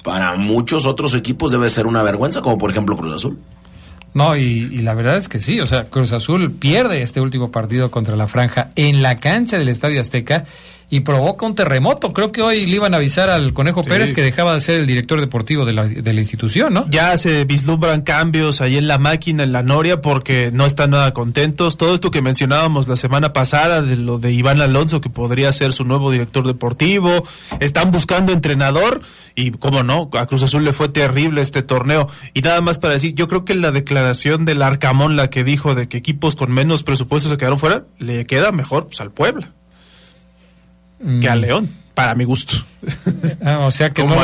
Para 0.03 0.35
muchos 0.35 0.87
otros 0.87 1.13
equipos 1.13 1.51
debe 1.51 1.69
ser 1.69 1.85
una 1.85 2.01
vergüenza, 2.01 2.41
como 2.41 2.57
por 2.57 2.71
ejemplo 2.71 2.95
Cruz 2.95 3.17
Azul. 3.17 3.37
No, 4.13 4.35
y, 4.35 4.67
la 4.79 4.93
verdad 4.93 5.17
es 5.17 5.29
que 5.29 5.39
sí, 5.39 5.61
o 5.61 5.65
sea, 5.65 5.85
Cruz 5.85 6.11
Azul 6.11 6.51
pierde 6.51 7.01
este 7.01 7.21
último 7.21 7.51
partido 7.51 7.91
contra 7.91 8.15
la 8.17 8.27
Franja 8.27 8.71
en 8.75 9.01
la 9.01 9.15
cancha 9.15 9.57
del 9.57 9.69
Estadio 9.69 10.01
Azteca 10.01 10.45
y 10.91 10.99
provoca 10.99 11.45
un 11.45 11.55
terremoto. 11.55 12.11
Creo 12.11 12.33
que 12.33 12.41
hoy 12.41 12.65
le 12.65 12.75
iban 12.75 12.93
a 12.93 12.97
avisar 12.97 13.29
al 13.29 13.53
Conejo 13.53 13.81
Pérez 13.81 14.13
que 14.13 14.21
dejaba 14.21 14.53
de 14.53 14.59
ser 14.59 14.81
el 14.81 14.87
director 14.87 15.21
deportivo 15.21 15.65
de 15.65 15.71
la, 15.71 15.85
de 15.85 16.13
la 16.13 16.19
institución, 16.19 16.73
¿no? 16.73 16.85
Ya 16.89 17.15
se 17.15 17.45
vislumbran 17.45 18.01
cambios 18.01 18.59
ahí 18.59 18.75
en 18.75 18.89
la 18.89 18.97
máquina, 18.97 19.43
en 19.43 19.53
la 19.53 19.63
Noria, 19.63 20.01
porque 20.01 20.51
no 20.51 20.65
están 20.65 20.89
nada 20.89 21.13
contentos. 21.13 21.77
Todo 21.77 21.95
esto 21.95 22.11
que 22.11 22.21
mencionábamos 22.21 22.89
la 22.89 22.97
semana 22.97 23.31
pasada 23.31 23.81
de 23.81 23.95
lo 23.95 24.19
de 24.19 24.33
Iván 24.33 24.59
Alonso, 24.59 24.99
que 24.99 25.09
podría 25.09 25.49
ser 25.53 25.71
su 25.71 25.85
nuevo 25.85 26.11
director 26.11 26.45
deportivo, 26.45 27.23
están 27.61 27.91
buscando 27.91 28.33
entrenador 28.33 29.01
y, 29.33 29.51
como 29.51 29.83
no, 29.83 30.09
a 30.11 30.25
Cruz 30.25 30.43
Azul 30.43 30.65
le 30.65 30.73
fue 30.73 30.89
terrible 30.89 31.39
este 31.39 31.63
torneo. 31.63 32.09
Y 32.33 32.41
nada 32.41 32.59
más 32.59 32.79
para 32.79 32.95
decir, 32.95 33.15
yo 33.15 33.29
creo 33.29 33.45
que 33.45 33.55
la 33.55 33.71
declaración 33.71 34.43
del 34.43 34.61
Arcamón, 34.61 35.15
la 35.15 35.29
que 35.29 35.45
dijo 35.45 35.73
de 35.73 35.87
que 35.87 35.95
equipos 35.95 36.35
con 36.35 36.51
menos 36.51 36.83
presupuesto 36.83 37.29
se 37.29 37.37
quedaron 37.37 37.57
fuera, 37.59 37.85
le 37.97 38.25
queda 38.25 38.51
mejor 38.51 38.87
pues, 38.87 38.99
al 38.99 39.11
Puebla 39.11 39.53
que 41.21 41.29
a 41.29 41.35
mm. 41.35 41.39
León, 41.39 41.69
para 41.93 42.15
mi 42.15 42.23
gusto. 42.23 42.53
Ah, 43.43 43.59
o 43.59 43.71
sea 43.71 43.91
que 43.91 44.03
no 44.03 44.15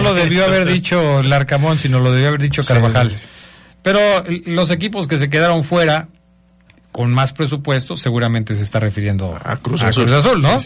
lo, 0.00 0.14
debió 0.14 0.44
haber 0.44 0.66
dicho 0.66 1.22
Larcamón, 1.22 1.78
sino 1.78 2.00
lo 2.00 2.12
debió 2.12 2.28
haber 2.28 2.42
dicho 2.42 2.64
Carvajal. 2.64 3.12
Pero 3.82 4.00
los 4.46 4.70
equipos 4.70 5.06
que 5.06 5.18
se 5.18 5.30
quedaron 5.30 5.64
fuera 5.64 6.08
con 6.92 7.12
más 7.12 7.32
presupuesto 7.32 7.96
seguramente 7.96 8.56
se 8.56 8.62
está 8.62 8.80
refiriendo 8.80 9.38
a 9.42 9.56
Cruz 9.56 9.82
Azul, 9.82 10.10
¿no? 10.40 10.58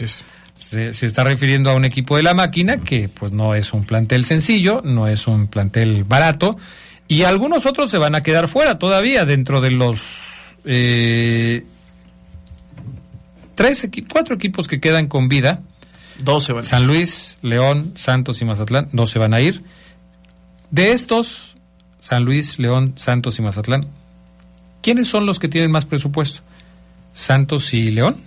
se, 0.57 0.89
está 0.89 1.23
refiriendo 1.23 1.69
a 1.69 1.75
un 1.75 1.85
equipo 1.85 2.17
de 2.17 2.23
la 2.23 2.33
máquina 2.33 2.77
que 2.77 3.09
pues 3.09 3.31
no 3.31 3.55
es 3.55 3.73
un 3.73 3.83
plantel 3.83 4.25
sencillo, 4.25 4.81
no 4.83 5.07
es 5.07 5.27
un 5.27 5.47
plantel 5.47 6.03
barato 6.03 6.57
y 7.07 7.23
algunos 7.23 7.65
otros 7.65 7.91
se 7.91 7.97
van 7.97 8.15
a 8.15 8.21
quedar 8.21 8.47
fuera 8.47 8.77
todavía 8.77 9.25
dentro 9.25 9.61
de 9.61 9.71
los 9.71 10.01
eh, 10.65 11.65
tres, 13.55 13.87
cuatro 14.11 14.35
equipos 14.35 14.67
que 14.67 14.79
quedan 14.79 15.07
con 15.07 15.27
vida. 15.27 15.61
Dos 16.19 16.43
se 16.43 16.53
van. 16.53 16.63
San 16.63 16.87
Luis, 16.87 17.37
León, 17.41 17.93
Santos 17.95 18.41
y 18.41 18.45
Mazatlán, 18.45 18.89
dos 18.91 19.09
se 19.09 19.19
van 19.19 19.33
a 19.33 19.41
ir. 19.41 19.63
De 20.71 20.91
estos, 20.91 21.55
San 21.99 22.25
Luis, 22.25 22.59
León, 22.59 22.93
Santos 22.95 23.39
y 23.39 23.41
Mazatlán, 23.41 23.87
¿quiénes 24.81 25.07
son 25.07 25.25
los 25.25 25.39
que 25.39 25.47
tienen 25.47 25.71
más 25.71 25.85
presupuesto? 25.85 26.41
¿Santos 27.13 27.73
y 27.73 27.91
León? 27.91 28.17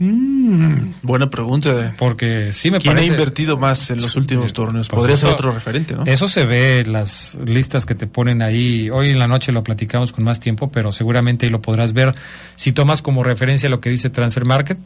Mm, 0.00 0.92
buena 1.02 1.28
pregunta. 1.28 1.94
Porque 1.98 2.52
sí 2.52 2.70
me 2.70 2.78
¿Quién 2.78 2.98
ha 2.98 3.04
invertido 3.04 3.56
más 3.56 3.90
en 3.90 4.00
los 4.00 4.14
últimos 4.16 4.52
torneos? 4.52 4.88
Podría 4.88 5.16
ser 5.16 5.30
otro 5.30 5.50
referente, 5.50 5.94
¿no? 5.94 6.04
Eso 6.04 6.28
se 6.28 6.46
ve 6.46 6.80
en 6.80 6.92
las 6.92 7.36
listas 7.44 7.84
que 7.84 7.94
te 7.94 8.06
ponen 8.06 8.42
ahí. 8.42 8.90
Hoy 8.90 9.10
en 9.10 9.18
la 9.18 9.26
noche 9.26 9.50
lo 9.50 9.64
platicamos 9.64 10.12
con 10.12 10.24
más 10.24 10.38
tiempo, 10.38 10.70
pero 10.70 10.92
seguramente 10.92 11.46
ahí 11.46 11.50
lo 11.50 11.60
podrás 11.60 11.92
ver. 11.92 12.14
Si 12.54 12.72
tomas 12.72 13.02
como 13.02 13.24
referencia 13.24 13.68
lo 13.68 13.80
que 13.80 13.90
dice 13.90 14.08
Transfer 14.08 14.44
Market, 14.44 14.78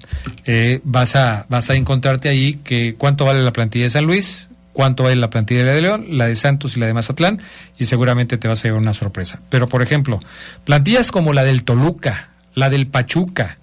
eh, 0.46 0.80
vas, 0.84 1.14
a, 1.14 1.46
vas 1.48 1.68
a 1.68 1.74
encontrarte 1.74 2.28
ahí 2.28 2.54
que 2.54 2.94
cuánto 2.94 3.26
vale 3.26 3.42
la 3.42 3.52
plantilla 3.52 3.84
de 3.84 3.90
San 3.90 4.06
Luis, 4.06 4.48
cuánto 4.72 5.02
vale 5.02 5.16
la 5.16 5.28
plantilla 5.28 5.64
de 5.64 5.82
León, 5.82 6.06
la 6.10 6.26
de 6.26 6.34
Santos 6.34 6.76
y 6.76 6.80
la 6.80 6.86
de 6.86 6.94
Mazatlán, 6.94 7.42
y 7.78 7.84
seguramente 7.84 8.38
te 8.38 8.48
vas 8.48 8.60
a 8.60 8.68
llevar 8.68 8.80
una 8.80 8.94
sorpresa. 8.94 9.40
Pero, 9.50 9.68
por 9.68 9.82
ejemplo, 9.82 10.20
plantillas 10.64 11.10
como 11.10 11.34
la 11.34 11.44
del 11.44 11.64
Toluca, 11.64 12.30
la 12.54 12.70
del 12.70 12.86
Pachuca, 12.86 13.56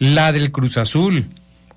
la 0.00 0.32
del 0.32 0.50
Cruz 0.50 0.76
Azul 0.76 1.28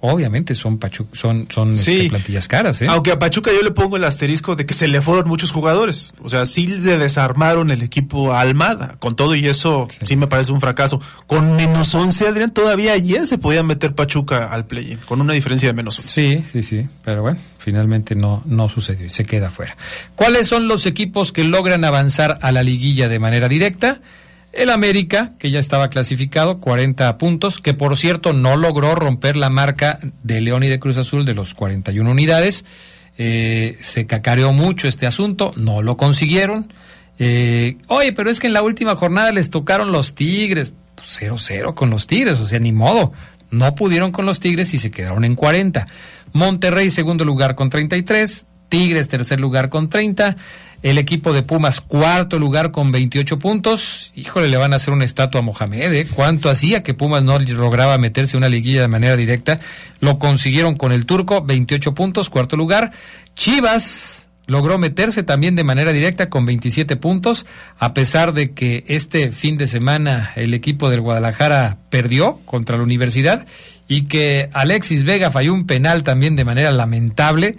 obviamente 0.06 0.54
son 0.54 0.80
son, 1.14 1.48
son 1.50 1.74
este, 1.74 2.10
plantillas 2.10 2.50
caras. 2.50 2.82
¿eh? 2.82 2.88
Aunque 2.90 3.12
a 3.12 3.20
Pachuca 3.20 3.52
yo 3.54 3.62
le 3.62 3.72
pongo 3.72 3.96
el 3.96 4.04
asterisco 4.04 4.56
de 4.56 4.66
que 4.66 4.74
se 4.74 4.90
le 4.90 5.02
fueron 5.02 5.30
muchos 5.30 5.52
jugadores. 5.52 6.14
O 6.22 6.28
sea, 6.28 6.46
sí 6.46 6.68
le 6.68 6.98
desarmaron 6.98 7.72
el 7.72 7.82
equipo 7.82 8.34
a 8.34 8.42
Almada. 8.42 8.98
Con 9.00 9.16
todo 9.16 9.34
y 9.34 9.48
eso, 9.48 9.88
sí, 10.02 10.18
me 10.18 10.28
parece 10.28 10.52
un 10.52 10.60
fracaso. 10.60 11.00
Con 11.26 11.56
menos 11.56 11.96
11, 11.96 12.28
Adrián, 12.28 12.50
todavía 12.50 12.92
ayer 12.92 13.26
se 13.26 13.38
podía 13.38 13.64
meter 13.64 13.96
Pachuca 13.96 14.52
al 14.52 14.66
play 14.66 14.98
con 15.08 15.22
una 15.22 15.34
diferencia 15.34 15.70
de 15.70 15.74
menos 15.74 15.98
11. 16.00 16.12
Sí, 16.12 16.44
sí, 16.52 16.64
sí. 16.64 16.88
Pero 17.06 17.22
bueno, 17.22 17.40
finalmente 17.58 18.14
no, 18.14 18.44
no 18.46 18.68
sucedió 18.68 19.06
y 19.06 19.10
se 19.10 19.26
queda 19.26 19.50
fuera. 19.50 19.78
¿Cuáles 20.16 20.48
son 20.48 20.68
los 20.68 20.86
equipos 20.86 21.32
que 21.32 21.46
logran 21.46 21.86
avanzar 21.86 22.40
a 22.42 22.52
la 22.52 22.62
liguilla 22.62 23.08
de 23.08 23.20
manera 23.20 23.48
directa? 23.48 24.02
El 24.54 24.70
América, 24.70 25.34
que 25.40 25.50
ya 25.50 25.60
estaba 25.60 25.90
clasificado, 25.90 26.60
40 26.60 27.18
puntos, 27.18 27.60
que 27.60 27.74
por 27.74 27.98
cierto 27.98 28.34
no 28.34 28.56
logró 28.56 28.94
romper 28.94 29.36
la 29.36 29.50
marca 29.50 30.00
de 30.22 30.42
León 30.42 30.64
y 30.64 30.70
de 30.70 30.80
Cruz 30.80 31.00
Azul 31.00 31.26
de 31.26 31.34
los 31.34 31.56
41 31.56 32.10
unidades. 32.10 32.64
Eh, 33.18 33.78
se 33.82 34.06
cacareó 34.06 34.54
mucho 34.54 34.88
este 34.88 35.08
asunto, 35.08 35.54
no 35.56 35.82
lo 35.82 35.98
consiguieron. 35.98 36.72
Eh, 37.18 37.78
oye, 37.88 38.14
pero 38.14 38.30
es 38.30 38.40
que 38.40 38.46
en 38.46 38.54
la 38.54 38.62
última 38.62 38.96
jornada 38.96 39.32
les 39.32 39.50
tocaron 39.50 39.92
los 39.92 40.14
Tigres. 40.14 40.74
0-0 40.98 41.64
pues 41.64 41.76
con 41.76 41.90
los 41.90 42.06
Tigres, 42.06 42.40
o 42.40 42.46
sea, 42.46 42.60
ni 42.60 42.72
modo. 42.72 43.12
No 43.50 43.74
pudieron 43.74 44.12
con 44.12 44.28
los 44.28 44.40
Tigres 44.40 44.72
y 44.76 44.78
se 44.78 44.92
quedaron 44.92 45.26
en 45.26 45.34
40. 45.34 45.88
Monterrey, 46.32 46.92
segundo 46.92 47.26
lugar 47.26 47.56
con 47.56 47.72
33. 47.72 48.46
Tigres, 48.70 49.10
tercer 49.10 49.40
lugar 49.40 49.70
con 49.70 49.90
30. 49.90 50.36
El 50.84 50.98
equipo 50.98 51.32
de 51.32 51.44
Pumas, 51.44 51.80
cuarto 51.80 52.38
lugar 52.38 52.72
con 52.72 52.92
28 52.92 53.40
puntos. 53.40 54.12
Híjole, 54.16 54.50
le 54.50 54.58
van 54.58 54.74
a 54.74 54.76
hacer 54.76 54.94
una 54.94 55.06
estatua 55.06 55.40
a 55.40 55.42
Mohamed, 55.42 55.94
¿eh? 55.94 56.08
¿Cuánto 56.14 56.50
hacía 56.50 56.84
que 56.84 56.94
Pumas 56.94 57.24
no 57.24 57.40
lograba 57.40 57.98
meterse 57.98 58.36
en 58.36 58.40
una 58.40 58.50
liguilla 58.50 58.82
de 58.82 58.90
manera 58.90 59.16
directa? 59.16 59.62
Lo 60.02 60.20
consiguieron 60.20 60.76
con 60.76 60.92
el 60.92 61.06
turco, 61.06 61.42
28 61.42 61.94
puntos, 61.94 62.30
cuarto 62.30 62.58
lugar. 62.58 62.92
Chivas 63.34 64.28
logró 64.46 64.78
meterse 64.78 65.24
también 65.24 65.56
de 65.56 65.64
manera 65.64 65.94
directa 65.94 66.30
con 66.30 66.46
27 66.46 66.98
puntos, 66.98 67.46
a 67.80 67.94
pesar 67.94 68.34
de 68.34 68.52
que 68.52 68.84
este 68.88 69.32
fin 69.32 69.58
de 69.58 69.68
semana 69.68 70.34
el 70.36 70.54
equipo 70.54 70.90
del 70.90 71.00
Guadalajara 71.00 71.78
perdió 71.90 72.42
contra 72.44 72.76
la 72.76 72.84
universidad 72.84 73.48
y 73.88 74.04
que 74.04 74.50
Alexis 74.54 75.06
Vega 75.06 75.32
falló 75.32 75.54
un 75.54 75.66
penal 75.66 76.04
también 76.04 76.36
de 76.36 76.46
manera 76.46 76.72
lamentable 76.72 77.56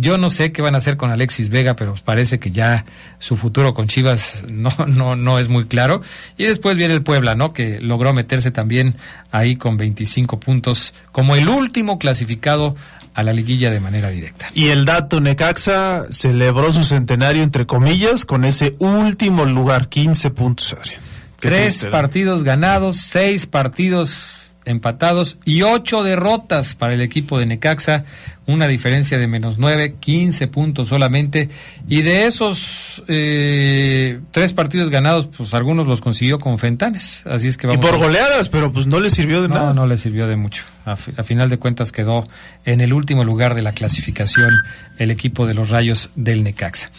yo 0.00 0.18
no 0.18 0.30
sé 0.30 0.52
qué 0.52 0.62
van 0.62 0.74
a 0.74 0.78
hacer 0.78 0.96
con 0.96 1.10
Alexis 1.10 1.48
Vega, 1.48 1.74
pero 1.74 1.94
parece 2.04 2.38
que 2.38 2.50
ya 2.50 2.84
su 3.18 3.36
futuro 3.36 3.74
con 3.74 3.88
Chivas 3.88 4.44
no, 4.50 4.70
no, 4.86 5.16
no 5.16 5.38
es 5.38 5.48
muy 5.48 5.66
claro. 5.66 6.02
Y 6.36 6.44
después 6.44 6.76
viene 6.76 6.94
el 6.94 7.02
Puebla, 7.02 7.34
¿no? 7.34 7.52
Que 7.52 7.80
logró 7.80 8.12
meterse 8.12 8.50
también 8.50 8.94
ahí 9.30 9.56
con 9.56 9.76
25 9.76 10.40
puntos 10.40 10.94
como 11.12 11.36
el 11.36 11.48
último 11.48 11.98
clasificado 11.98 12.76
a 13.14 13.24
la 13.24 13.32
liguilla 13.32 13.70
de 13.72 13.80
manera 13.80 14.10
directa. 14.10 14.48
Y 14.54 14.68
el 14.68 14.84
dato, 14.84 15.20
Necaxa 15.20 16.06
celebró 16.10 16.70
su 16.70 16.84
centenario, 16.84 17.42
entre 17.42 17.66
comillas, 17.66 18.24
con 18.24 18.44
ese 18.44 18.76
último 18.78 19.44
lugar, 19.44 19.88
15 19.88 20.30
puntos, 20.30 20.72
Adrián. 20.72 21.00
Tres 21.40 21.86
partidos 21.90 22.44
ganados, 22.44 22.96
seis 22.98 23.46
partidos 23.46 24.37
empatados 24.68 25.38
y 25.44 25.62
ocho 25.62 26.02
derrotas 26.02 26.74
para 26.74 26.94
el 26.94 27.00
equipo 27.00 27.38
de 27.38 27.46
Necaxa, 27.46 28.04
una 28.46 28.68
diferencia 28.68 29.18
de 29.18 29.26
menos 29.26 29.58
nueve, 29.58 29.96
quince 29.98 30.46
puntos 30.46 30.88
solamente. 30.88 31.48
Y 31.88 32.02
de 32.02 32.26
esos 32.26 33.02
eh, 33.08 34.20
tres 34.30 34.52
partidos 34.52 34.90
ganados, 34.90 35.28
pues 35.36 35.54
algunos 35.54 35.86
los 35.86 36.00
consiguió 36.00 36.38
con 36.38 36.58
Fentanes. 36.58 37.22
Así 37.26 37.48
es 37.48 37.56
que 37.56 37.66
vamos. 37.66 37.84
Y 37.84 37.88
por 37.88 37.98
goleadas, 37.98 38.48
pero 38.48 38.70
pues 38.70 38.86
no 38.86 39.00
le 39.00 39.10
sirvió 39.10 39.42
de 39.42 39.48
nada. 39.48 39.72
No, 39.72 39.82
no 39.82 39.86
le 39.86 39.96
sirvió 39.96 40.26
de 40.26 40.36
mucho. 40.36 40.64
A, 40.84 40.92
a, 40.92 40.96
final 40.96 41.48
de 41.48 41.58
cuentas 41.58 41.92
quedó 41.92 42.26
en 42.64 42.80
el 42.80 42.92
último 42.92 43.24
lugar 43.24 43.54
de 43.54 43.62
la 43.62 43.72
clasificación 43.72 44.50
el 44.98 45.10
equipo 45.10 45.46
de 45.46 45.54
los 45.54 45.70
Rayos 45.70 46.10
del 46.14 46.42
Necaxa. 46.44 46.90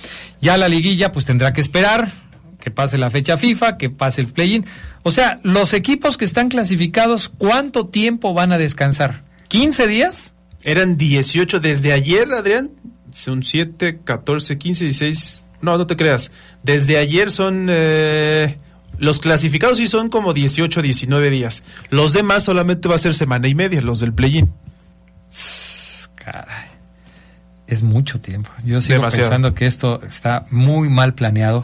Ya 0.42 0.58
la 0.58 0.68
liguilla, 0.68 1.12
pues 1.12 1.26
tendrá 1.26 1.54
que 1.54 1.62
esperar 1.62 2.10
que 2.70 2.76
pase 2.76 2.98
la 2.98 3.10
fecha 3.10 3.38
FIFA, 3.38 3.78
que 3.78 3.90
pase 3.90 4.22
el 4.22 4.28
play-in. 4.28 4.66
O 5.04 5.12
sea, 5.12 5.40
los 5.44 5.74
equipos 5.74 6.18
que 6.18 6.26
están 6.26 6.50
clasificados, 6.50 7.30
¿cuánto 7.30 7.88
tiempo 7.88 8.34
van 8.34 8.52
a 8.52 8.58
descansar? 8.58 9.24
¿15 9.50 9.88
días? 9.88 10.36
Eran 10.64 10.98
18 10.98 11.60
desde 11.60 11.94
ayer, 11.94 12.32
Adrián. 12.32 12.72
Son 13.12 13.42
7, 13.42 14.02
14, 14.04 14.58
15, 14.58 14.84
16. 14.84 15.46
No, 15.62 15.78
no 15.78 15.88
te 15.88 15.96
creas. 15.96 16.32
Desde 16.64 16.98
ayer 16.98 17.32
son... 17.32 17.68
Eh, 17.70 18.56
los 19.00 19.20
clasificados 19.20 19.78
sí 19.78 19.88
son 19.88 20.10
como 20.10 20.34
18, 20.34 20.82
19 20.82 21.30
días. 21.30 21.64
Los 21.90 22.14
demás 22.14 22.44
solamente 22.44 22.88
va 22.88 22.96
a 22.96 23.00
ser 23.00 23.16
semana 23.16 23.48
y 23.48 23.56
media, 23.56 23.82
los 23.82 24.02
del 24.02 24.14
play-in. 24.14 24.54
Caray. 26.16 26.68
Es 27.66 27.82
mucho 27.82 28.20
tiempo. 28.20 28.52
Yo 28.64 28.82
sigo 28.82 29.02
pensando 29.02 29.54
que 29.54 29.66
esto 29.66 30.02
está 30.04 30.46
muy 30.52 30.90
mal 30.90 31.14
planeado 31.14 31.64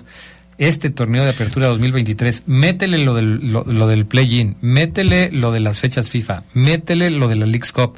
este 0.58 0.90
torneo 0.90 1.24
de 1.24 1.32
apertura 1.32 1.68
2023, 1.68 2.44
métele 2.46 2.98
lo 3.00 3.14
del, 3.14 3.52
lo, 3.52 3.88
del 3.88 4.06
play-in, 4.06 4.58
métele 4.62 5.32
lo 5.32 5.52
de 5.52 5.60
las 5.60 5.80
fechas 5.80 6.10
FIFA, 6.10 6.44
métele 6.54 7.10
lo 7.10 7.28
de 7.28 7.36
la 7.36 7.46
League's 7.46 7.72
Cup. 7.72 7.96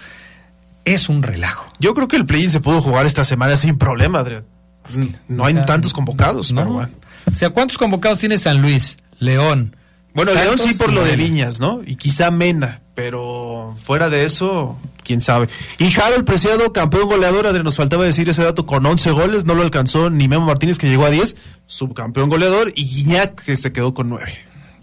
Es 0.86 1.10
un 1.10 1.22
relajo. 1.22 1.66
Yo 1.80 1.93
creo 1.93 2.08
que 2.08 2.16
el 2.16 2.26
play-in 2.26 2.49
se 2.49 2.60
pudo 2.60 2.82
jugar 2.82 3.05
esta 3.05 3.26
semana 3.26 3.58
sin 3.58 3.78
problema, 3.78 4.20
Adrián. 4.20 4.45
Pues, 4.84 4.99
no 5.28 5.45
hay 5.45 5.53
tantos 5.66 5.93
convocados, 5.93 6.51
no. 6.51 6.66
bueno. 6.66 6.91
O 7.30 7.36
sea, 7.36 7.49
¿cuántos 7.49 7.78
convocados 7.78 8.20
tiene 8.20 8.38
San 8.38 8.62
Luis, 8.62 8.97
León? 9.20 9.76
Bueno, 10.18 10.34
León 10.34 10.57
sí 10.57 10.74
por 10.74 10.91
lo 10.91 11.03
de 11.03 11.15
Viñas, 11.15 11.59
¿no? 11.59 11.82
Y 11.86 11.95
quizá 11.95 12.32
Mena, 12.32 12.82
pero 12.95 13.76
fuera 13.80 14.09
de 14.09 14.26
eso, 14.26 14.76
quién 15.03 15.22
sabe. 15.22 15.47
Y 15.78 15.93
Harold 15.95 16.26
Preciado, 16.26 16.74
campeón 16.74 17.07
goleador, 17.07 17.45
Adrián, 17.45 17.63
nos 17.63 17.76
faltaba 17.76 18.03
decir 18.03 18.28
ese 18.28 18.43
dato, 18.43 18.65
con 18.65 18.84
11 18.84 19.11
goles, 19.11 19.45
no 19.45 19.53
lo 19.53 19.61
alcanzó 19.61 20.09
ni 20.09 20.28
Memo 20.28 20.47
Martínez, 20.47 20.80
que 20.80 20.88
llegó 20.89 21.05
a 21.05 21.11
10, 21.11 21.36
subcampeón 21.68 22.30
goleador, 22.30 22.72
y 22.74 22.88
Guiñac, 22.88 23.43
que 23.43 23.55
se 23.57 23.72
quedó 23.72 23.93
con 23.93 24.09
9. 24.09 24.34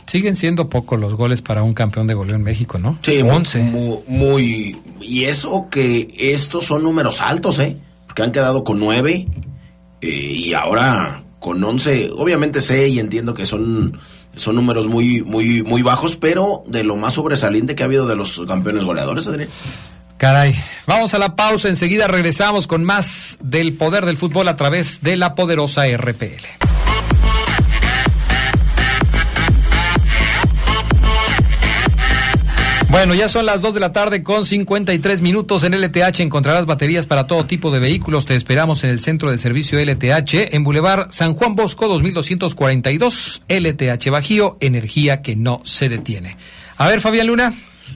Siguen 0.07 0.37
siendo 0.37 0.69
pocos 0.69 1.01
los 1.01 1.15
goles 1.17 1.43
para 1.43 1.65
un 1.65 1.75
campeón 1.75 2.07
de 2.07 2.15
goleo 2.15 2.37
en 2.37 2.45
México, 2.45 2.79
¿no? 2.79 3.01
Sí, 3.03 3.21
11. 3.21 3.63
Muy, 4.07 4.77
y 5.01 5.25
eso 5.25 5.67
que 5.69 6.07
estos 6.17 6.67
son 6.67 6.85
números 6.85 7.21
altos, 7.21 7.59
¿eh? 7.59 7.77
Porque 8.07 8.23
han 8.23 8.31
quedado 8.31 8.63
con 8.63 8.79
9 8.79 9.27
eh, 10.01 10.09
y 10.09 10.55
ahora 10.55 11.25
con 11.41 11.65
11. 11.65 12.11
Obviamente 12.17 12.61
sé 12.61 12.87
y 12.87 13.01
entiendo 13.01 13.35
que 13.35 13.47
son 13.47 13.99
son 14.37 14.57
números 14.57 14.89
muy, 14.89 15.23
muy, 15.23 15.63
muy 15.63 15.83
bajos, 15.83 16.17
pero 16.17 16.65
de 16.67 16.85
lo 16.85 16.97
más 16.97 17.15
sobresaliente 17.15 17.75
que 17.75 17.83
ha 17.83 17.87
habido 17.87 18.07
de 18.07 18.17
los 18.17 18.41
campeones 18.47 18.85
goleadores, 18.85 19.27
Adrián. 19.27 19.49
Caray, 20.17 20.55
vamos 20.87 21.13
a 21.15 21.19
la 21.19 21.35
pausa, 21.35 21.69
enseguida 21.69 22.07
regresamos 22.07 22.67
con 22.67 22.85
más 22.85 23.37
del 23.43 23.75
poder 23.75 24.07
del 24.07 24.17
fútbol 24.17 24.49
a 24.49 24.57
través 24.57 25.03
de 25.03 25.17
la 25.17 25.35
poderosa 25.35 25.85
RPL. 25.87 26.64
Bueno, 32.95 33.13
ya 33.13 33.29
son 33.29 33.45
las 33.45 33.61
2 33.61 33.75
de 33.75 33.81
la 33.81 33.91
tarde 33.91 34.23
con 34.23 34.45
53 34.45 35.21
minutos 35.21 35.65
en 35.65 35.73
LTH. 35.73 36.21
Encontrarás 36.21 36.65
baterías 36.65 37.09
para 37.09 37.27
todo 37.27 37.45
tipo 37.45 37.73
de 37.73 37.81
vehículos. 37.81 38.25
Te 38.25 38.37
esperamos 38.37 38.85
en 38.85 38.91
el 38.91 39.01
centro 39.01 39.33
de 39.33 39.39
servicio 39.39 39.85
LTH 39.85 40.55
en 40.55 40.63
Boulevard 40.63 41.11
San 41.11 41.35
Juan 41.35 41.57
Bosco 41.57 41.89
2242. 41.89 43.43
LTH 43.49 44.11
Bajío, 44.11 44.59
energía 44.61 45.23
que 45.23 45.35
no 45.35 45.61
se 45.65 45.89
detiene. 45.89 46.37
A 46.77 46.87
ver, 46.87 47.01
Fabián 47.01 47.27
Luna. 47.27 47.53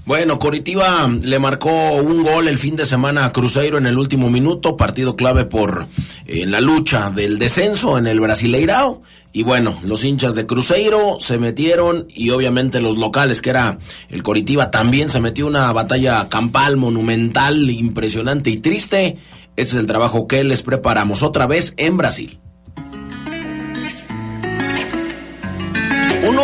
Bueno, 0.08 0.38
Coritiba 0.38 1.06
le 1.20 1.38
marcó 1.38 1.96
un 1.96 2.22
gol 2.22 2.48
el 2.48 2.56
fin 2.56 2.76
de 2.76 2.86
semana 2.86 3.26
a 3.26 3.30
Cruzeiro 3.30 3.76
en 3.76 3.84
el 3.84 3.98
último 3.98 4.30
minuto, 4.30 4.74
partido 4.74 5.16
clave 5.16 5.44
por 5.44 5.86
en 6.24 6.50
la 6.50 6.62
lucha 6.62 7.10
del 7.10 7.38
descenso 7.38 7.98
en 7.98 8.06
el 8.06 8.18
Brasileirao. 8.18 9.02
Y 9.34 9.42
bueno, 9.42 9.78
los 9.84 10.06
hinchas 10.06 10.34
de 10.34 10.46
Cruzeiro 10.46 11.18
se 11.20 11.36
metieron 11.36 12.06
y 12.08 12.30
obviamente 12.30 12.80
los 12.80 12.96
locales, 12.96 13.42
que 13.42 13.50
era 13.50 13.80
el 14.08 14.22
Coritiba, 14.22 14.70
también 14.70 15.10
se 15.10 15.20
metió 15.20 15.46
una 15.46 15.70
batalla 15.74 16.26
campal, 16.30 16.78
monumental, 16.78 17.68
impresionante 17.68 18.48
y 18.48 18.60
triste. 18.60 19.18
Ese 19.56 19.74
es 19.74 19.78
el 19.78 19.86
trabajo 19.86 20.26
que 20.26 20.42
les 20.42 20.62
preparamos 20.62 21.22
otra 21.22 21.46
vez 21.46 21.74
en 21.76 21.98
Brasil. 21.98 22.40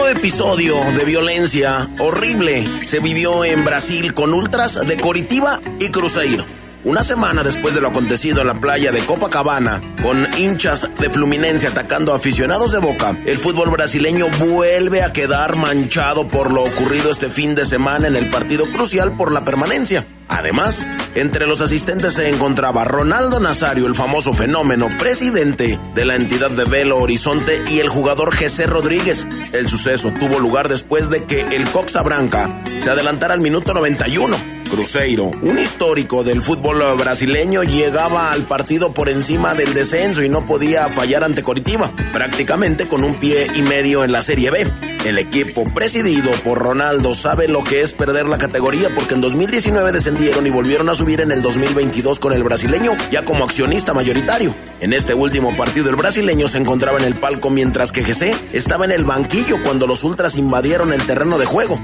Episodio 0.08 0.76
de 0.96 1.04
violencia 1.04 1.90
horrible 1.98 2.86
se 2.86 3.00
vivió 3.00 3.44
en 3.44 3.64
Brasil 3.64 4.14
con 4.14 4.34
ultras 4.34 4.86
de 4.86 4.98
Coritiba 4.98 5.60
y 5.78 5.90
Cruzeiro. 5.90 6.63
Una 6.84 7.02
semana 7.02 7.42
después 7.42 7.74
de 7.74 7.80
lo 7.80 7.88
acontecido 7.88 8.42
en 8.42 8.46
la 8.46 8.60
playa 8.60 8.92
de 8.92 9.00
Copacabana, 9.00 9.80
con 10.02 10.28
hinchas 10.36 10.86
de 10.98 11.08
Fluminense 11.08 11.66
atacando 11.66 12.12
a 12.12 12.16
aficionados 12.16 12.72
de 12.72 12.78
Boca, 12.78 13.18
el 13.24 13.38
fútbol 13.38 13.70
brasileño 13.70 14.26
vuelve 14.38 15.02
a 15.02 15.10
quedar 15.10 15.56
manchado 15.56 16.28
por 16.28 16.52
lo 16.52 16.62
ocurrido 16.62 17.10
este 17.10 17.30
fin 17.30 17.54
de 17.54 17.64
semana 17.64 18.06
en 18.06 18.16
el 18.16 18.28
partido 18.28 18.66
crucial 18.66 19.16
por 19.16 19.32
la 19.32 19.46
permanencia. 19.46 20.06
Además, 20.28 20.86
entre 21.14 21.46
los 21.46 21.62
asistentes 21.62 22.12
se 22.14 22.28
encontraba 22.28 22.84
Ronaldo 22.84 23.40
Nazario, 23.40 23.86
el 23.86 23.94
famoso 23.94 24.34
fenómeno, 24.34 24.90
presidente 24.98 25.80
de 25.94 26.04
la 26.04 26.16
entidad 26.16 26.50
de 26.50 26.66
Belo 26.66 26.98
Horizonte, 26.98 27.64
y 27.66 27.78
el 27.78 27.88
jugador 27.88 28.34
Jesse 28.34 28.66
Rodríguez. 28.66 29.26
El 29.54 29.70
suceso 29.70 30.12
tuvo 30.20 30.38
lugar 30.38 30.68
después 30.68 31.08
de 31.08 31.24
que 31.24 31.40
el 31.40 31.64
Coxa 31.70 32.02
Branca 32.02 32.62
se 32.78 32.90
adelantara 32.90 33.32
al 33.32 33.40
minuto 33.40 33.72
91 33.72 34.53
Cruzeiro, 34.74 35.30
un 35.42 35.60
histórico 35.60 36.24
del 36.24 36.42
fútbol 36.42 36.82
brasileño, 36.98 37.62
llegaba 37.62 38.32
al 38.32 38.48
partido 38.48 38.92
por 38.92 39.08
encima 39.08 39.54
del 39.54 39.72
descenso 39.72 40.24
y 40.24 40.28
no 40.28 40.46
podía 40.46 40.88
fallar 40.88 41.22
ante 41.22 41.44
Coritiba, 41.44 41.94
prácticamente 42.12 42.88
con 42.88 43.04
un 43.04 43.20
pie 43.20 43.46
y 43.54 43.62
medio 43.62 44.02
en 44.02 44.10
la 44.10 44.20
Serie 44.20 44.50
B. 44.50 44.66
El 45.04 45.18
equipo 45.18 45.62
presidido 45.62 46.32
por 46.42 46.58
Ronaldo 46.58 47.14
sabe 47.14 47.46
lo 47.46 47.62
que 47.62 47.82
es 47.82 47.92
perder 47.92 48.26
la 48.26 48.38
categoría 48.38 48.92
porque 48.92 49.14
en 49.14 49.20
2019 49.20 49.92
descendieron 49.92 50.44
y 50.44 50.50
volvieron 50.50 50.88
a 50.88 50.94
subir 50.96 51.20
en 51.20 51.30
el 51.30 51.40
2022 51.40 52.18
con 52.18 52.32
el 52.32 52.42
brasileño 52.42 52.96
ya 53.12 53.24
como 53.24 53.44
accionista 53.44 53.94
mayoritario. 53.94 54.56
En 54.80 54.92
este 54.92 55.14
último 55.14 55.54
partido 55.56 55.88
el 55.88 55.96
brasileño 55.96 56.48
se 56.48 56.58
encontraba 56.58 56.98
en 56.98 57.04
el 57.04 57.20
palco 57.20 57.48
mientras 57.48 57.92
que 57.92 58.02
GC 58.02 58.50
estaba 58.52 58.86
en 58.86 58.90
el 58.90 59.04
banquillo 59.04 59.62
cuando 59.62 59.86
los 59.86 60.02
ultras 60.02 60.36
invadieron 60.36 60.92
el 60.92 61.06
terreno 61.06 61.38
de 61.38 61.44
juego. 61.44 61.78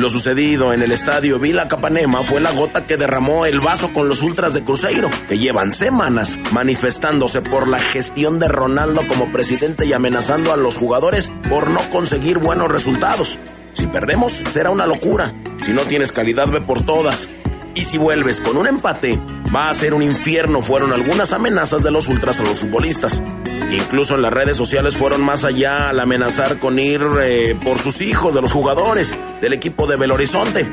Lo 0.00 0.08
sucedido 0.08 0.72
en 0.72 0.80
el 0.80 0.92
estadio 0.92 1.38
Vila 1.38 1.68
Capanema 1.68 2.22
fue 2.22 2.40
la 2.40 2.52
gota 2.52 2.86
que 2.86 2.96
derramó 2.96 3.44
el 3.44 3.60
vaso 3.60 3.92
con 3.92 4.08
los 4.08 4.22
ultras 4.22 4.54
de 4.54 4.64
Cruzeiro, 4.64 5.10
que 5.28 5.36
llevan 5.36 5.72
semanas 5.72 6.38
manifestándose 6.54 7.42
por 7.42 7.68
la 7.68 7.78
gestión 7.78 8.38
de 8.38 8.48
Ronaldo 8.48 9.02
como 9.06 9.30
presidente 9.30 9.84
y 9.84 9.92
amenazando 9.92 10.54
a 10.54 10.56
los 10.56 10.78
jugadores 10.78 11.30
por 11.50 11.68
no 11.68 11.80
conseguir 11.90 12.38
buenos 12.38 12.72
resultados. 12.72 13.38
Si 13.72 13.88
perdemos, 13.88 14.32
será 14.32 14.70
una 14.70 14.86
locura. 14.86 15.34
Si 15.60 15.74
no 15.74 15.82
tienes 15.82 16.12
calidad, 16.12 16.48
ve 16.48 16.62
por 16.62 16.82
todas. 16.82 17.28
Y 17.74 17.84
si 17.84 17.98
vuelves 17.98 18.40
con 18.40 18.56
un 18.56 18.68
empate, 18.68 19.20
va 19.54 19.68
a 19.68 19.74
ser 19.74 19.92
un 19.92 20.02
infierno, 20.02 20.62
fueron 20.62 20.94
algunas 20.94 21.34
amenazas 21.34 21.82
de 21.82 21.90
los 21.90 22.08
ultras 22.08 22.40
a 22.40 22.44
los 22.44 22.60
futbolistas. 22.60 23.22
Incluso 23.70 24.16
en 24.16 24.22
las 24.22 24.32
redes 24.32 24.56
sociales 24.56 24.96
fueron 24.96 25.24
más 25.24 25.44
allá 25.44 25.88
al 25.90 26.00
amenazar 26.00 26.58
con 26.58 26.78
ir 26.78 27.00
eh, 27.22 27.56
por 27.62 27.78
sus 27.78 28.00
hijos 28.00 28.34
de 28.34 28.42
los 28.42 28.52
jugadores 28.52 29.16
del 29.40 29.52
equipo 29.52 29.86
de 29.86 29.96
Belo 29.96 30.14
Horizonte. 30.14 30.68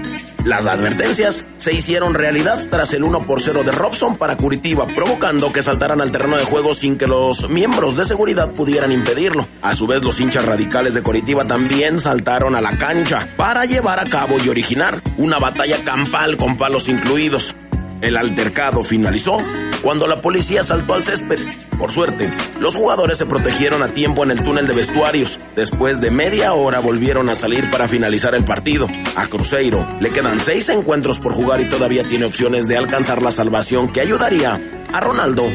Las 0.46 0.66
advertencias 0.66 1.46
se 1.58 1.74
hicieron 1.74 2.14
realidad 2.14 2.66
tras 2.72 2.94
el 2.94 3.04
1 3.04 3.26
por 3.26 3.42
0 3.42 3.64
de 3.64 3.72
Robson 3.72 4.18
para 4.18 4.38
Curitiba, 4.38 4.88
provocando 4.96 5.52
que 5.52 5.62
saltaran 5.62 6.00
al 6.00 6.12
terreno 6.12 6.38
de 6.38 6.46
juego 6.46 6.74
sin 6.74 6.98
que 6.98 7.06
los 7.06 7.50
miembros 7.50 7.98
de 7.98 8.06
seguridad 8.06 8.54
pudieran 8.54 8.92
impedirlo. 8.92 9.48
A 9.62 9.76
su 9.76 9.88
vez, 9.88 10.02
los 10.04 10.20
hinchas 10.20 10.46
radicales 10.46 10.94
de 10.94 11.04
Curitiba 11.04 11.46
también 11.46 12.00
saltaron 12.00 12.56
a 12.56 12.62
la 12.62 12.72
cancha 12.72 13.28
para 13.38 13.66
llevar 13.66 14.00
a 14.00 14.06
cabo 14.06 14.38
y 14.44 14.48
originar 14.48 15.04
una 15.18 15.38
batalla 15.38 15.84
campal 15.84 16.38
con 16.38 16.56
palos 16.56 16.88
incluidos. 16.88 17.56
El 18.02 18.16
altercado 18.16 18.84
finalizó 18.84 19.40
cuando 19.82 20.08
la 20.08 20.22
policía 20.22 20.64
saltó 20.64 20.94
al 20.94 21.04
césped. 21.04 21.67
Por 21.78 21.92
suerte, 21.92 22.36
los 22.60 22.76
jugadores 22.76 23.18
se 23.18 23.26
protegieron 23.26 23.84
a 23.84 23.94
tiempo 23.94 24.24
en 24.24 24.32
el 24.32 24.44
túnel 24.44 24.68
de 24.68 24.74
vestuarios. 24.74 25.38
Después 25.56 26.02
de 26.02 26.10
media 26.10 26.54
hora 26.54 26.80
volvieron 26.80 27.30
a 27.30 27.36
salir 27.36 27.70
para 27.70 27.88
finalizar 27.88 28.34
el 28.34 28.44
partido. 28.44 28.88
A 29.16 29.28
Cruzeiro 29.28 29.88
le 30.00 30.12
quedan 30.12 30.40
seis 30.40 30.70
encuentros 30.70 31.20
por 31.20 31.34
jugar 31.34 31.62
y 31.62 31.70
todavía 31.70 32.04
tiene 32.08 32.26
opciones 32.26 32.68
de 32.68 32.78
alcanzar 32.78 33.22
la 33.22 33.32
salvación 33.32 33.92
que 33.92 34.02
ayudaría 34.02 34.60
a 34.92 35.00
Ronaldo 35.00 35.46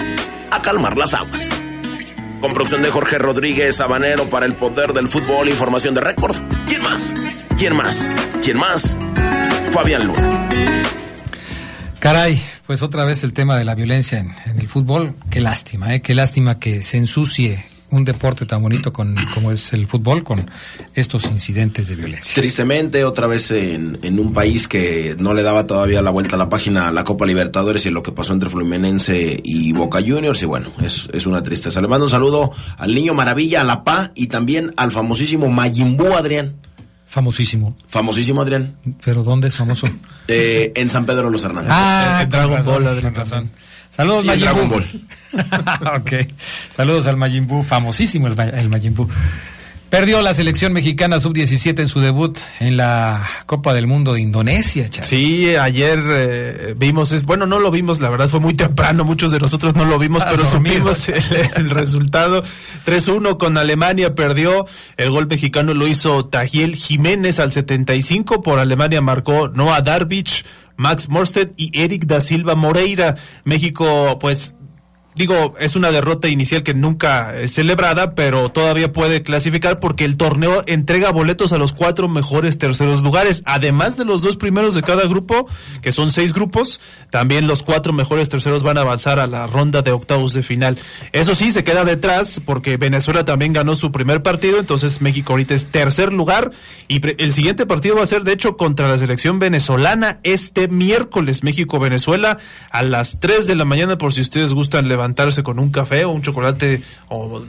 a 0.50 0.62
calmar 0.62 0.96
las 0.96 1.14
aguas. 1.14 1.48
Con 2.40 2.52
producción 2.52 2.82
de 2.82 2.90
Jorge 2.90 3.18
Rodríguez 3.18 3.76
Sabanero 3.76 4.28
para 4.28 4.46
el 4.46 4.54
poder 4.54 4.92
del 4.92 5.08
fútbol, 5.08 5.48
información 5.48 5.94
de 5.94 6.00
récord. 6.02 6.36
¿Quién 6.66 6.82
más? 6.82 7.14
¿Quién 7.58 7.76
más? 7.76 8.08
¿Quién 8.42 8.58
más? 8.58 8.96
Fabián 9.70 10.06
Luna. 10.06 10.48
Caray, 12.00 12.42
pues 12.66 12.82
otra 12.82 13.04
vez 13.04 13.24
el 13.24 13.32
tema 13.32 13.56
de 13.58 13.64
la 13.64 13.74
violencia 13.74 14.18
en, 14.18 14.58
el 14.58 14.68
fútbol. 14.68 15.14
Qué 15.30 15.40
lástima, 15.40 15.94
¿eh? 15.94 16.02
Qué 16.02 16.14
lástima 16.14 16.58
que 16.58 16.82
se 16.82 16.96
ensucie 16.96 17.64
un 17.90 18.04
deporte 18.06 18.46
tan 18.46 18.62
bonito 18.62 18.90
con, 18.90 19.14
como 19.34 19.52
es 19.52 19.74
el 19.74 19.86
fútbol 19.86 20.24
con 20.24 20.50
estos 20.94 21.26
incidentes 21.26 21.88
de 21.88 21.96
violencia. 21.96 22.34
Tristemente, 22.34 23.04
otra 23.04 23.26
vez 23.26 23.50
en, 23.50 23.98
en, 24.02 24.18
un 24.18 24.32
país 24.32 24.66
que 24.66 25.14
no 25.18 25.34
le 25.34 25.42
daba 25.42 25.66
todavía 25.66 26.00
la 26.00 26.10
vuelta 26.10 26.36
a 26.36 26.38
la 26.38 26.48
página 26.48 26.88
a 26.88 26.92
la 26.92 27.04
Copa 27.04 27.26
Libertadores 27.26 27.84
y 27.84 27.90
lo 27.90 28.02
que 28.02 28.10
pasó 28.10 28.32
entre 28.32 28.48
Fluminense 28.48 29.38
y 29.44 29.72
Boca 29.72 30.00
Juniors. 30.00 30.42
Y 30.42 30.46
bueno, 30.46 30.72
es, 30.82 31.10
es 31.12 31.26
una 31.26 31.42
tristeza. 31.42 31.82
Le 31.82 31.88
mando 31.88 32.06
un 32.06 32.10
saludo 32.10 32.52
al 32.78 32.94
niño 32.94 33.12
Maravilla, 33.12 33.60
a 33.60 33.64
la 33.64 33.84
PA 33.84 34.12
y 34.14 34.28
también 34.28 34.72
al 34.78 34.90
famosísimo 34.90 35.50
Mayimbu 35.50 36.14
Adrián. 36.14 36.56
Famosísimo. 37.12 37.76
Famosísimo, 37.90 38.40
Adrián. 38.40 38.74
¿Pero 39.04 39.22
dónde 39.22 39.48
es 39.48 39.54
famoso? 39.54 39.86
eh, 40.28 40.72
en 40.74 40.88
San 40.88 41.04
Pedro 41.04 41.24
de 41.24 41.32
los 41.32 41.44
Hernández. 41.44 41.70
Ah, 41.70 42.20
en 42.22 42.30
Dragon 42.30 42.64
Ball, 42.64 42.86
Adrián. 42.86 43.14
Saludos, 43.90 44.24
Majin 44.24 44.40
Dragon 44.40 44.68
Ball. 44.70 44.86
ok. 46.00 46.12
Saludos 46.74 47.06
al 47.06 47.18
Majin 47.18 47.46
Buu, 47.46 47.62
famosísimo 47.62 48.28
el, 48.28 48.40
el 48.40 48.70
Majin 48.70 48.94
Buu. 48.94 49.10
Perdió 49.92 50.22
la 50.22 50.32
selección 50.32 50.72
mexicana 50.72 51.20
sub-17 51.20 51.80
en 51.80 51.86
su 51.86 52.00
debut 52.00 52.38
en 52.60 52.78
la 52.78 53.28
Copa 53.44 53.74
del 53.74 53.86
Mundo 53.86 54.14
de 54.14 54.22
Indonesia, 54.22 54.88
Charlie. 54.88 55.06
Sí, 55.06 55.54
ayer 55.54 56.02
eh, 56.10 56.74
vimos, 56.78 57.12
es, 57.12 57.26
bueno, 57.26 57.44
no 57.44 57.58
lo 57.58 57.70
vimos, 57.70 58.00
la 58.00 58.08
verdad 58.08 58.30
fue 58.30 58.40
muy 58.40 58.54
temprano, 58.54 59.04
muchos 59.04 59.30
de 59.32 59.38
nosotros 59.38 59.74
no 59.74 59.84
lo 59.84 59.98
vimos, 59.98 60.24
pero 60.24 60.46
supimos 60.46 61.10
el, 61.10 61.22
el, 61.56 61.68
resultado. 61.68 62.42
3-1 62.86 63.36
con 63.36 63.58
Alemania, 63.58 64.14
perdió, 64.14 64.64
el 64.96 65.10
gol 65.10 65.26
mexicano 65.26 65.74
lo 65.74 65.86
hizo 65.86 66.24
Tajiel 66.24 66.74
Jiménez 66.74 67.38
al 67.38 67.52
75, 67.52 68.40
por 68.40 68.60
Alemania 68.60 69.02
marcó 69.02 69.48
Noah 69.48 69.82
Darvich, 69.82 70.46
Max 70.74 71.10
Morsted 71.10 71.50
y 71.58 71.70
Eric 71.78 72.06
da 72.06 72.22
Silva 72.22 72.54
Moreira. 72.54 73.16
México, 73.44 74.18
pues 74.18 74.54
digo, 75.14 75.54
es 75.58 75.76
una 75.76 75.90
derrota 75.90 76.28
inicial 76.28 76.62
que 76.62 76.74
nunca 76.74 77.38
es 77.38 77.52
celebrada, 77.52 78.14
pero 78.14 78.48
todavía 78.48 78.92
puede 78.92 79.22
clasificar 79.22 79.78
porque 79.78 80.04
el 80.04 80.16
torneo 80.16 80.62
entrega 80.66 81.10
boletos 81.12 81.52
a 81.52 81.58
los 81.58 81.72
cuatro 81.72 82.08
mejores 82.08 82.58
terceros 82.58 83.02
lugares, 83.02 83.42
además 83.44 83.96
de 83.96 84.04
los 84.04 84.22
dos 84.22 84.36
primeros 84.36 84.74
de 84.74 84.82
cada 84.82 85.06
grupo, 85.06 85.46
que 85.82 85.92
son 85.92 86.10
seis 86.10 86.32
grupos, 86.32 86.80
también 87.10 87.46
los 87.46 87.62
cuatro 87.62 87.92
mejores 87.92 88.28
terceros 88.28 88.62
van 88.62 88.78
a 88.78 88.82
avanzar 88.82 89.20
a 89.20 89.26
la 89.26 89.46
ronda 89.46 89.82
de 89.82 89.92
octavos 89.92 90.32
de 90.32 90.42
final. 90.42 90.78
Eso 91.12 91.34
sí, 91.34 91.52
se 91.52 91.64
queda 91.64 91.84
detrás 91.84 92.40
porque 92.44 92.76
Venezuela 92.76 93.24
también 93.24 93.52
ganó 93.52 93.76
su 93.76 93.92
primer 93.92 94.22
partido, 94.22 94.58
entonces 94.58 95.02
México 95.02 95.34
ahorita 95.34 95.54
es 95.54 95.66
tercer 95.66 96.12
lugar 96.12 96.52
y 96.88 97.00
el 97.22 97.32
siguiente 97.32 97.66
partido 97.66 97.96
va 97.96 98.02
a 98.02 98.06
ser 98.06 98.24
de 98.24 98.32
hecho 98.32 98.56
contra 98.56 98.88
la 98.88 98.98
selección 98.98 99.38
venezolana 99.38 100.20
este 100.22 100.68
miércoles, 100.68 101.42
México-Venezuela 101.42 102.38
a 102.70 102.82
las 102.82 103.20
tres 103.20 103.46
de 103.46 103.54
la 103.54 103.64
mañana 103.64 103.98
por 103.98 104.12
si 104.12 104.22
ustedes 104.22 104.54
gustan 104.54 104.88
levantar 104.88 105.01
levantarse 105.02 105.42
con 105.42 105.58
un 105.58 105.70
café 105.70 106.04
o 106.04 106.10
un 106.10 106.22
chocolate 106.22 106.80
o 107.08 107.42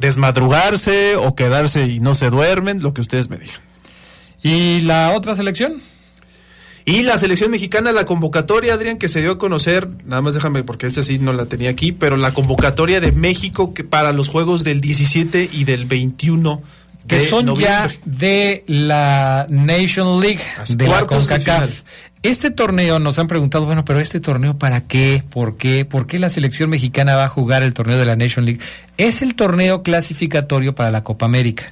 desmadrugarse 0.00 1.14
o 1.14 1.36
quedarse 1.36 1.86
y 1.86 2.00
no 2.00 2.16
se 2.16 2.30
duermen, 2.30 2.82
lo 2.82 2.92
que 2.92 3.00
ustedes 3.00 3.30
me 3.30 3.38
digan. 3.38 3.60
¿Y 4.42 4.80
la 4.80 5.12
otra 5.14 5.36
selección? 5.36 5.80
Y 6.84 7.02
la 7.02 7.18
selección 7.18 7.50
mexicana, 7.50 7.92
la 7.92 8.06
convocatoria, 8.06 8.74
Adrián, 8.74 8.98
que 8.98 9.08
se 9.08 9.20
dio 9.20 9.32
a 9.32 9.38
conocer, 9.38 9.88
nada 10.04 10.22
más 10.22 10.34
déjame 10.34 10.62
porque 10.62 10.86
esta 10.86 11.02
sí 11.02 11.18
no 11.18 11.32
la 11.32 11.46
tenía 11.46 11.70
aquí, 11.70 11.92
pero 11.92 12.16
la 12.16 12.32
convocatoria 12.32 13.00
de 13.00 13.12
México 13.12 13.72
que 13.72 13.84
para 13.84 14.12
los 14.12 14.28
Juegos 14.28 14.64
del 14.64 14.80
17 14.80 15.48
y 15.52 15.64
del 15.64 15.86
21 15.86 16.62
que 17.06 17.28
son 17.28 17.46
noviembre. 17.46 17.94
ya 17.94 18.00
de 18.04 18.64
la 18.66 19.46
Nation 19.48 20.20
League, 20.20 20.42
Las 20.58 20.76
de 20.76 20.88
la 20.88 21.00
de 21.02 21.06
CONCACAF. 21.06 21.70
Este 22.22 22.50
torneo 22.50 22.98
nos 22.98 23.18
han 23.18 23.28
preguntado, 23.28 23.66
bueno, 23.66 23.84
pero 23.84 24.00
este 24.00 24.20
torneo 24.20 24.58
para 24.58 24.82
qué? 24.82 25.22
¿Por 25.30 25.56
qué? 25.56 25.84
¿Por 25.84 26.06
qué 26.06 26.18
la 26.18 26.28
selección 26.28 26.70
mexicana 26.70 27.14
va 27.14 27.24
a 27.24 27.28
jugar 27.28 27.62
el 27.62 27.74
torneo 27.74 27.98
de 27.98 28.04
la 28.04 28.16
Nation 28.16 28.44
League? 28.44 28.60
Es 28.96 29.22
el 29.22 29.34
torneo 29.34 29.82
clasificatorio 29.82 30.74
para 30.74 30.90
la 30.90 31.04
Copa 31.04 31.26
América. 31.26 31.70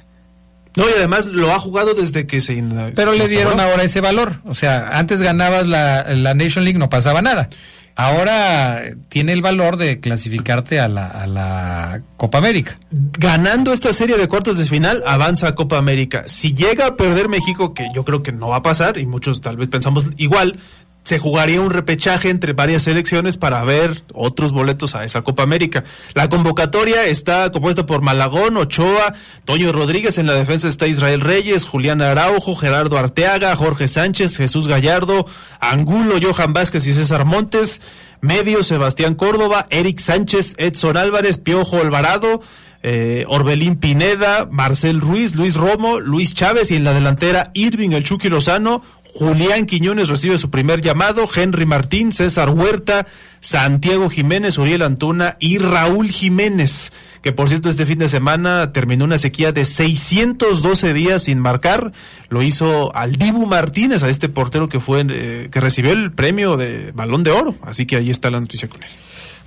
No, 0.75 0.83
y 0.89 0.93
además 0.97 1.27
lo 1.27 1.51
ha 1.51 1.59
jugado 1.59 1.93
desde 1.93 2.27
que 2.27 2.41
se. 2.41 2.61
Pero 2.95 3.13
se 3.13 3.17
le 3.17 3.27
dieron 3.27 3.59
ahora 3.59 3.83
ese 3.83 4.01
valor. 4.01 4.41
O 4.45 4.55
sea, 4.55 4.89
antes 4.91 5.21
ganabas 5.21 5.67
la, 5.67 6.03
la 6.13 6.33
Nation 6.33 6.63
League, 6.65 6.77
no 6.77 6.89
pasaba 6.89 7.21
nada. 7.21 7.49
Ahora 7.97 8.83
tiene 9.07 9.31
el 9.31 9.41
valor 9.41 9.77
de 9.77 10.01
clasificarte 10.01 10.81
a 10.81 10.89
la, 10.89 11.07
a 11.07 11.27
la 11.27 12.01
Copa 12.17 12.37
América. 12.37 12.77
Ganando 12.91 13.71
esta 13.71 13.93
serie 13.93 14.17
de 14.17 14.27
cuartos 14.27 14.57
de 14.57 14.65
final, 14.65 15.01
avanza 15.07 15.47
a 15.47 15.55
Copa 15.55 15.77
América. 15.77 16.23
Si 16.27 16.53
llega 16.53 16.87
a 16.87 16.95
perder 16.97 17.29
México, 17.29 17.73
que 17.73 17.87
yo 17.93 18.03
creo 18.03 18.21
que 18.21 18.33
no 18.33 18.49
va 18.49 18.57
a 18.57 18.61
pasar, 18.61 18.97
y 18.97 19.05
muchos 19.05 19.39
tal 19.39 19.55
vez 19.55 19.69
pensamos 19.69 20.09
igual, 20.17 20.59
se 21.05 21.19
jugaría 21.19 21.61
un 21.61 21.69
repechaje 21.69 22.29
entre 22.29 22.53
varias 22.53 22.83
selecciones 22.83 23.37
para 23.37 23.63
ver 23.63 24.03
otros 24.13 24.51
boletos 24.51 24.95
a 24.95 25.05
esa 25.05 25.21
Copa 25.21 25.43
América. 25.43 25.83
La 26.15 26.29
convocatoria 26.29 27.05
está 27.05 27.51
compuesta 27.51 27.85
por 27.85 28.01
Malagón, 28.01 28.57
Ochoa, 28.57 29.13
Toño 29.45 29.71
Rodríguez, 29.71 30.17
en 30.17 30.25
la 30.25 30.33
defensa 30.33 30.67
está 30.67 30.87
Israel 30.87 31.21
Reyes, 31.21 31.65
Julián 31.65 32.01
Araujo, 32.01 32.55
Gerardo 32.55 32.97
Arteaga, 32.97 33.55
Jorge 33.55 33.87
Sánchez, 33.87 34.35
Jesús 34.35 34.67
Gallardo, 34.67 35.27
Angulo, 35.59 36.15
Johan 36.19 36.53
Vázquez 36.53 36.87
y 36.87 36.93
César 36.93 37.25
Montes, 37.25 37.81
medio 38.21 38.63
Sebastián 38.63 39.13
Córdoba, 39.13 39.67
Eric 39.69 39.99
Sánchez, 39.99 40.55
Edson 40.57 40.97
Álvarez, 40.97 41.37
Piojo 41.37 41.81
Alvarado, 41.81 42.41
eh, 42.87 43.25
Orbelín 43.27 43.77
Pineda, 43.77 44.47
Marcel 44.51 45.01
Ruiz, 45.01 45.35
Luis 45.35 45.55
Romo, 45.55 45.99
Luis 45.99 46.35
Chávez 46.35 46.69
y 46.69 46.75
en 46.75 46.83
la 46.83 46.93
delantera 46.93 47.49
Irving 47.55 47.91
El 47.93 48.03
Chucky 48.03 48.29
Lozano, 48.29 48.83
Julián 49.17 49.65
Quiñones 49.65 50.09
recibe 50.09 50.37
su 50.37 50.49
primer 50.49 50.81
llamado, 50.81 51.25
Henry 51.33 51.65
Martín, 51.65 52.11
César 52.11 52.49
Huerta, 52.49 53.07
Santiago 53.39 54.09
Jiménez, 54.09 54.57
Uriel 54.57 54.81
Antuna 54.81 55.37
y 55.39 55.57
Raúl 55.57 56.09
Jiménez, 56.09 56.91
que 57.21 57.31
por 57.31 57.47
cierto 57.47 57.69
este 57.69 57.85
fin 57.85 57.97
de 57.97 58.09
semana 58.09 58.73
terminó 58.73 59.05
una 59.05 59.17
sequía 59.17 59.53
de 59.53 59.63
612 59.63 60.93
días 60.93 61.23
sin 61.23 61.39
marcar. 61.39 61.93
Lo 62.27 62.43
hizo 62.43 62.93
al 62.93 63.15
Dibu 63.15 63.45
Martínez, 63.45 64.03
a 64.03 64.09
este 64.09 64.27
portero 64.27 64.67
que 64.67 64.81
fue 64.81 65.05
eh, 65.07 65.47
que 65.49 65.61
recibió 65.61 65.93
el 65.93 66.11
premio 66.11 66.57
de 66.57 66.91
Balón 66.91 67.23
de 67.23 67.31
Oro. 67.31 67.55
Así 67.61 67.85
que 67.85 67.95
ahí 67.95 68.09
está 68.09 68.29
la 68.29 68.41
noticia 68.41 68.67
con 68.67 68.83
él. 68.83 68.89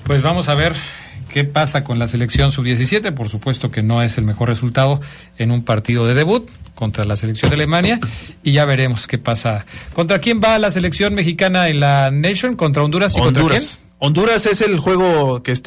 Pues 0.05 0.23
vamos 0.23 0.49
a 0.49 0.55
ver 0.55 0.77
qué 1.31 1.45
pasa 1.45 1.85
con 1.85 1.99
la 1.99 2.09
selección 2.09 2.53
sub-17. 2.53 3.13
Por 3.13 3.29
supuesto 3.29 3.71
que 3.71 3.83
no 3.83 4.01
es 4.01 4.17
el 4.17 4.25
mejor 4.25 4.49
resultado 4.49 5.03
en 5.37 5.51
un 5.51 5.63
partido 5.63 6.07
de 6.07 6.15
debut 6.15 6.49
contra 6.79 7.05
la 7.05 7.17
selección 7.17 7.51
de 7.51 7.57
Alemania 7.57 7.99
y 8.45 8.53
ya 8.53 8.65
veremos 8.65 9.09
qué 9.09 9.19
pasa. 9.19 9.67
¿Contra 9.95 10.21
quién 10.21 10.41
va 10.41 10.57
la 10.61 10.71
selección 10.71 11.13
mexicana 11.13 11.67
en 11.67 11.81
la 11.81 12.13
Nation? 12.13 12.55
¿Contra 12.55 12.85
Honduras 12.85 13.17
y 13.17 13.21
contra 13.21 13.43
quién? 13.49 13.61
Honduras 13.99 14.47
es 14.47 14.61
el 14.61 14.79
juego 14.79 15.43
que 15.43 15.51
está 15.51 15.67